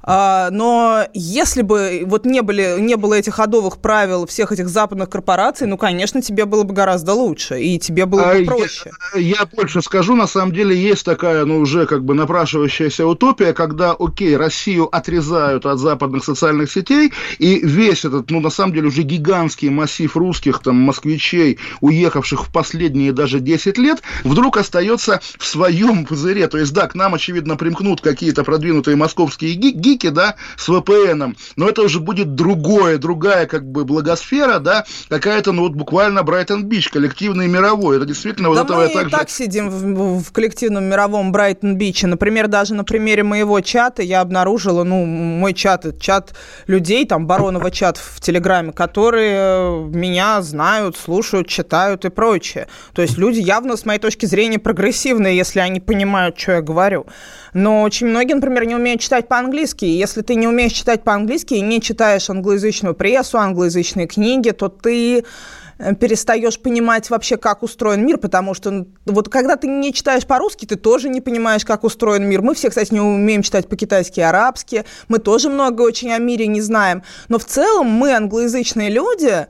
[0.03, 4.67] А, но если бы вот не, были, не было этих этих ходовых правил всех этих
[4.67, 8.91] западных корпораций, ну, конечно, тебе было бы гораздо лучше, и тебе было бы а проще.
[9.13, 13.53] Я, я больше скажу, на самом деле есть такая, ну, уже как бы напрашивающаяся утопия,
[13.53, 18.87] когда, окей, Россию отрезают от западных социальных сетей, и весь этот, ну, на самом деле,
[18.87, 25.45] уже гигантский массив русских, там, москвичей, уехавших в последние даже 10 лет, вдруг остается в
[25.45, 26.47] своем пузыре.
[26.47, 31.69] То есть, да, к нам, очевидно, примкнут какие-то продвинутые московские гики, да, с VPN, но
[31.69, 36.89] это уже будет другое, другое другая как бы благосфера, да, какая-то, ну вот буквально Брайтон-Бич,
[36.89, 37.97] коллективный мировой.
[37.97, 42.07] Это действительно да вот этого мы я и так сидим в, в коллективном мировом Брайтон-Биче.
[42.07, 46.33] Например, даже на примере моего чата я обнаружила, ну, мой чат, чат
[46.67, 52.67] людей, там, Баронова чат в Телеграме, которые э, меня знают, слушают, читают и прочее.
[52.93, 57.05] То есть люди явно, с моей точки зрения, прогрессивные, если они понимают, что я говорю.
[57.53, 59.85] Но очень многие, например, не умеют читать по-английски.
[59.85, 64.69] И если ты не умеешь читать по-английски и не читаешь англоязычную прессу, англоязычные книги, то
[64.69, 65.23] ты
[65.79, 70.65] э, перестаешь понимать вообще, как устроен мир, потому что вот когда ты не читаешь по-русски,
[70.65, 72.41] ты тоже не понимаешь, как устроен мир.
[72.41, 76.47] Мы все, кстати, не умеем читать по-китайски и арабски, мы тоже много очень о мире
[76.47, 77.03] не знаем.
[77.29, 79.47] Но в целом мы, англоязычные люди,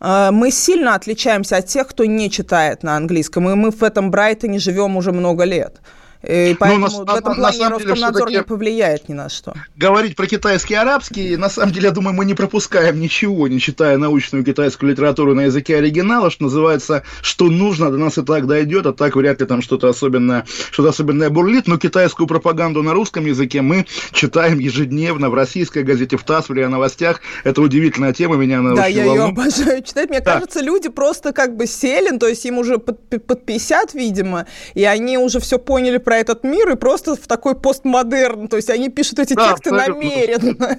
[0.00, 4.12] э, мы сильно отличаемся от тех, кто не читает на английском, и мы в этом
[4.12, 5.80] Брайтоне живем уже много лет.
[6.22, 9.54] И поэтому ну, на, в этом плане на Роскомнадзор не повлияет ни на что.
[9.76, 13.58] Говорить про китайский и арабский, на самом деле, я думаю, мы не пропускаем ничего, не
[13.58, 18.46] читая научную китайскую литературу на языке оригинала, что называется, что нужно, до нас и так
[18.46, 22.92] дойдет, а так вряд ли там что-то особенное, что-то особенное бурлит, но китайскую пропаганду на
[22.92, 27.20] русском языке мы читаем ежедневно в российской газете, в ТАСС, в РИА Новостях.
[27.44, 30.10] Это удивительная тема, меня она Да, я ее обожаю читать.
[30.10, 30.34] Мне да.
[30.34, 34.84] кажется, люди просто как бы сели, то есть им уже под, под 50, видимо, и
[34.84, 38.48] они уже все поняли про этот мир и просто в такой постмодерн.
[38.48, 40.02] То есть они пишут эти да, тексты абсолютно.
[40.02, 40.78] намеренно.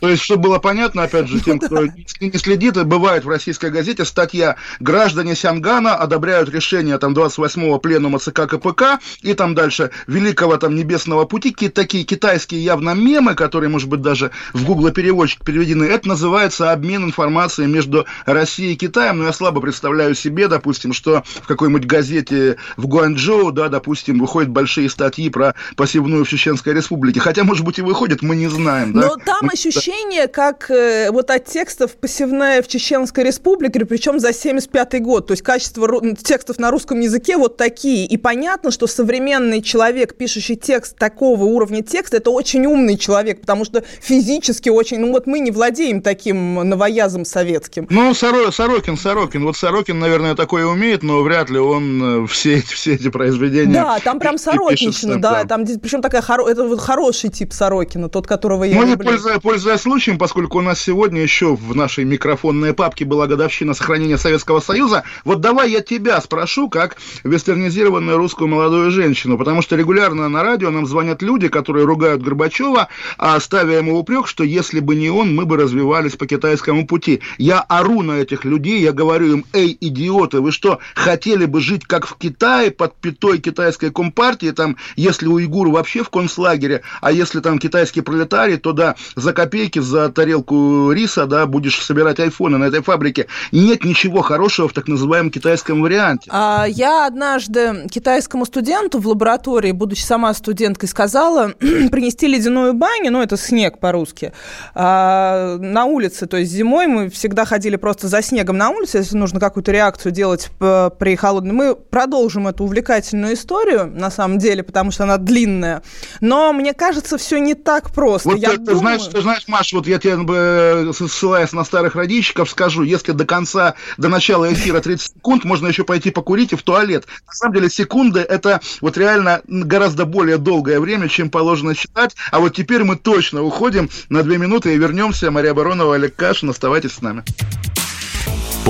[0.00, 4.04] То есть, чтобы было понятно, опять же, тем, кто не следит, бывает в российской газете
[4.04, 10.74] статья «Граждане Сянгана одобряют решение там 28-го пленума ЦК КПК» и там дальше «Великого там
[10.74, 11.50] небесного пути».
[11.50, 15.84] Такие китайские явно мемы, которые, может быть, даже в Google переводчик переведены.
[15.84, 19.18] Это называется обмен информацией между Россией и Китаем.
[19.18, 24.48] Но я слабо представляю себе, допустим, что в какой-нибудь газете в Гуанчжоу, да, допустим, выходят
[24.60, 27.20] большие статьи про посевную в Чеченской Республике.
[27.20, 28.92] Хотя, может быть, и выходят, мы не знаем.
[28.92, 29.24] Но да?
[29.24, 35.02] там ощущение ощущение, как э, вот от текстов посевная в Чеченской Республике, причем за 75
[35.02, 35.26] год.
[35.28, 38.06] То есть качество текстов на русском языке вот такие.
[38.06, 43.64] И понятно, что современный человек, пишущий текст такого уровня текста, это очень умный человек, потому
[43.64, 44.98] что физически очень...
[44.98, 47.86] Ну вот мы не владеем таким новоязом советским.
[47.90, 49.44] Ну, Соро, Сорокин, Сорокин.
[49.44, 53.72] Вот Сорокин, наверное, такое умеет, но вряд ли он э, все эти, все эти произведения...
[53.72, 55.44] Да, там прям Сорокинщина, да.
[55.44, 59.10] Там, причем такая, это вот хороший тип Сорокина, тот, которого я ну, люблю.
[59.10, 64.18] Пользуясь, пользуясь случаем, поскольку у нас сегодня еще в нашей микрофонной папке была годовщина сохранения
[64.18, 70.28] Советского Союза, вот давай я тебя спрошу, как вестернизированную русскую молодую женщину, потому что регулярно
[70.28, 72.88] на радио нам звонят люди, которые ругают Горбачева,
[73.18, 77.20] а ставя ему упрек, что если бы не он, мы бы развивались по китайскому пути.
[77.38, 81.84] Я ору на этих людей, я говорю им, эй, идиоты, вы что, хотели бы жить
[81.84, 87.40] как в Китае под пятой китайской компартии, там, если уйгур вообще в концлагере, а если
[87.40, 92.64] там китайский пролетарий, то да, за копейки за тарелку риса, да, будешь собирать айфоны на
[92.64, 93.26] этой фабрике.
[93.52, 96.30] Нет ничего хорошего в так называемом китайском варианте.
[96.32, 103.22] А, я однажды китайскому студенту в лаборатории, будучи сама студенткой, сказала принести ледяную баню, ну,
[103.22, 104.32] это снег по-русски,
[104.74, 106.26] а, на улице.
[106.26, 110.12] То есть зимой мы всегда ходили просто за снегом на улице, если нужно какую-то реакцию
[110.12, 111.56] делать при холодном.
[111.56, 115.82] Мы продолжим эту увлекательную историю, на самом деле, потому что она длинная.
[116.20, 118.28] Но мне кажется, все не так просто.
[118.28, 118.78] Вот я ты, думаю...
[118.78, 123.24] знаешь, ты знаешь, Маш, вот я тебе, э, ссылаясь на старых родичиков, скажу, если до
[123.24, 127.06] конца, до начала эфира 30 секунд, можно еще пойти покурить и в туалет.
[127.26, 132.14] На самом деле секунды– это вот реально гораздо более долгое время, чем положено считать.
[132.30, 135.30] А вот теперь мы точно уходим на две минуты и вернемся.
[135.30, 137.24] Мария Баронова, Олег Кашин, оставайтесь с нами.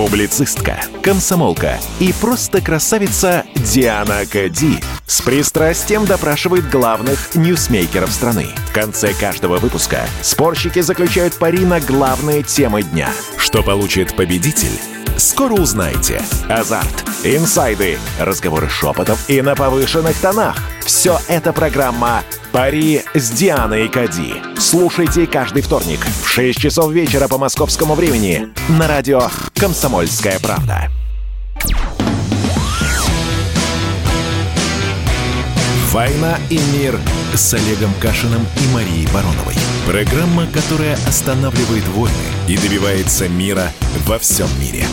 [0.01, 8.47] Публицистка, комсомолка и просто красавица Диана Кади с пристрастием допрашивает главных ньюсмейкеров страны.
[8.71, 13.11] В конце каждого выпуска спорщики заключают пари на главные темы дня.
[13.37, 14.73] Что получит победитель?
[15.19, 16.23] Скоро узнаете.
[16.49, 20.57] Азарт, инсайды, разговоры шепотов и на повышенных тонах.
[20.81, 22.23] Все это программа
[22.53, 24.33] «Пари с Дианой Кади».
[24.59, 29.29] Слушайте каждый вторник в 6 часов вечера по московскому времени на радио
[29.61, 30.89] «Комсомольская правда».
[35.93, 36.99] «Война и мир»
[37.35, 39.55] с Олегом Кашиным и Марией Бароновой.
[39.87, 42.15] Программа, которая останавливает войны
[42.49, 43.71] и добивается мира
[44.07, 44.87] во всем мире.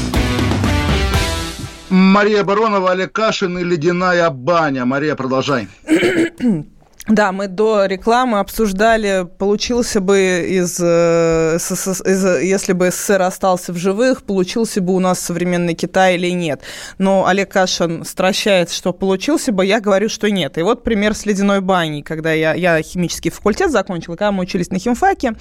[1.89, 4.83] Мария Баронова, Олег Кашин и «Ледяная баня».
[4.83, 5.69] Мария, продолжай.
[7.09, 13.77] Да, мы до рекламы обсуждали, получился бы из, э, из, если бы СССР остался в
[13.77, 16.63] живых, получился бы у нас современный Китай или нет.
[16.97, 20.57] Но Олег Кашин стращает, что получился бы, я говорю, что нет.
[20.57, 24.69] И вот пример с ледяной баней, когда я, я химический факультет закончила, когда мы учились
[24.69, 25.35] на химфаке,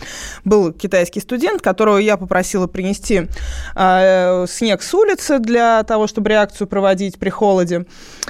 [0.45, 3.23] был китайский студент, которого я попросила принести
[3.75, 7.87] э, снег с улицы для того, чтобы реакцию проводить при холоде.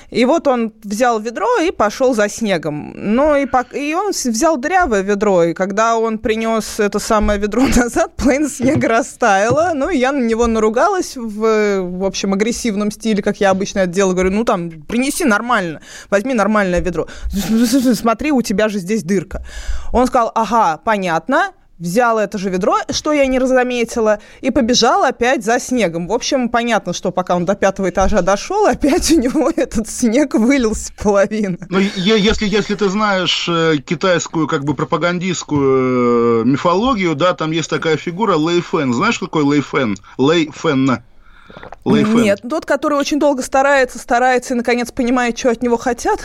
[0.08, 2.94] И вот он взял ведро и пошел за снегом.
[2.96, 3.46] Но ну, и,
[3.76, 8.88] и он взял дырявое ведро, и когда он принес это самое ведро назад, половина снега
[8.88, 13.80] растаяла, ну, и я на него наругалась в, в общем, агрессивном стиле, как я обычно
[13.80, 17.08] это делаю, говорю, ну, там, принеси нормально, возьми нормальное ведро.
[17.94, 19.44] Смотри, у тебя же здесь дырка.
[19.92, 25.44] Он сказал, ага, понятно, взял это же ведро, что я не разометила, и побежал опять
[25.44, 26.08] за снегом.
[26.08, 30.34] В общем, понятно, что пока он до пятого этажа дошел, опять у него этот снег
[30.34, 31.58] вылился половина.
[31.68, 37.70] Ну, если, если ты знаешь э, китайскую, как бы, пропагандистскую э, мифологию, да, там есть
[37.70, 38.92] такая фигура Лэй Фэн.
[38.92, 39.96] Знаешь, какой Лэй Фэн?
[40.18, 41.02] Лэй Фэн.
[41.84, 42.22] Лэй Фэн.
[42.22, 46.20] Нет, тот, который очень долго старается, старается и, наконец, понимает, что от него хотят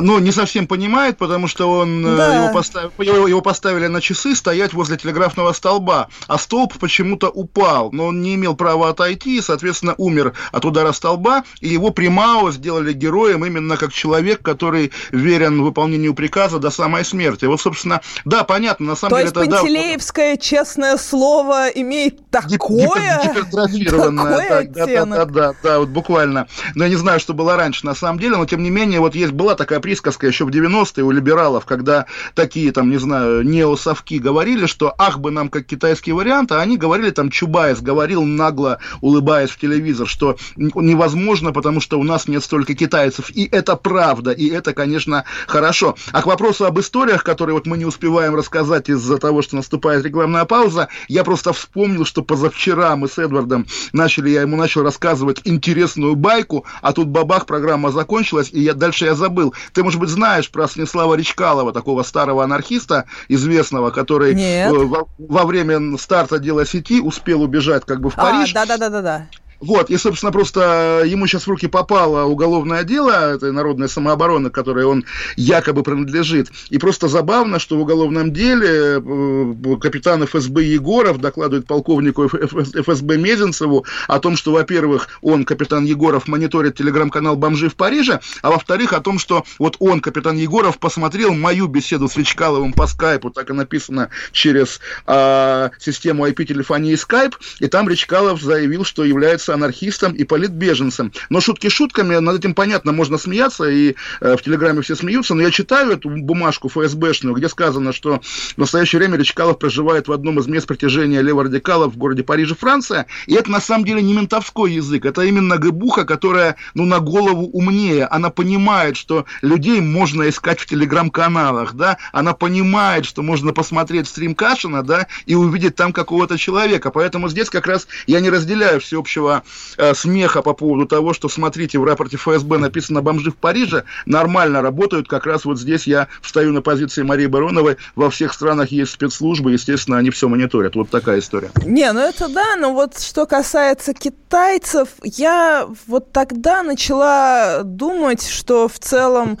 [0.00, 2.44] ну, не совсем понимает, потому что он, э, да.
[2.44, 7.90] его, поставили, его, его поставили на часы стоять возле телеграфного столба, а столб почему-то упал,
[7.92, 12.50] но он не имел права отойти и, соответственно, умер от удара столба, и его Примао
[12.50, 17.44] сделали героем именно как человек, который верен выполнению приказа до самой смерти.
[17.44, 19.30] Вот, собственно, да, понятно, на самом То деле...
[19.30, 23.22] То есть это, Пантелеевское да, честное слово имеет такое...
[23.24, 24.24] Гипертрофированное.
[24.74, 26.48] Да, да, да, да, да, вот буквально.
[26.74, 29.14] Но я не знаю, что было раньше на самом деле, но тем не менее, вот
[29.14, 34.14] есть была такая присказка еще в 90-е у либералов, когда такие там, не знаю, неосовки
[34.14, 38.78] говорили, что ах бы нам как китайский вариант, а они говорили там, Чубайс говорил нагло,
[39.02, 43.28] улыбаясь в телевизор, что невозможно, потому что у нас нет столько китайцев.
[43.28, 45.96] И это правда, и это, конечно, хорошо.
[46.12, 50.02] А к вопросу об историях, которые вот мы не успеваем рассказать из-за того, что наступает
[50.06, 55.42] рекламная пауза, я просто вспомнил, что позавчера мы с Эдвардом начали, я ему начал рассказывать
[55.44, 59.52] интересную байку, а тут бабах, программа закончилась, и я дальше я забыл.
[59.74, 64.34] Ты, может быть, знаешь про Станислава Речкалова, такого старого анархиста известного, который
[64.70, 68.54] во, во время старта дела сети успел убежать как бы в Париж.
[68.54, 69.26] А, да-да-да-да.
[69.64, 74.84] Вот, и, собственно, просто ему сейчас в руки попало уголовное дело, это народная самооборона, которой
[74.84, 75.06] он
[75.36, 76.50] якобы принадлежит.
[76.68, 83.86] И просто забавно, что в уголовном деле э, капитан ФСБ Егоров докладывает полковнику ФСБ Мезенцеву
[84.06, 89.00] о том, что, во-первых, он, капитан Егоров, мониторит телеграм-канал «Бомжи в Париже», а во-вторых, о
[89.00, 93.54] том, что вот он, капитан Егоров, посмотрел мою беседу с Вичкаловым по скайпу, так и
[93.54, 101.12] написано через э, систему IP-телефонии Skype, и там Речкалов заявил, что является анархистом и политбеженцем.
[101.30, 105.42] Но шутки шутками, над этим понятно, можно смеяться, и э, в Телеграме все смеются, но
[105.42, 108.20] я читаю эту бумажку ФСБшную, где сказано, что
[108.54, 113.06] в настоящее время Речкалов проживает в одном из мест притяжения леворадикалов в городе Париже, Франция,
[113.26, 117.46] и это на самом деле не ментовской язык, это именно гыбуха, которая, ну, на голову
[117.52, 124.08] умнее, она понимает, что людей можно искать в Телеграм-каналах, да, она понимает, что можно посмотреть
[124.08, 128.80] стрим Кашина, да, и увидеть там какого-то человека, поэтому здесь как раз я не разделяю
[128.80, 129.43] всеобщего
[129.76, 134.62] э, смеха по поводу того, что, смотрите, в рапорте ФСБ написано «бомжи в Париже», нормально
[134.62, 135.08] работают.
[135.08, 137.76] Как раз вот здесь я встаю на позиции Марии Бароновой.
[137.96, 140.74] Во всех странах есть спецслужбы, естественно, они все мониторят.
[140.76, 141.50] Вот такая история.
[141.64, 148.68] Не, ну это да, но вот что касается китайцев, я вот тогда начала думать, что
[148.68, 149.38] в целом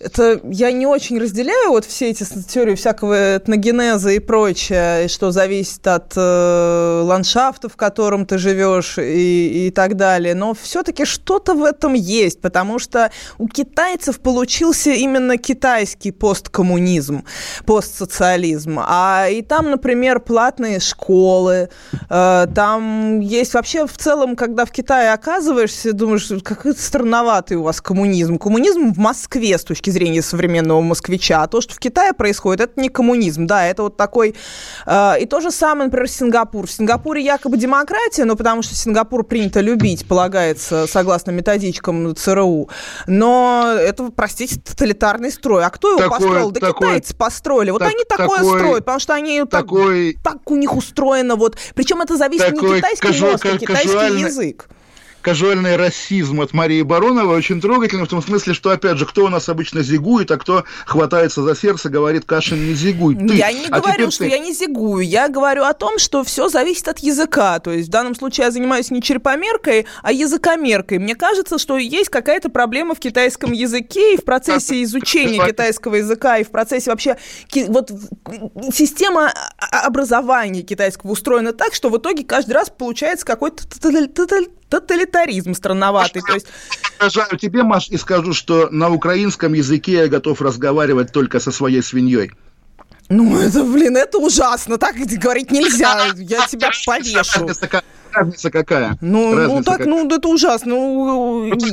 [0.00, 5.86] это я не очень разделяю вот все эти теории всякого этногенеза и прочее, что зависит
[5.86, 10.34] от э, ландшафта, в котором ты живешь, и и, так далее.
[10.34, 17.24] Но все-таки что-то в этом есть, потому что у китайцев получился именно китайский посткоммунизм,
[17.64, 18.78] постсоциализм.
[18.82, 21.68] А и там, например, платные школы,
[22.08, 27.80] э, там есть вообще в целом, когда в Китае оказываешься, думаешь, какой странноватый у вас
[27.80, 28.38] коммунизм.
[28.38, 32.80] Коммунизм в Москве с точки зрения современного москвича, а то, что в Китае происходит, это
[32.80, 34.34] не коммунизм, да, это вот такой...
[34.86, 36.66] Э, и то же самое, например, Сингапур.
[36.66, 42.68] В Сингапуре якобы демократия, но потому что Сингапур принято любить, полагается, согласно методичкам ЦРУ.
[43.06, 45.64] Но это, простите, тоталитарный строй.
[45.64, 46.50] А кто его Такой- построил?
[46.50, 47.70] Да такой- китайцы построили.
[47.70, 51.36] Вот так- они такое такой- строят, потому что они так, такой- так у них устроено.
[51.36, 51.56] Вот.
[51.74, 54.68] Причем это зависит не Такой китайский кажу- мозг, а китайский язык.
[55.26, 59.28] Кажуальный расизм от Марии Бароновой очень трогательный, в том смысле, что, опять же, кто у
[59.28, 63.16] нас обычно зигует, а кто хватается за сердце, говорит, Кашин, не зигуй.
[63.16, 63.34] Ты.
[63.34, 64.30] Я не А говорю, что ты.
[64.30, 65.04] я не зигую.
[65.04, 67.58] Я говорю о том, что все зависит от языка.
[67.58, 71.00] То есть в данном случае я занимаюсь не черепомеркой, а языкомеркой.
[71.00, 76.38] Мне кажется, что есть какая-то проблема в китайском языке и в процессе изучения китайского языка,
[76.38, 77.16] и в процессе вообще...
[77.66, 77.90] Вот
[78.72, 83.64] система образования китайского устроена так, что в итоге каждый раз получается какой-то
[84.68, 86.22] тоталитаризм странноватый.
[86.22, 86.46] То есть
[87.38, 92.30] тебе, Маш, и скажу, что на украинском языке я готов разговаривать только со своей свиньей.
[93.08, 94.78] Ну, это, блин, это ужасно.
[94.78, 96.06] Так говорить нельзя.
[96.16, 97.16] Я тебя повешу.
[97.40, 98.98] Разница, ка- разница какая?
[99.00, 99.88] Ну, ну Разница так, какая?
[99.88, 100.68] ну, это ужасно.
[100.74, 101.66] Ну, Ты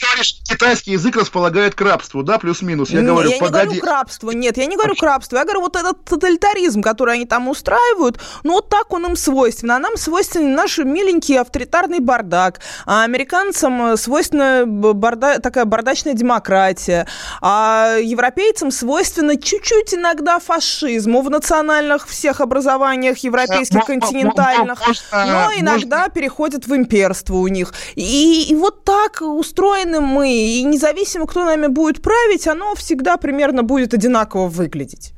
[0.00, 2.90] говоришь, китайский язык располагает к рабству, да, плюс-минус.
[2.90, 3.64] Я Не, говорю, я не погоди.
[3.64, 7.14] говорю к рабству, нет, я не говорю к рабству, я говорю вот этот тоталитаризм, который
[7.14, 12.00] они там устраивают, ну вот так он им свойствен, а нам свойственен наш миленький авторитарный
[12.00, 17.06] бардак, а американцам э, свойственна барда- такая бардачная демократия,
[17.40, 24.80] а европейцам свойственно чуть-чуть иногда фашизму в национальных всех образованиях европейских, мо- континентальных,
[25.12, 27.72] но иногда переходит в имперство у них.
[27.94, 33.62] И, и вот так устроены мы, и независимо, кто нами будет править, оно всегда примерно
[33.62, 35.12] будет одинаково выглядеть.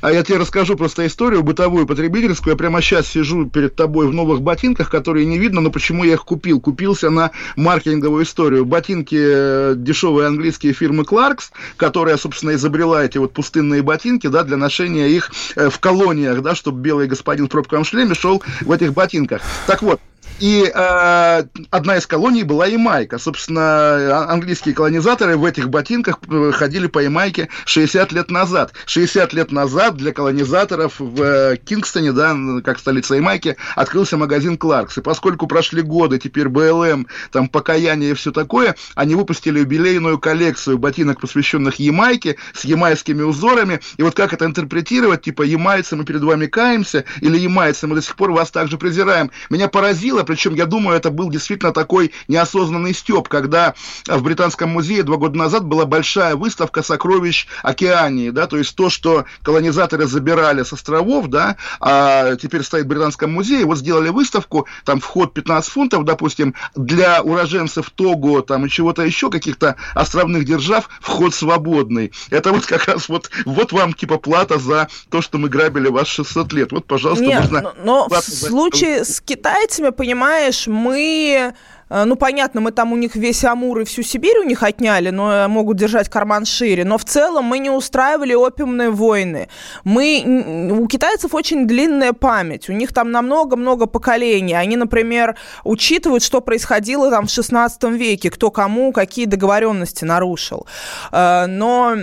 [0.00, 2.52] А я тебе расскажу просто историю бытовую, потребительскую.
[2.52, 6.14] Я прямо сейчас сижу перед тобой в новых ботинках, которые не видно, но почему я
[6.14, 6.60] их купил?
[6.60, 8.64] Купился на маркетинговую историю.
[8.64, 14.56] Ботинки э, дешевые английские фирмы Clarks, которая, собственно, изобрела эти вот пустынные ботинки, да, для
[14.56, 18.92] ношения их э, в колониях, да, чтобы белый господин в пробковом шлеме шел в этих
[18.94, 19.42] ботинках.
[19.66, 20.00] Так вот,
[20.40, 23.18] и э, одна из колоний была Ямайка.
[23.18, 28.72] Собственно, а- английские колонизаторы в этих ботинках э, ходили по Ямайке 60 лет назад.
[28.86, 34.98] 60 лет назад для колонизаторов в э, Кингстоне, да, как столица Ямайки, открылся магазин Кларкс.
[34.98, 40.78] И поскольку прошли годы, теперь БЛМ, там, покаяние и все такое, они выпустили юбилейную коллекцию
[40.78, 43.80] ботинок, посвященных Ямайке, с ямайскими узорами.
[43.96, 48.02] И вот как это интерпретировать, типа, ямайцы мы перед вами каемся, или ямайцы мы до
[48.02, 49.30] сих пор вас также презираем.
[49.50, 53.74] Меня поразило, причем я думаю, это был действительно такой неосознанный степ, когда
[54.06, 58.90] в Британском музее два года назад была большая выставка сокровищ Океании, да, то есть то,
[58.90, 64.66] что колонизаторы забирали с островов, да, а теперь стоит в Британском музее, вот сделали выставку,
[64.84, 70.90] там вход 15 фунтов, допустим, для уроженцев Того, там и чего-то еще, каких-то островных держав,
[71.00, 72.12] вход свободный.
[72.28, 76.06] Это вот как раз вот, вот вам типа плата за то, что мы грабили вас
[76.08, 76.72] 600 лет.
[76.72, 77.62] Вот, пожалуйста, Нет, можно...
[77.62, 81.54] но, но в за- случае с китайцами, понимаешь, мы...
[81.90, 85.10] э, Ну, понятно, мы там у них весь Амур и всю Сибирь у них отняли,
[85.10, 86.84] но э, могут держать карман шире.
[86.84, 89.48] Но в целом мы не устраивали опиумные войны.
[89.84, 92.68] Мы, у китайцев очень длинная память.
[92.68, 94.54] У них там на много-много поколений.
[94.54, 100.66] Они, например, учитывают, что происходило там в 16 веке, кто кому какие договоренности нарушил.
[101.12, 101.96] Э, Но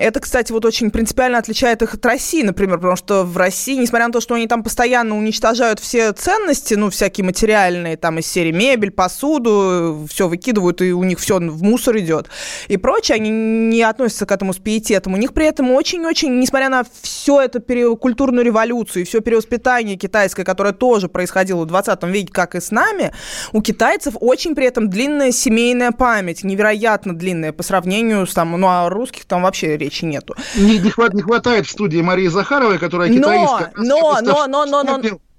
[0.00, 4.06] это, кстати, вот очень принципиально отличает их от России, например, потому что в России, несмотря
[4.06, 8.52] на то, что они там постоянно уничтожают все ценности, ну, всякие материальные, там из серии
[8.52, 12.28] мебель, посуду, все выкидывают, и у них все в мусор идет
[12.68, 15.14] и прочее, они не относятся к этому с пиететом.
[15.14, 19.96] У них при этом очень-очень, несмотря на все это пере- культурную революцию и все перевоспитание
[19.96, 23.12] китайское, которое тоже происходило в 20 веке, как и с нами,
[23.52, 28.66] у китайцев очень при этом длинная семейная память, невероятно длинная по сравнению с там, ну,
[28.68, 30.34] а русских там вообще речи нету.
[30.56, 33.72] Не, не, хват- не хватает в студии Марии Захаровой, которая Но, китаистка.
[33.76, 35.29] но, но, но, но, но, Вспомнил- А.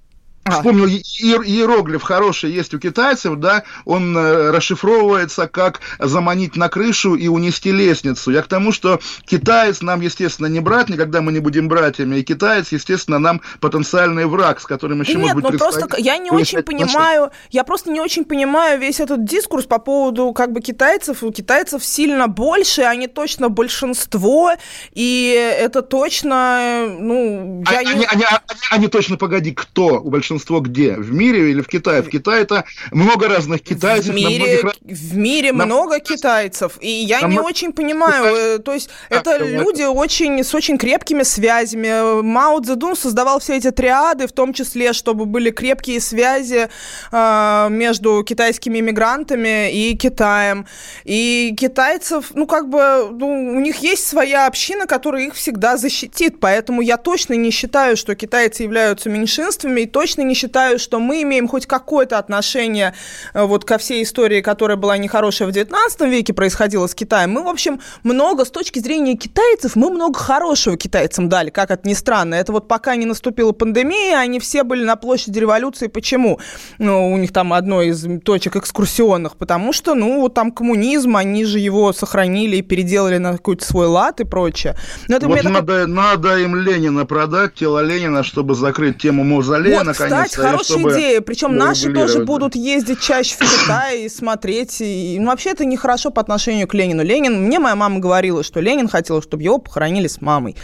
[0.50, 6.68] Вспомнил, и- иер- иероглиф хороший есть у китайцев, да, он э, расшифровывается как заманить на
[6.68, 8.32] крышу и унести лестницу.
[8.32, 12.24] Я к тому, что китаец нам, естественно, не брат, никогда мы не будем братьями, и
[12.24, 16.18] китаец, естественно, нам потенциальный враг, с которым еще, Да может нет, быть, ну просто я
[16.18, 20.62] не очень понимаю, я просто не очень понимаю весь этот дискурс по поводу как бы
[20.62, 21.22] китайцев.
[21.22, 24.54] У китайцев сильно больше, они точно большинство,
[24.94, 28.06] и это точно, э, ну, я Они, не...
[28.06, 28.26] они- они-
[28.72, 30.31] они точно, погоди, кто у большинства?
[30.32, 30.94] Большинство где?
[30.94, 32.02] В мире или в Китае?
[32.02, 34.14] В Китае это много разных китайцев.
[34.14, 35.66] В мире, в мире на...
[35.66, 36.78] много китайцев.
[36.80, 37.28] И я на...
[37.28, 38.60] не очень понимаю.
[38.60, 42.22] То есть а, это люди очень, с очень крепкими связями.
[42.22, 46.70] Мао Цзэдун создавал все эти триады, в том числе, чтобы были крепкие связи
[47.12, 50.66] э, между китайскими иммигрантами и Китаем.
[51.04, 56.40] И китайцев, ну, как бы, ну, у них есть своя община, которая их всегда защитит.
[56.40, 61.22] Поэтому я точно не считаю, что китайцы являются меньшинствами, и точно не считаю, что мы
[61.24, 62.94] имеем хоть какое-то отношение
[63.34, 67.32] э, вот ко всей истории, которая была нехорошая в 19 веке, происходила с Китаем.
[67.32, 71.88] Мы, в общем, много, с точки зрения китайцев, мы много хорошего китайцам дали, как это
[71.88, 72.36] ни странно.
[72.36, 75.88] Это вот пока не наступила пандемия, они все были на площади революции.
[75.88, 76.40] Почему?
[76.78, 81.46] Ну, у них там одно из точек экскурсионных, потому что, ну, вот там коммунизм, они
[81.46, 84.76] же его сохранили и переделали на какой-то свой лад и прочее.
[85.08, 85.88] Но это вот надо, такой...
[85.88, 90.11] надо им Ленина продать, тело Ленина, чтобы закрыть тему мавзолея, вот, наконец.
[90.12, 91.22] Кстати, хорошая идея.
[91.22, 94.82] Причем наши тоже будут ездить чаще в Китай и смотреть.
[94.82, 97.04] И, ну, вообще это нехорошо по отношению к Ленину.
[97.04, 100.56] Ленин, мне моя мама говорила, что Ленин хотел, чтобы его похоронили с мамой.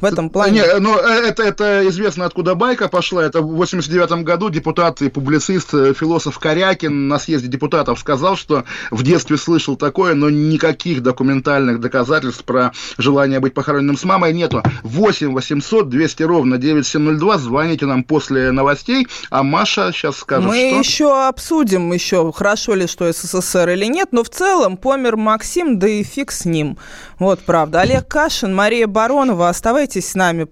[0.00, 0.60] В этом плане...
[0.60, 3.24] Не, ну, э, это, это известно, откуда байка пошла.
[3.24, 8.64] Это в 89 году депутат и публицист, э, философ Корякин на съезде депутатов сказал, что
[8.90, 14.62] в детстве слышал такое, но никаких документальных доказательств про желание быть похороненным с мамой нету.
[14.82, 17.38] 8 800 200 ровно 9702.
[17.38, 18.91] Звоните нам после новостей,
[19.30, 20.78] а Маша сейчас скажет, Мы что...
[20.78, 25.88] еще обсудим еще, хорошо ли, что СССР или нет, но в целом помер Максим, да
[25.88, 26.78] и фиг с ним.
[27.18, 27.80] Вот правда.
[27.80, 30.48] Олег Кашин, Мария Баронова, оставайтесь с нами.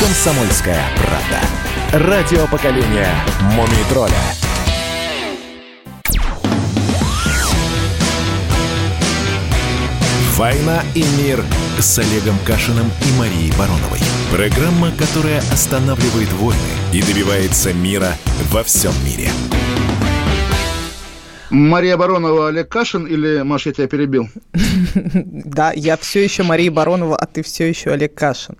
[0.00, 2.08] Комсомольская правда.
[2.08, 3.12] Радио поколения
[3.56, 4.14] Мумий тролля.
[10.36, 11.44] «Война и мир»
[11.80, 13.98] с Олегом Кашиным и Марией Бароновой.
[14.30, 16.60] Программа, которая останавливает войны
[16.92, 18.16] и добивается мира
[18.52, 19.32] во всем мире.
[21.50, 24.28] Мария Баронова, Олег Кашин или, Маша, я тебя перебил?
[25.48, 28.56] Да, я все еще Мария Баронова, а ты все еще Олег Кашин.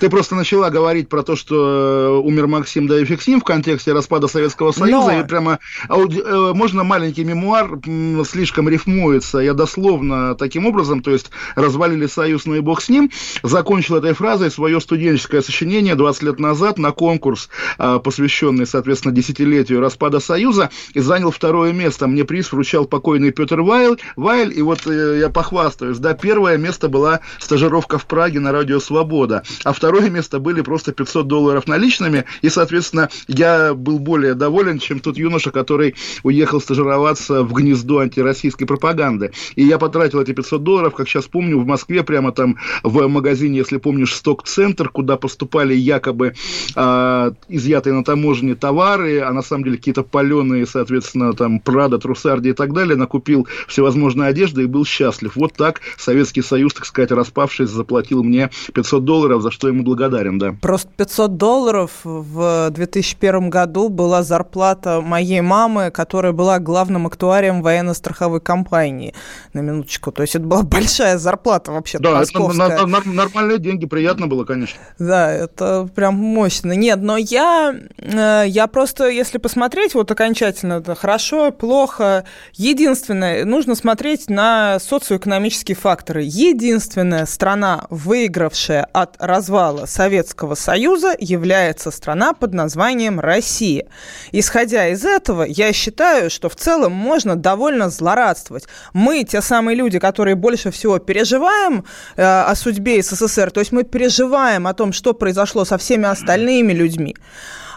[0.00, 3.92] Ты просто начала говорить про то, что э, умер Максим да и Фиксим в контексте
[3.92, 5.58] распада Советского Союза, и прямо
[5.88, 7.80] э, можно маленький мемуар
[8.24, 9.38] слишком рифмуется.
[9.38, 13.10] Я дословно таким образом, то есть развалили Союз, но и бог с ним,
[13.42, 19.80] закончил этой фразой свое студенческое сочинение 20 лет назад на конкурс, а, посвященный, соответственно, десятилетию
[19.80, 24.86] распада Союза, и занял второе место мне приз вручал покойный Петр Вайль, Вайль и вот
[24.86, 30.10] э, я похвастаюсь, да, первое место была стажировка в Праге на Радио Свобода, а второе
[30.10, 35.50] место были просто 500 долларов наличными, и, соответственно, я был более доволен, чем тот юноша,
[35.50, 39.32] который уехал стажироваться в гнездо антироссийской пропаганды.
[39.56, 43.58] И я потратил эти 500 долларов, как сейчас помню, в Москве, прямо там в магазине,
[43.58, 46.34] если помнишь, Сток-центр, куда поступали якобы
[46.76, 52.50] э, изъятые на таможне товары, а на самом деле какие-то паленые, соответственно, там, Прада, Трусарди
[52.50, 55.36] и так далее, накупил всевозможные одежды и был счастлив.
[55.36, 60.38] Вот так Советский Союз, так сказать, распавшись, заплатил мне 500 долларов, за что ему благодарен,
[60.38, 60.54] да.
[60.60, 68.40] Просто 500 долларов в 2001 году была зарплата моей мамы, которая была главным актуарием военно-страховой
[68.40, 69.14] компании,
[69.52, 70.12] на минуточку.
[70.12, 72.68] То есть это была большая зарплата вообще Да, московская.
[72.68, 74.78] это на, на, нормальные деньги, приятно было, конечно.
[74.98, 76.72] Да, это прям мощно.
[76.72, 82.24] Нет, но я, э, я просто, если посмотреть вот окончательно, это хорошо, плохо, плохо.
[82.54, 86.22] Единственное, нужно смотреть на социоэкономические факторы.
[86.24, 93.86] Единственная страна, выигравшая от развала Советского Союза, является страна под названием Россия.
[94.32, 98.66] Исходя из этого, я считаю, что в целом можно довольно злорадствовать.
[98.92, 101.84] Мы, те самые люди, которые больше всего переживаем
[102.16, 106.72] э, о судьбе СССР, то есть мы переживаем о том, что произошло со всеми остальными
[106.72, 107.16] людьми.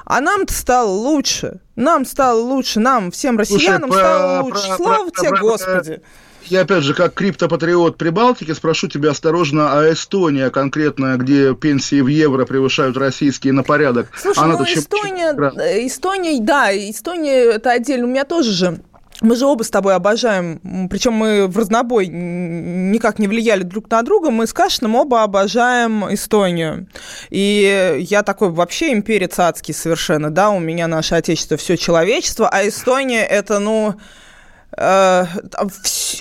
[0.06, 1.60] А нам-то стало лучше.
[1.76, 4.68] Нам стало лучше, нам, всем россиянам Слушай, стало про, лучше.
[4.68, 6.02] Про, Слава про, тебе, про, Господи.
[6.46, 12.08] Я опять же, как криптопатриот Прибалтики, спрошу тебя осторожно, а Эстония конкретно, где пенсии в
[12.08, 14.10] евро превышают российские на порядок?
[14.16, 15.88] Слушай, она ну Эстония, чем...
[15.88, 18.06] Эстония, да, Эстония, это отдельно.
[18.06, 18.80] У меня тоже же
[19.22, 24.02] Мы же оба с тобой обожаем, причем мы в разнобой никак не влияли друг на
[24.02, 26.88] друга, мы с Кашиным оба обожаем Эстонию.
[27.30, 32.68] И я такой вообще имперец адский совершенно, да, у меня наше отечество, все человечество, а
[32.68, 33.96] Эстония это, ну,
[34.78, 35.26] Э,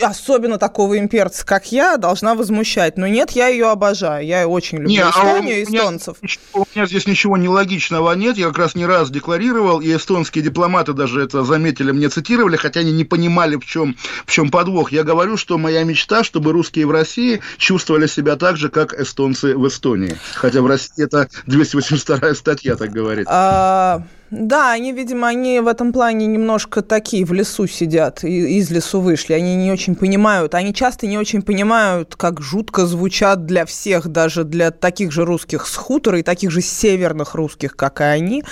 [0.01, 2.97] особенно такого имперца, как я, должна возмущать.
[2.97, 4.24] Но нет, я ее обожаю.
[4.24, 6.16] Я очень люблю не, Эстонию и эстонцев.
[6.20, 8.36] У меня, у меня здесь ничего нелогичного нет.
[8.36, 12.81] Я как раз не раз декларировал, и эстонские дипломаты даже это заметили, мне цитировали, хотя
[12.81, 14.93] они не понимали, в чем, в чем подвох.
[14.93, 19.56] Я говорю, что моя мечта, чтобы русские в России чувствовали себя так же, как эстонцы
[19.56, 20.16] в Эстонии.
[20.35, 23.26] Хотя в России это 282 статья так говорит.
[23.28, 24.02] А...
[24.36, 29.01] Да, они, видимо, они в этом плане немножко такие в лесу сидят, и из лесу
[29.01, 29.32] вышли.
[29.32, 34.43] Они не очень понимают, они часто не очень понимают, как жутко звучат для всех, даже
[34.43, 38.43] для таких же русских с хутора и таких же северных русских, как и они,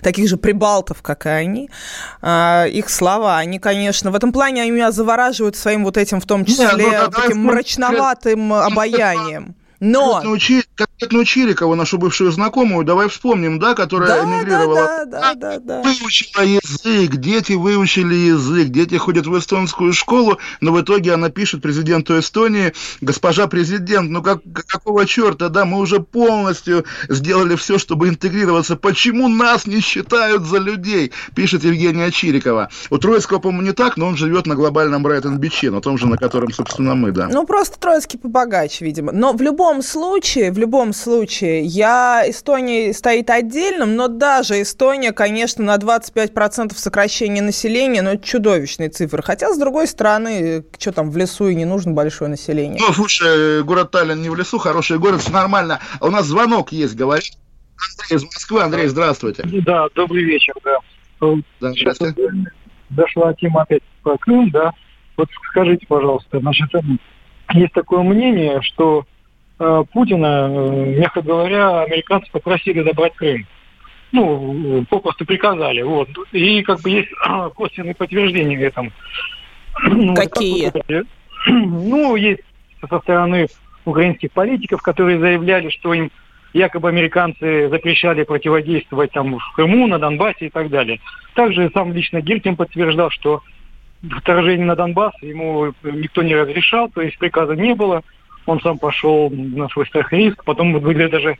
[0.00, 1.70] таких же прибалтов, как и они.
[2.20, 6.26] А, их слова, они, конечно, в этом плане они меня завораживают своим вот этим, в
[6.26, 9.56] том числе, Нет, ну, таким мрачноватым обаянием.
[9.82, 10.22] Но...
[11.02, 15.04] Конкретно Чирикову, нашу бывшую знакомую, давай вспомним, да, которая да, эмигрировала.
[15.04, 20.72] Да, да, да, да, Выучила язык, дети выучили язык, дети ходят в эстонскую школу, но
[20.72, 25.98] в итоге она пишет президенту Эстонии, госпожа президент, ну как, какого черта, да, мы уже
[25.98, 28.76] полностью сделали все, чтобы интегрироваться.
[28.76, 31.10] Почему нас не считают за людей?
[31.34, 32.68] Пишет Евгения Чирикова.
[32.90, 36.16] У Троицкого, по-моему, не так, но он живет на глобальном Брайтон-Биче, на том же, на
[36.16, 37.28] котором, собственно, мы, да.
[37.28, 39.10] Ну, просто Троицкий побогаче, видимо.
[39.10, 45.64] Но в любом случае, в любом случае, я, Эстония стоит отдельным, но даже Эстония, конечно,
[45.64, 49.22] на 25% сокращения населения, но это чудовищные цифры.
[49.22, 52.80] Хотя, с другой стороны, что там, в лесу и не нужно большое население.
[52.80, 55.80] Ну, слушай, город Таллин не в лесу, хороший город, все нормально.
[56.00, 57.32] А у нас звонок есть, говорит.
[58.00, 58.62] Андрей из Москвы.
[58.62, 59.42] Андрей, здравствуйте.
[59.64, 60.78] Да, добрый вечер, да.
[61.60, 61.98] Да, Сейчас
[62.90, 64.72] дошла тема опять про Крым, да.
[65.16, 66.68] Вот скажите, пожалуйста, значит,
[67.54, 69.11] есть такое мнение, что Э,
[69.58, 73.46] Путина, э, мягко говоря, американцы попросили забрать Крым.
[74.12, 75.82] Ну, попросту приказали.
[75.82, 76.08] Вот.
[76.32, 77.10] И как бы есть
[77.56, 78.92] косвенные подтверждения этому.
[79.84, 80.72] Ну, Какие?
[81.48, 82.42] Ну, есть
[82.88, 83.48] со стороны
[83.84, 86.12] украинских политиков, которые заявляли, что им
[86.52, 91.00] якобы американцы запрещали противодействовать там в Крыму, на Донбассе и так далее.
[91.34, 93.42] Также сам лично Гиркин подтверждал, что
[94.18, 98.02] вторжение на Донбасс ему никто не разрешал, то есть приказа не было
[98.46, 101.38] он сам пошел на свой страх и риск, потом были даже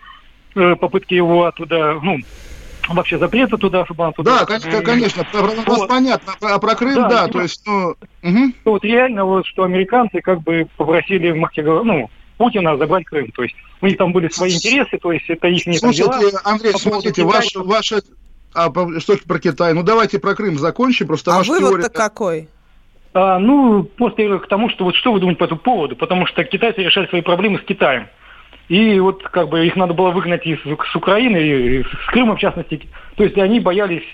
[0.55, 2.19] э, попытки его оттуда, ну,
[2.89, 4.41] вообще запрета туда, чтобы он туда...
[4.41, 5.89] Да, конечно, конечно про вот.
[5.89, 7.95] понятно, а про Крым, да, да то есть, ну...
[8.23, 8.53] Угу.
[8.65, 13.31] Вот реально, вот, что американцы как бы попросили, ну, Путина забрать Крым.
[13.33, 16.41] То есть у них там были свои интересы, то есть это их не Слушайте, дела.
[16.45, 18.01] Андрей, смотрите, ваш, ваша...
[18.55, 19.73] А, что про Китай?
[19.73, 21.07] Ну, давайте про Крым закончим.
[21.07, 21.89] Просто а вывод-то теория...
[21.89, 22.49] какой?
[23.15, 26.45] А, ну, после к тому, что вот что вы думаете по этому поводу, потому что
[26.45, 28.09] китайцы решали свои проблемы с Китаем.
[28.69, 32.39] И вот как бы их надо было выгнать из с Украины, и с Крыма в
[32.39, 32.89] частности.
[33.17, 34.05] То есть они боялись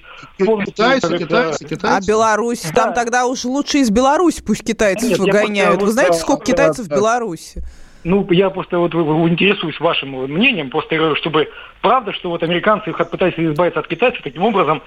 [0.44, 0.74] полностью...
[0.74, 1.96] Китайцы, китайцы, китайцы.
[1.96, 2.62] А Беларусь?
[2.74, 2.84] Да.
[2.84, 5.80] Там тогда уж лучше из Беларуси пусть китайцев Нет, выгоняют.
[5.80, 7.62] Вы знаете, сколько китайцев да, в Беларуси?
[8.02, 11.48] Ну, я просто вот интересуюсь вашим мнением, просто чтобы
[11.82, 14.82] правда, что вот американцы пытались избавиться от китайцев таким образом,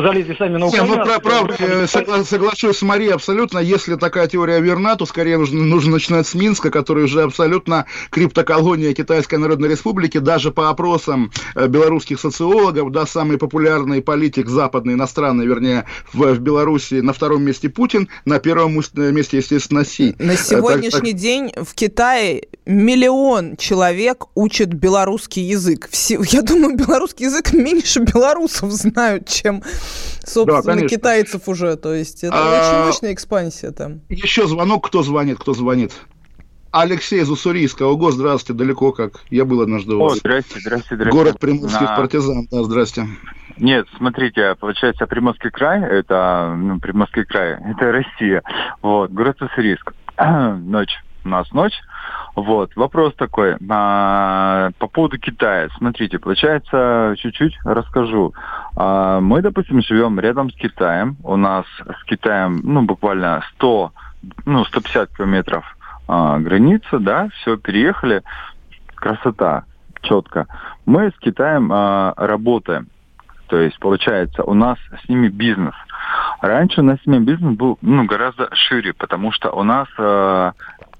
[0.00, 0.92] залезли сами на Украину.
[0.92, 3.58] Не, ну, про, правда, я согла- соглашусь с Марией абсолютно.
[3.58, 8.92] Если такая теория верна, то скорее нужно, нужно начинать с Минска, который уже абсолютно криптоколония
[8.94, 10.18] Китайской Народной Республики.
[10.18, 16.38] Даже по опросам э, белорусских социологов, да, самый популярный политик западный, иностранный, вернее, в, в
[16.40, 20.14] Беларуси на втором месте Путин, на первом месте, естественно, Си.
[20.18, 25.88] На э, сегодняшний так, день в Китае миллион человек учат белорусский язык.
[25.90, 29.62] Все, я думаю, белорусский язык меньше белорусов знают, чем
[30.24, 31.76] собственно, да, китайцев уже.
[31.76, 32.60] То есть это а...
[32.60, 34.00] очень мощная экспансия там.
[34.08, 35.92] Еще звонок, кто звонит, кто звонит?
[36.72, 37.84] Алексей из Уссурийска.
[37.84, 39.20] Ого, здравствуйте, далеко как.
[39.30, 40.14] Я был однажды у вас.
[40.14, 41.16] О, здрасте, здрасте, здрасте.
[41.16, 41.96] Город Приморских На...
[41.96, 43.06] партизан, да, здрасте.
[43.58, 48.42] Нет, смотрите, получается, Приморский край, это, ну, Приморский край, это Россия.
[48.82, 49.94] Вот, город Уссурийск.
[50.18, 50.94] ночь,
[51.24, 51.72] у нас ночь.
[52.36, 55.70] Вот, вопрос такой, а, по поводу Китая.
[55.78, 58.34] Смотрите, получается, чуть-чуть расскажу.
[58.76, 61.16] А, мы, допустим, живем рядом с Китаем.
[61.24, 63.90] У нас с Китаем, ну, буквально 100,
[64.44, 65.64] ну, 150 километров
[66.08, 68.22] а, граница, да, все, переехали.
[68.96, 69.64] Красота,
[70.02, 70.46] четко.
[70.84, 72.88] Мы с Китаем а, работаем.
[73.46, 75.74] То есть, получается, у нас с ними бизнес.
[76.42, 80.52] Раньше у нас с ними бизнес был ну, гораздо шире, потому что у нас э,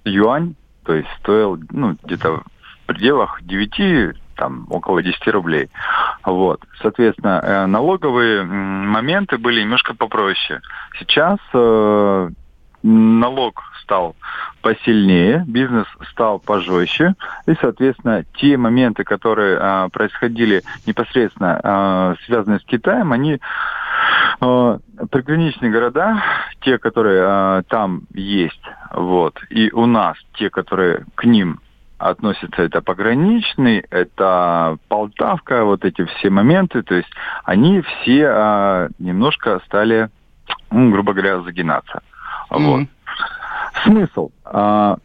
[0.04, 0.54] юань
[0.86, 2.42] то есть стоил ну, где-то
[2.84, 5.68] в пределах 9 там около 10 рублей.
[6.24, 6.62] Вот.
[6.80, 10.60] Соответственно, э, налоговые моменты были немножко попроще.
[10.98, 12.30] Сейчас э,
[12.82, 14.16] налог стал
[14.62, 17.14] посильнее, бизнес стал пожестче,
[17.46, 23.38] и, соответственно, те моменты, которые э, происходили непосредственно э, связанные с Китаем, они
[24.40, 24.78] э,
[25.10, 26.20] приграничные города,
[26.62, 31.60] те, которые э, там есть, вот, и у нас те, которые к ним
[31.98, 37.08] относятся, это пограничный, это Полтавка, вот эти все моменты, то есть
[37.44, 40.10] они все э, немножко стали,
[40.72, 42.02] ну, грубо говоря, загинаться.
[42.50, 42.64] Mm-hmm.
[42.64, 42.88] Вот.
[43.84, 44.30] Смысл?
[44.44, 44.96] А,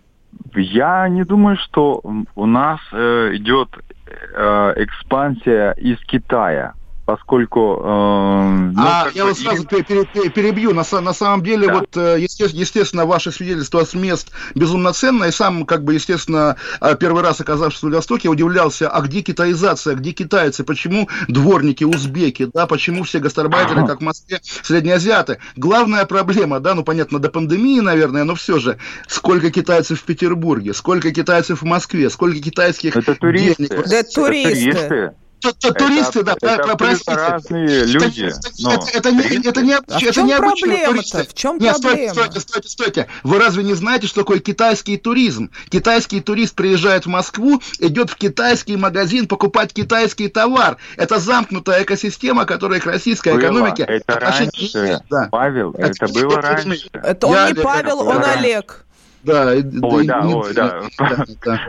[0.56, 2.02] я не думаю, что
[2.36, 3.70] у нас э, идет
[4.08, 6.74] э, экспансия из Китая
[7.12, 7.82] поскольку...
[7.84, 10.30] Э, ну, а, я вот сразу и...
[10.30, 10.74] перебью.
[10.74, 11.74] На, на самом деле, да.
[11.74, 15.26] вот, э, естественно, ваше свидетельство с мест безумно ценно.
[15.26, 19.96] И сам, как бы, естественно, э, первый раз оказавшись в Владивостоке, удивлялся, а где китаизация,
[19.96, 25.40] где китайцы, почему дворники узбеки, да, почему все гастарбайтеры, как в Москве, среднеазиаты.
[25.58, 28.78] Главная проблема, да, ну, понятно, до пандемии, наверное, но все же,
[29.08, 32.96] сколько китайцев в Петербурге, сколько китайцев в Москве, сколько китайских...
[32.96, 33.68] Это туристы.
[33.68, 33.86] Денег.
[33.86, 35.12] Это туристы
[35.42, 37.14] туристы, да, это простите.
[37.14, 38.26] разные люди.
[38.26, 38.74] Это, но...
[38.74, 41.28] это, это, не, это не, а это не обычные туристы.
[41.28, 42.14] В чем Нет, проблема?
[42.14, 43.08] Стойте, стойте, стойте, стойте.
[43.24, 45.52] Вы разве не знаете, что такое китайский туризм?
[45.70, 50.78] Китайский турист приезжает в Москву, идет в китайский магазин покупать китайский товар.
[50.98, 53.40] Это замкнутая экосистема, которая к российской было.
[53.40, 53.84] экономике...
[53.84, 55.28] Это раньше, да.
[55.32, 56.90] Павел, это, это было раньше.
[56.94, 58.86] Это он Я, не Павел, он Олег.
[59.24, 59.54] Да,
[59.84, 60.88] ой, да, ой, да.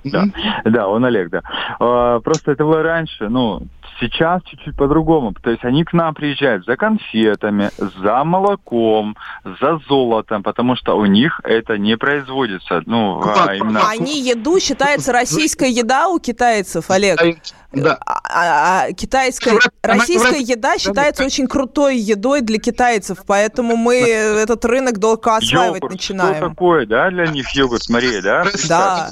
[0.04, 0.26] Да,
[0.64, 1.42] да, он Олег, да.
[1.78, 3.62] А, просто это было раньше, ну,
[4.02, 5.34] сейчас чуть-чуть по-другому.
[5.42, 11.06] То есть они к нам приезжают за конфетами, за молоком, за золотом, потому что у
[11.06, 12.82] них это не производится.
[12.86, 13.88] Ну, а именно...
[13.88, 17.20] Они еду считается российская еда у китайцев, Олег.
[17.72, 17.98] Да.
[18.04, 24.64] А, а, а китайская, российская еда считается очень крутой едой для китайцев, поэтому мы этот
[24.66, 26.36] рынок долго осваивать йогурт, начинаем.
[26.36, 28.44] Что такое, да, для них йогурт, Мария, да?
[28.68, 29.08] Да.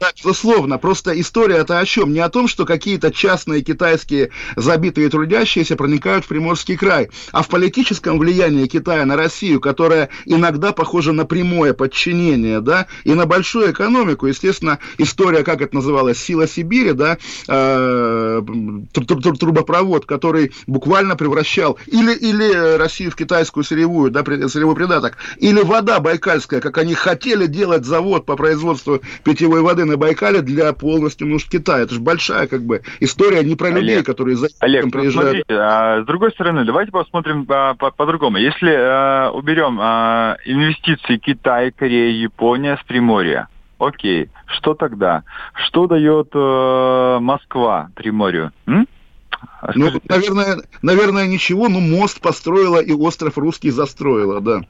[0.00, 0.78] Да, безусловно.
[0.78, 2.12] Просто история-то о чем?
[2.12, 7.48] Не о том, что какие-то частные китайские забитые трудящиеся проникают в Приморский край, а в
[7.48, 13.72] политическом влиянии Китая на Россию, которая иногда похожа на прямое подчинение, да, и на большую
[13.72, 14.26] экономику.
[14.26, 17.18] Естественно, история, как это называлось, «Сила Сибири», да,
[17.48, 18.42] э,
[18.92, 25.98] трубопровод, который буквально превращал или, или Россию в китайскую сырьевую, да, сырьевой придаток, или вода
[25.98, 31.48] байкальская, как они хотели делать завод по производству питьевой воды на Байкале для полностью нужд
[31.48, 31.80] Китая.
[31.84, 35.28] Это же большая как бы история не про людей, которые за Олег, ну, приезжают.
[35.30, 38.38] Смотрите, а, с другой стороны, давайте посмотрим а, по- по-другому.
[38.38, 43.48] Если а, уберем а, инвестиции Китай, Корея, Япония с Приморья,
[43.78, 45.22] окей, что тогда?
[45.54, 48.52] Что дает э, Москва Приморью?
[48.66, 48.86] М?
[49.60, 54.60] А ну, наверное, наверное, ничего, но мост построила и остров русский застроила, да.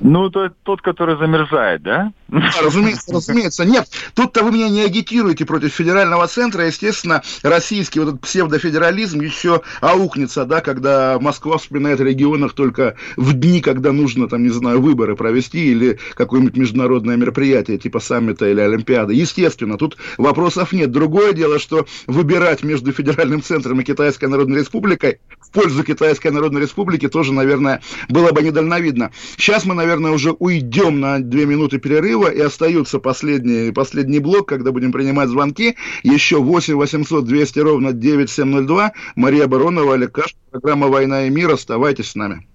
[0.00, 2.12] Ну, то, тот, который замерзает, да?
[2.28, 3.64] Разумеется, разумеется.
[3.64, 6.66] Нет, тут-то вы меня не агитируете против федерального центра.
[6.66, 13.34] Естественно, российский вот этот псевдофедерализм еще аукнется, да, когда Москва вспоминает о регионах только в
[13.34, 18.60] дни, когда нужно, там, не знаю, выборы провести или какое-нибудь международное мероприятие, типа саммита или
[18.60, 19.14] Олимпиады.
[19.14, 20.90] Естественно, тут вопросов нет.
[20.90, 26.62] Другое дело, что выбирать между федеральным центром и Китайской Народной Республикой в пользу Китайской Народной
[26.62, 29.12] Республики тоже, наверное, было бы недальновидно.
[29.36, 34.72] Сейчас мы, наверное, уже уйдем на две минуты перерыва, и остаются последний, последний блок, когда
[34.72, 35.76] будем принимать звонки.
[36.02, 38.92] Еще 8 800 200 ровно 9702.
[39.14, 41.52] Мария Баронова, Олег Каш, программа «Война и мир».
[41.52, 42.46] Оставайтесь с нами.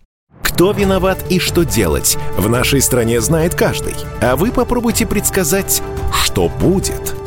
[0.43, 3.93] Кто виноват и что делать, в нашей стране знает каждый.
[4.21, 5.81] А вы попробуйте предсказать,
[6.11, 7.15] что будет–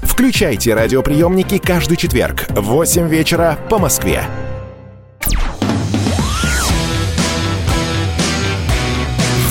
[0.21, 4.23] Включайте радиоприемники каждый четверг в 8 вечера по Москве.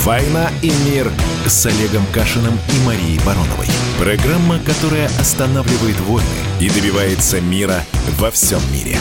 [0.05, 1.11] «Война и мир»
[1.45, 3.67] с Олегом Кашиным и Марией Бароновой.
[3.99, 6.25] Программа, которая останавливает войны
[6.61, 7.83] и добивается мира
[8.17, 8.97] во всем мире.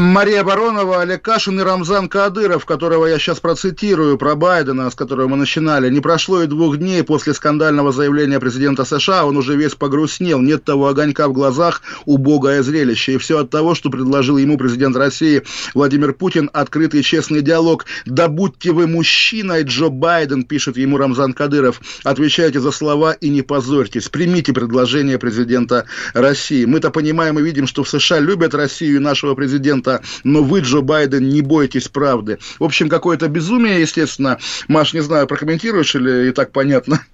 [0.00, 5.26] Мария Баронова, Олег Кашин и Рамзан Кадыров, которого я сейчас процитирую про Байдена, с которого
[5.26, 5.90] мы начинали.
[5.90, 10.62] Не прошло и двух дней после скандального заявления президента США, он уже весь погрустнел, нет
[10.62, 13.14] того огонька в глазах, убогое зрелище.
[13.14, 15.42] И все от того, что предложил ему президент России
[15.74, 17.84] Владимир Путин открытый честный диалог.
[18.06, 21.80] «Да будьте вы мужчиной, Джо Байден», пишет ему Рамзан Кадыров.
[22.04, 24.08] «Отвечайте за слова и не позорьтесь.
[24.08, 26.66] Примите предложение президента России.
[26.66, 29.87] Мы-то понимаем и видим, что в США любят Россию и нашего президента,
[30.24, 32.38] но вы, Джо Байден, не бойтесь правды.
[32.58, 34.38] В общем, какое-то безумие, естественно.
[34.68, 37.04] Маш, не знаю, прокомментируешь или и так понятно?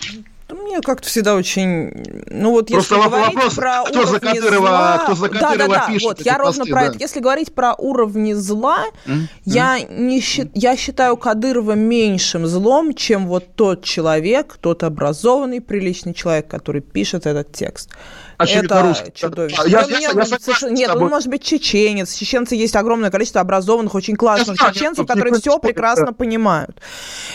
[0.72, 1.92] Мне как-то всегда очень...
[2.30, 5.00] Ну вот Просто если говорить вопрос, про кто за Кадырова, зла...
[5.04, 6.86] кто за Кадырова да, да, да, пишет вот, я ровно про да.
[6.86, 6.98] это.
[6.98, 9.28] Если говорить про уровни зла, М?
[9.44, 10.50] я, не счит...
[10.54, 17.26] я считаю Кадырова меньшим злом, чем вот тот человек, тот образованный, приличный человек, который пишет
[17.26, 17.90] этот текст.
[18.38, 19.12] Очевидно, это русский.
[19.14, 19.62] чудовище.
[19.66, 22.14] Я- Да я- я согласен совершенно- с Нет, он может быть чеченец.
[22.14, 26.80] Чеченцы есть огромное количество образованных, очень классных знаю, чеченцев, нет, которые все прекрасно понимают.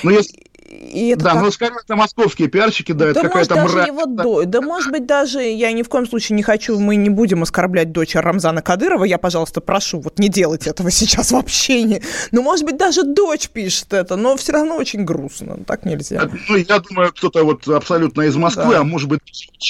[0.04, 0.36] Ну, есть...
[0.68, 3.88] И это да, как- ну, скорее, это московские пиарщики, да, это да, может, какая-то мразь.
[3.88, 4.44] его до...
[4.44, 7.94] Да, может быть, даже я ни в коем случае не хочу, мы не будем оскорблять
[7.94, 9.06] дочь Рамзана Кадырова.
[9.06, 12.02] Я, пожалуйста, прошу, вот не делайте этого сейчас в общении.
[12.32, 15.58] Ну, может быть, даже дочь пишет это, но все равно очень грустно.
[15.66, 16.30] Так нельзя.
[16.50, 18.80] Ну, я думаю, кто-то вот абсолютно из Москвы, Да.
[18.82, 19.22] а может быть,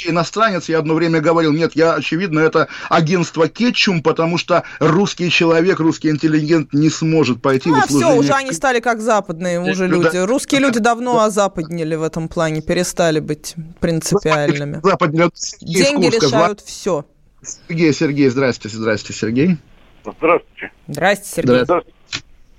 [0.06, 0.68] иностранец.
[0.68, 6.10] Я одно время говорил, нет, я, очевидно, это агентство Кетчум, потому что русский человек, русский
[6.10, 10.18] интеллигент не сможет пойти в А, все, уже они стали как западные уже люди.
[10.18, 14.80] Русские люди давно озападнили в этом плане, перестали быть принципиальными.
[14.84, 15.30] Западня-
[15.62, 16.26] Деньги Курска.
[16.26, 17.06] решают все.
[17.42, 19.58] Сергей, Сергей, здрасте, здрасте, Сергей.
[20.04, 20.72] Здравствуйте.
[20.88, 21.64] Здрасте, Сергей.
[21.64, 21.98] Здравствуйте.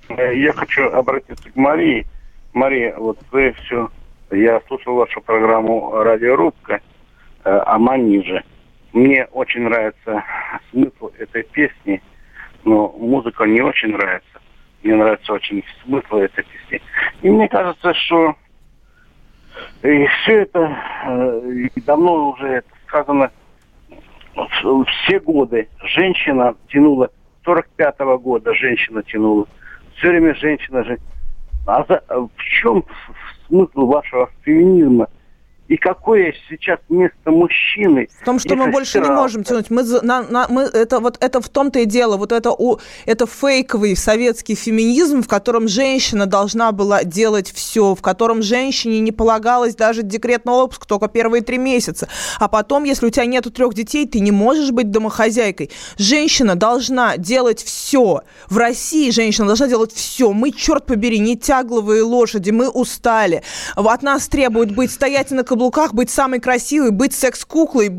[0.09, 2.07] Я хочу обратиться к Марии.
[2.53, 3.89] Мария, вот вы все...
[4.31, 6.81] Я слушал вашу программу «Радиорубка»
[7.45, 8.43] э, о Маниже.
[8.93, 10.23] Мне очень нравится
[10.71, 12.03] смысл этой песни,
[12.65, 14.38] но музыка не очень нравится.
[14.89, 16.81] Мне нравится очень смысл этой песни.
[17.21, 18.35] И мне кажется, что
[19.83, 23.31] и все это э, давно уже сказано
[25.05, 27.11] все годы женщина тянула,
[27.45, 29.47] 45-го года женщина тянула.
[29.97, 30.99] Все время женщина же.
[31.67, 32.83] А за- в чем
[33.47, 35.09] смысл вашего феминизма?
[35.69, 38.09] И какое сейчас место мужчины?
[38.23, 39.71] В том, что мы больше не можем тянуть.
[39.71, 42.17] Мы, на- на- мы, это, вот, это в том-то и дело.
[42.17, 48.01] Вот это, у, это фейковый советский феминизм, в котором женщина должна была делать все, в
[48.01, 52.09] котором женщине не полагалось даже декретный отпуск только первые три месяца.
[52.41, 55.71] А потом, если у тебя нету трех детей, ты не можешь быть домохозяйкой.
[55.99, 58.23] Женщина должна делать все.
[58.49, 60.33] В России женщина должна делать все.
[60.33, 63.43] Мы, черт побери, не тягловые лошади, мы устали.
[63.77, 67.91] От нас требуют быть, стоять на каблуках, быть самой красивой, быть секс-куклой,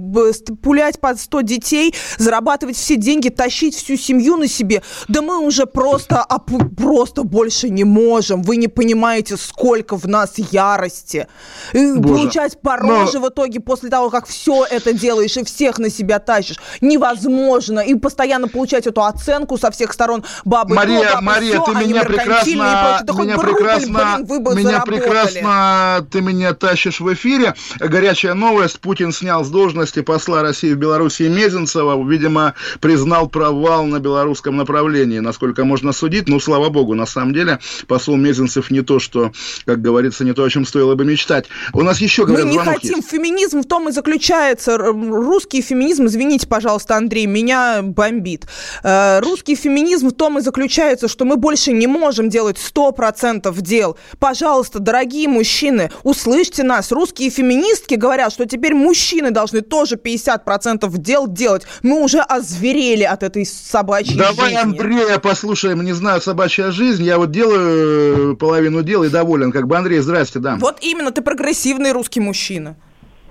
[0.63, 4.81] пулять под 100 детей, зарабатывать все деньги, тащить всю семью на себе.
[5.09, 8.43] Да мы уже просто, опу- просто больше не можем.
[8.43, 11.27] Вы не понимаете, сколько в нас ярости.
[11.73, 12.01] Боже.
[12.01, 16.19] Получать по Но- в итоге после того, как все это делаешь и всех на себя
[16.19, 16.57] тащишь.
[16.79, 17.81] Невозможно.
[17.81, 20.23] И постоянно получать эту оценку со всех сторон.
[20.45, 23.01] Бабы Мария, то, бабы Мария, сё, ты меня прекрасно.
[23.03, 24.99] Да меня прекрасно, блин, меня заработали.
[24.99, 27.48] прекрасно, ты меня тащишь в эфире.
[27.79, 33.99] Горячая новость: Путин снял с должности посла России в Беларуси Мезенцева, видимо, признал провал на
[33.99, 36.27] белорусском направлении, насколько можно судить.
[36.27, 39.31] Ну, слава богу, на самом деле посол Мезенцев не то, что,
[39.65, 41.45] как говорится, не то, о чем стоило бы мечтать.
[41.73, 42.97] У нас еще Мы говорят, не звонок хотим.
[42.97, 43.09] есть.
[43.09, 44.77] Феминизм в том и заключается.
[44.77, 48.45] Русский феминизм, извините, пожалуйста, Андрей, меня бомбит.
[48.83, 53.97] Э, Русский феминизм в том и заключается, что мы больше не можем делать 100% дел.
[54.19, 56.91] Пожалуйста, дорогие мужчины, услышьте нас.
[56.91, 61.65] Русские феминистки говорят, что теперь мужчины должны тоже 50% дел делать.
[61.83, 64.57] Мы уже озверели от этой собачьей Давай жизни.
[64.57, 67.03] Андрея послушаем, не знаю, собачья жизнь.
[67.03, 69.51] Я вот делаю э, половину дела и доволен.
[69.53, 70.57] Как бы Андрей, здрасте, да.
[70.59, 72.75] Вот именно, ты прогрессивный русский мужчина.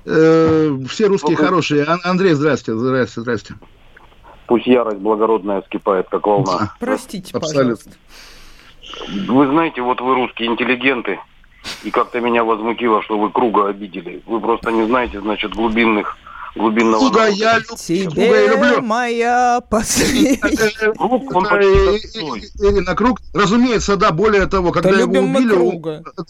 [0.06, 1.84] Э, все русские хорошие.
[1.84, 3.54] Ан- Андрей, здрасте, здрасте, здрасте.
[4.46, 6.72] Пусть ярость благородная вскипает, как волна.
[6.80, 7.92] Простите, Абсолютно.
[9.28, 11.18] Вы знаете, вот вы русские интеллигенты,
[11.82, 14.22] и как-то меня возмутило, что вы круга обидели.
[14.26, 16.16] Вы просто не знаете, значит, глубинных
[16.58, 17.28] глубинного народа.
[17.28, 17.76] я люблю.
[17.76, 18.82] Тебе я люблю.
[18.82, 20.36] моя последняя...
[20.96, 22.18] Круг, Э, э, э,
[22.58, 25.80] Ирина, Круг, разумеется, да, более того, когда его любим мы убили, у-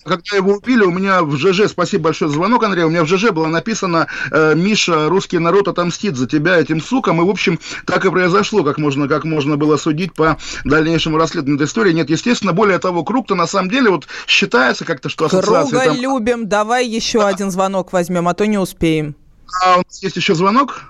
[0.04, 3.08] когда его убили, у меня в ЖЖ, спасибо большое за звонок, Андрей, у меня в
[3.08, 4.06] ЖЖ было написано,
[4.54, 8.78] Миша, русский народ отомстит за тебя этим сукам, и, в общем, так и произошло, как
[8.78, 11.92] можно, как можно было судить по дальнейшему расследованию этой истории.
[11.92, 15.96] Нет, естественно, более того, Круг-то на самом деле вот считается как-то, что ассоциация Круга там...
[15.96, 16.48] любим.
[16.48, 19.16] Давай еще один звонок возьмем, а то не успеем.
[19.62, 20.82] А у нас есть еще звонок?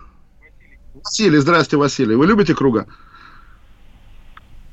[1.05, 2.15] Василий, здрасте, Василий.
[2.15, 2.87] Вы любите Круга?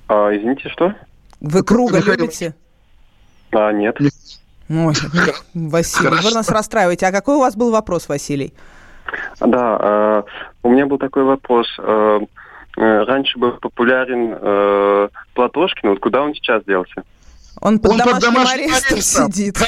[0.08, 0.94] А, извините, что?
[1.40, 2.18] Вы Круга Михаил.
[2.18, 2.56] любите?
[3.52, 3.98] А, нет.
[4.70, 4.94] Ой,
[5.54, 7.06] Василий, вы нас расстраиваете.
[7.08, 8.54] А какой у вас был вопрос, Василий?
[9.40, 10.24] Да, э,
[10.64, 11.68] у меня был такой вопрос.
[11.78, 12.20] Э,
[12.78, 17.04] э, раньше был популярен э, Платошкин, вот куда он сейчас делся?
[17.62, 19.32] Он под Он под домашним арестом арестом.
[19.32, 19.58] сидит.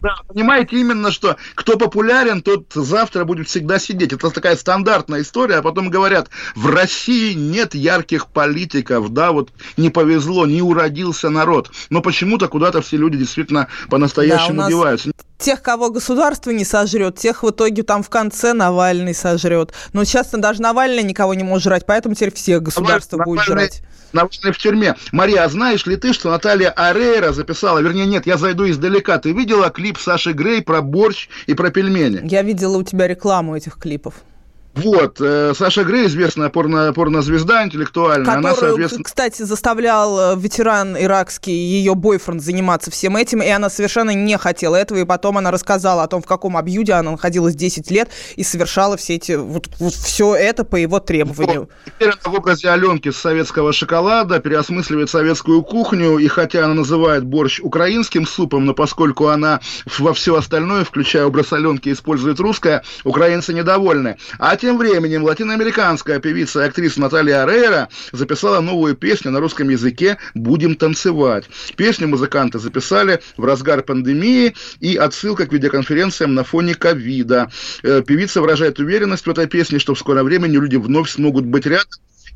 [0.00, 4.12] Да, понимаете именно, что кто популярен, тот завтра будет всегда сидеть.
[4.12, 9.90] Это такая стандартная история, а потом говорят, в России нет ярких политиков, да, вот не
[9.90, 11.70] повезло, не уродился народ.
[11.90, 15.10] Но почему-то куда-то все люди действительно Да, по-настоящему нас деваются.
[15.38, 19.72] Тех, кого государство не сожрет, тех в итоге там в конце Навальный сожрет.
[19.92, 23.82] Но сейчас даже Навальный никого не может жрать, поэтому теперь всех государство будет Навальный- жрать.
[24.12, 24.94] Навальный в тюрьме.
[25.12, 29.18] Мария, а знаешь ли ты, что Наталья Арейра записала, вернее, нет, я зайду издалека.
[29.18, 32.20] Ты видела клип Саши Грей про борщ и про пельмени?
[32.30, 34.14] Я видела у тебя рекламу этих клипов.
[34.76, 39.04] Вот, э, Саша Грей, известная порно, порнозвезда интеллектуальная, она, Которую, соответственно...
[39.04, 44.76] кстати, заставлял э, ветеран иракский, ее бойфренд, заниматься всем этим, и она совершенно не хотела
[44.76, 48.44] этого, и потом она рассказала о том, в каком объюде она находилась 10 лет и
[48.44, 51.70] совершала все эти, вот, все это по его требованию.
[51.86, 57.24] Теперь она в образе Аленки с советского шоколада переосмысливает советскую кухню, и хотя она называет
[57.24, 59.60] борщ украинским супом, но поскольку она
[59.98, 64.18] во все остальное, включая образ Аленки, использует русское, украинцы недовольны.
[64.38, 70.18] А тем временем латиноамериканская певица и актриса Наталья Арейра записала новую песню на русском языке
[70.34, 71.44] «Будем танцевать».
[71.76, 77.48] Песню музыканты записали в разгар пандемии и отсылка к видеоконференциям на фоне ковида.
[77.84, 81.66] Э, Певица выражает уверенность в этой песне, что в скором времени люди вновь смогут быть
[81.66, 81.86] рядом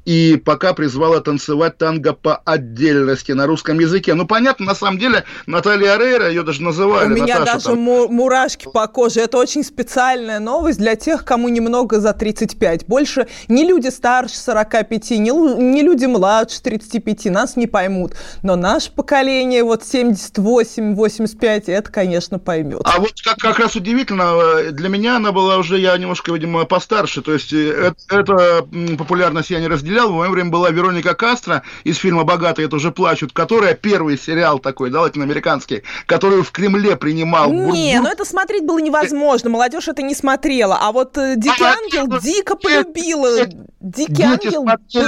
[0.04, 4.14] и пока призвала танцевать танго по отдельности на русском языке.
[4.14, 7.06] Ну, понятно, на самом деле, Наталья Арейра, ее даже называли.
[7.06, 7.78] У меня Наташа, даже там.
[7.78, 9.20] му- мурашки по коже.
[9.20, 12.86] Это очень специальная новость для тех, кому немного за 35.
[12.86, 18.14] Больше не люди старше 45, не, не люди младше 35, нас не поймут.
[18.42, 22.80] Но наше поколение, вот 78-85, это, конечно, поймет.
[22.84, 26.64] А вот как, как раз удивительно, э, для меня она была уже, я немножко, видимо,
[26.64, 28.66] постарше, то есть э, это, это,
[28.96, 33.32] популярность я не разделял, в мое время была Вероника Кастро из фильма «Богатые тоже плачут»,
[33.32, 37.52] которая первый сериал такой, да, латиноамериканский, который в Кремле принимал.
[37.52, 39.50] Не, Бур- ну это смотреть было невозможно.
[39.50, 40.78] Молодежь это не смотрела.
[40.80, 43.46] А вот э, Дикий А, Ангел дико полюбила.
[43.80, 44.66] Дикий Ангел...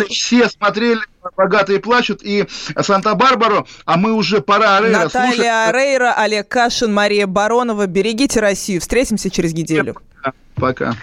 [0.08, 1.00] все смотрели
[1.36, 2.46] «Богатые плачут» и
[2.80, 5.14] «Санта-Барбару», а мы уже пора Арейра слушать.
[5.14, 7.86] Наталья Рейра, Олег Кашин, Мария Баронова.
[7.86, 8.80] Берегите Россию.
[8.80, 9.96] Встретимся через неделю.
[10.56, 10.94] Пока.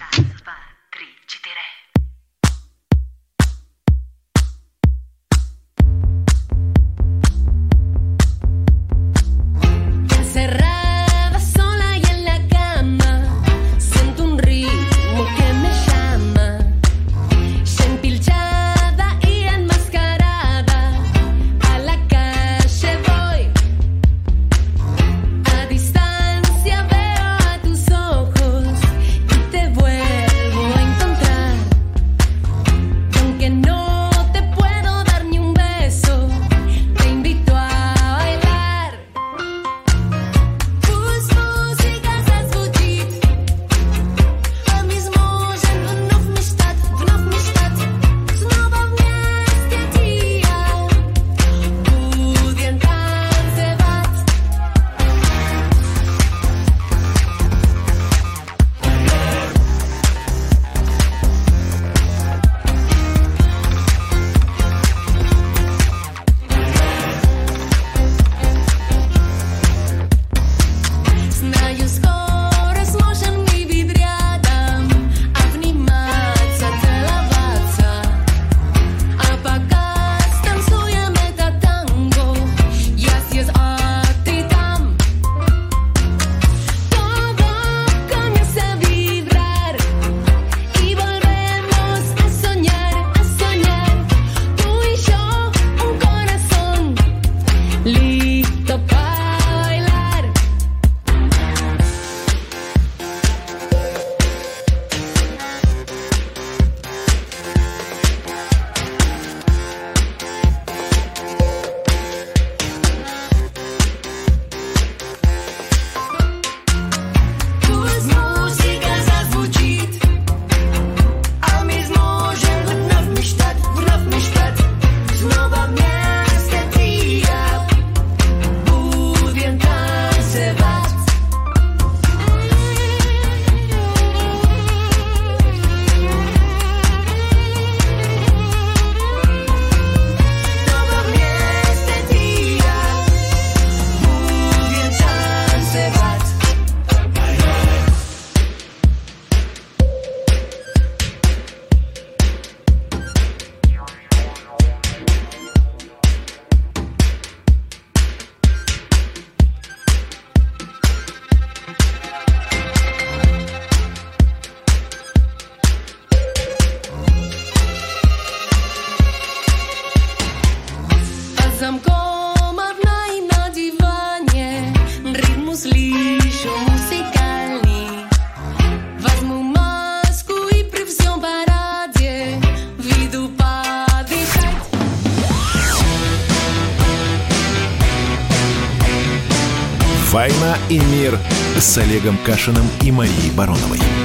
[191.80, 193.99] С Олегом Кашиным и Марией Бароновой.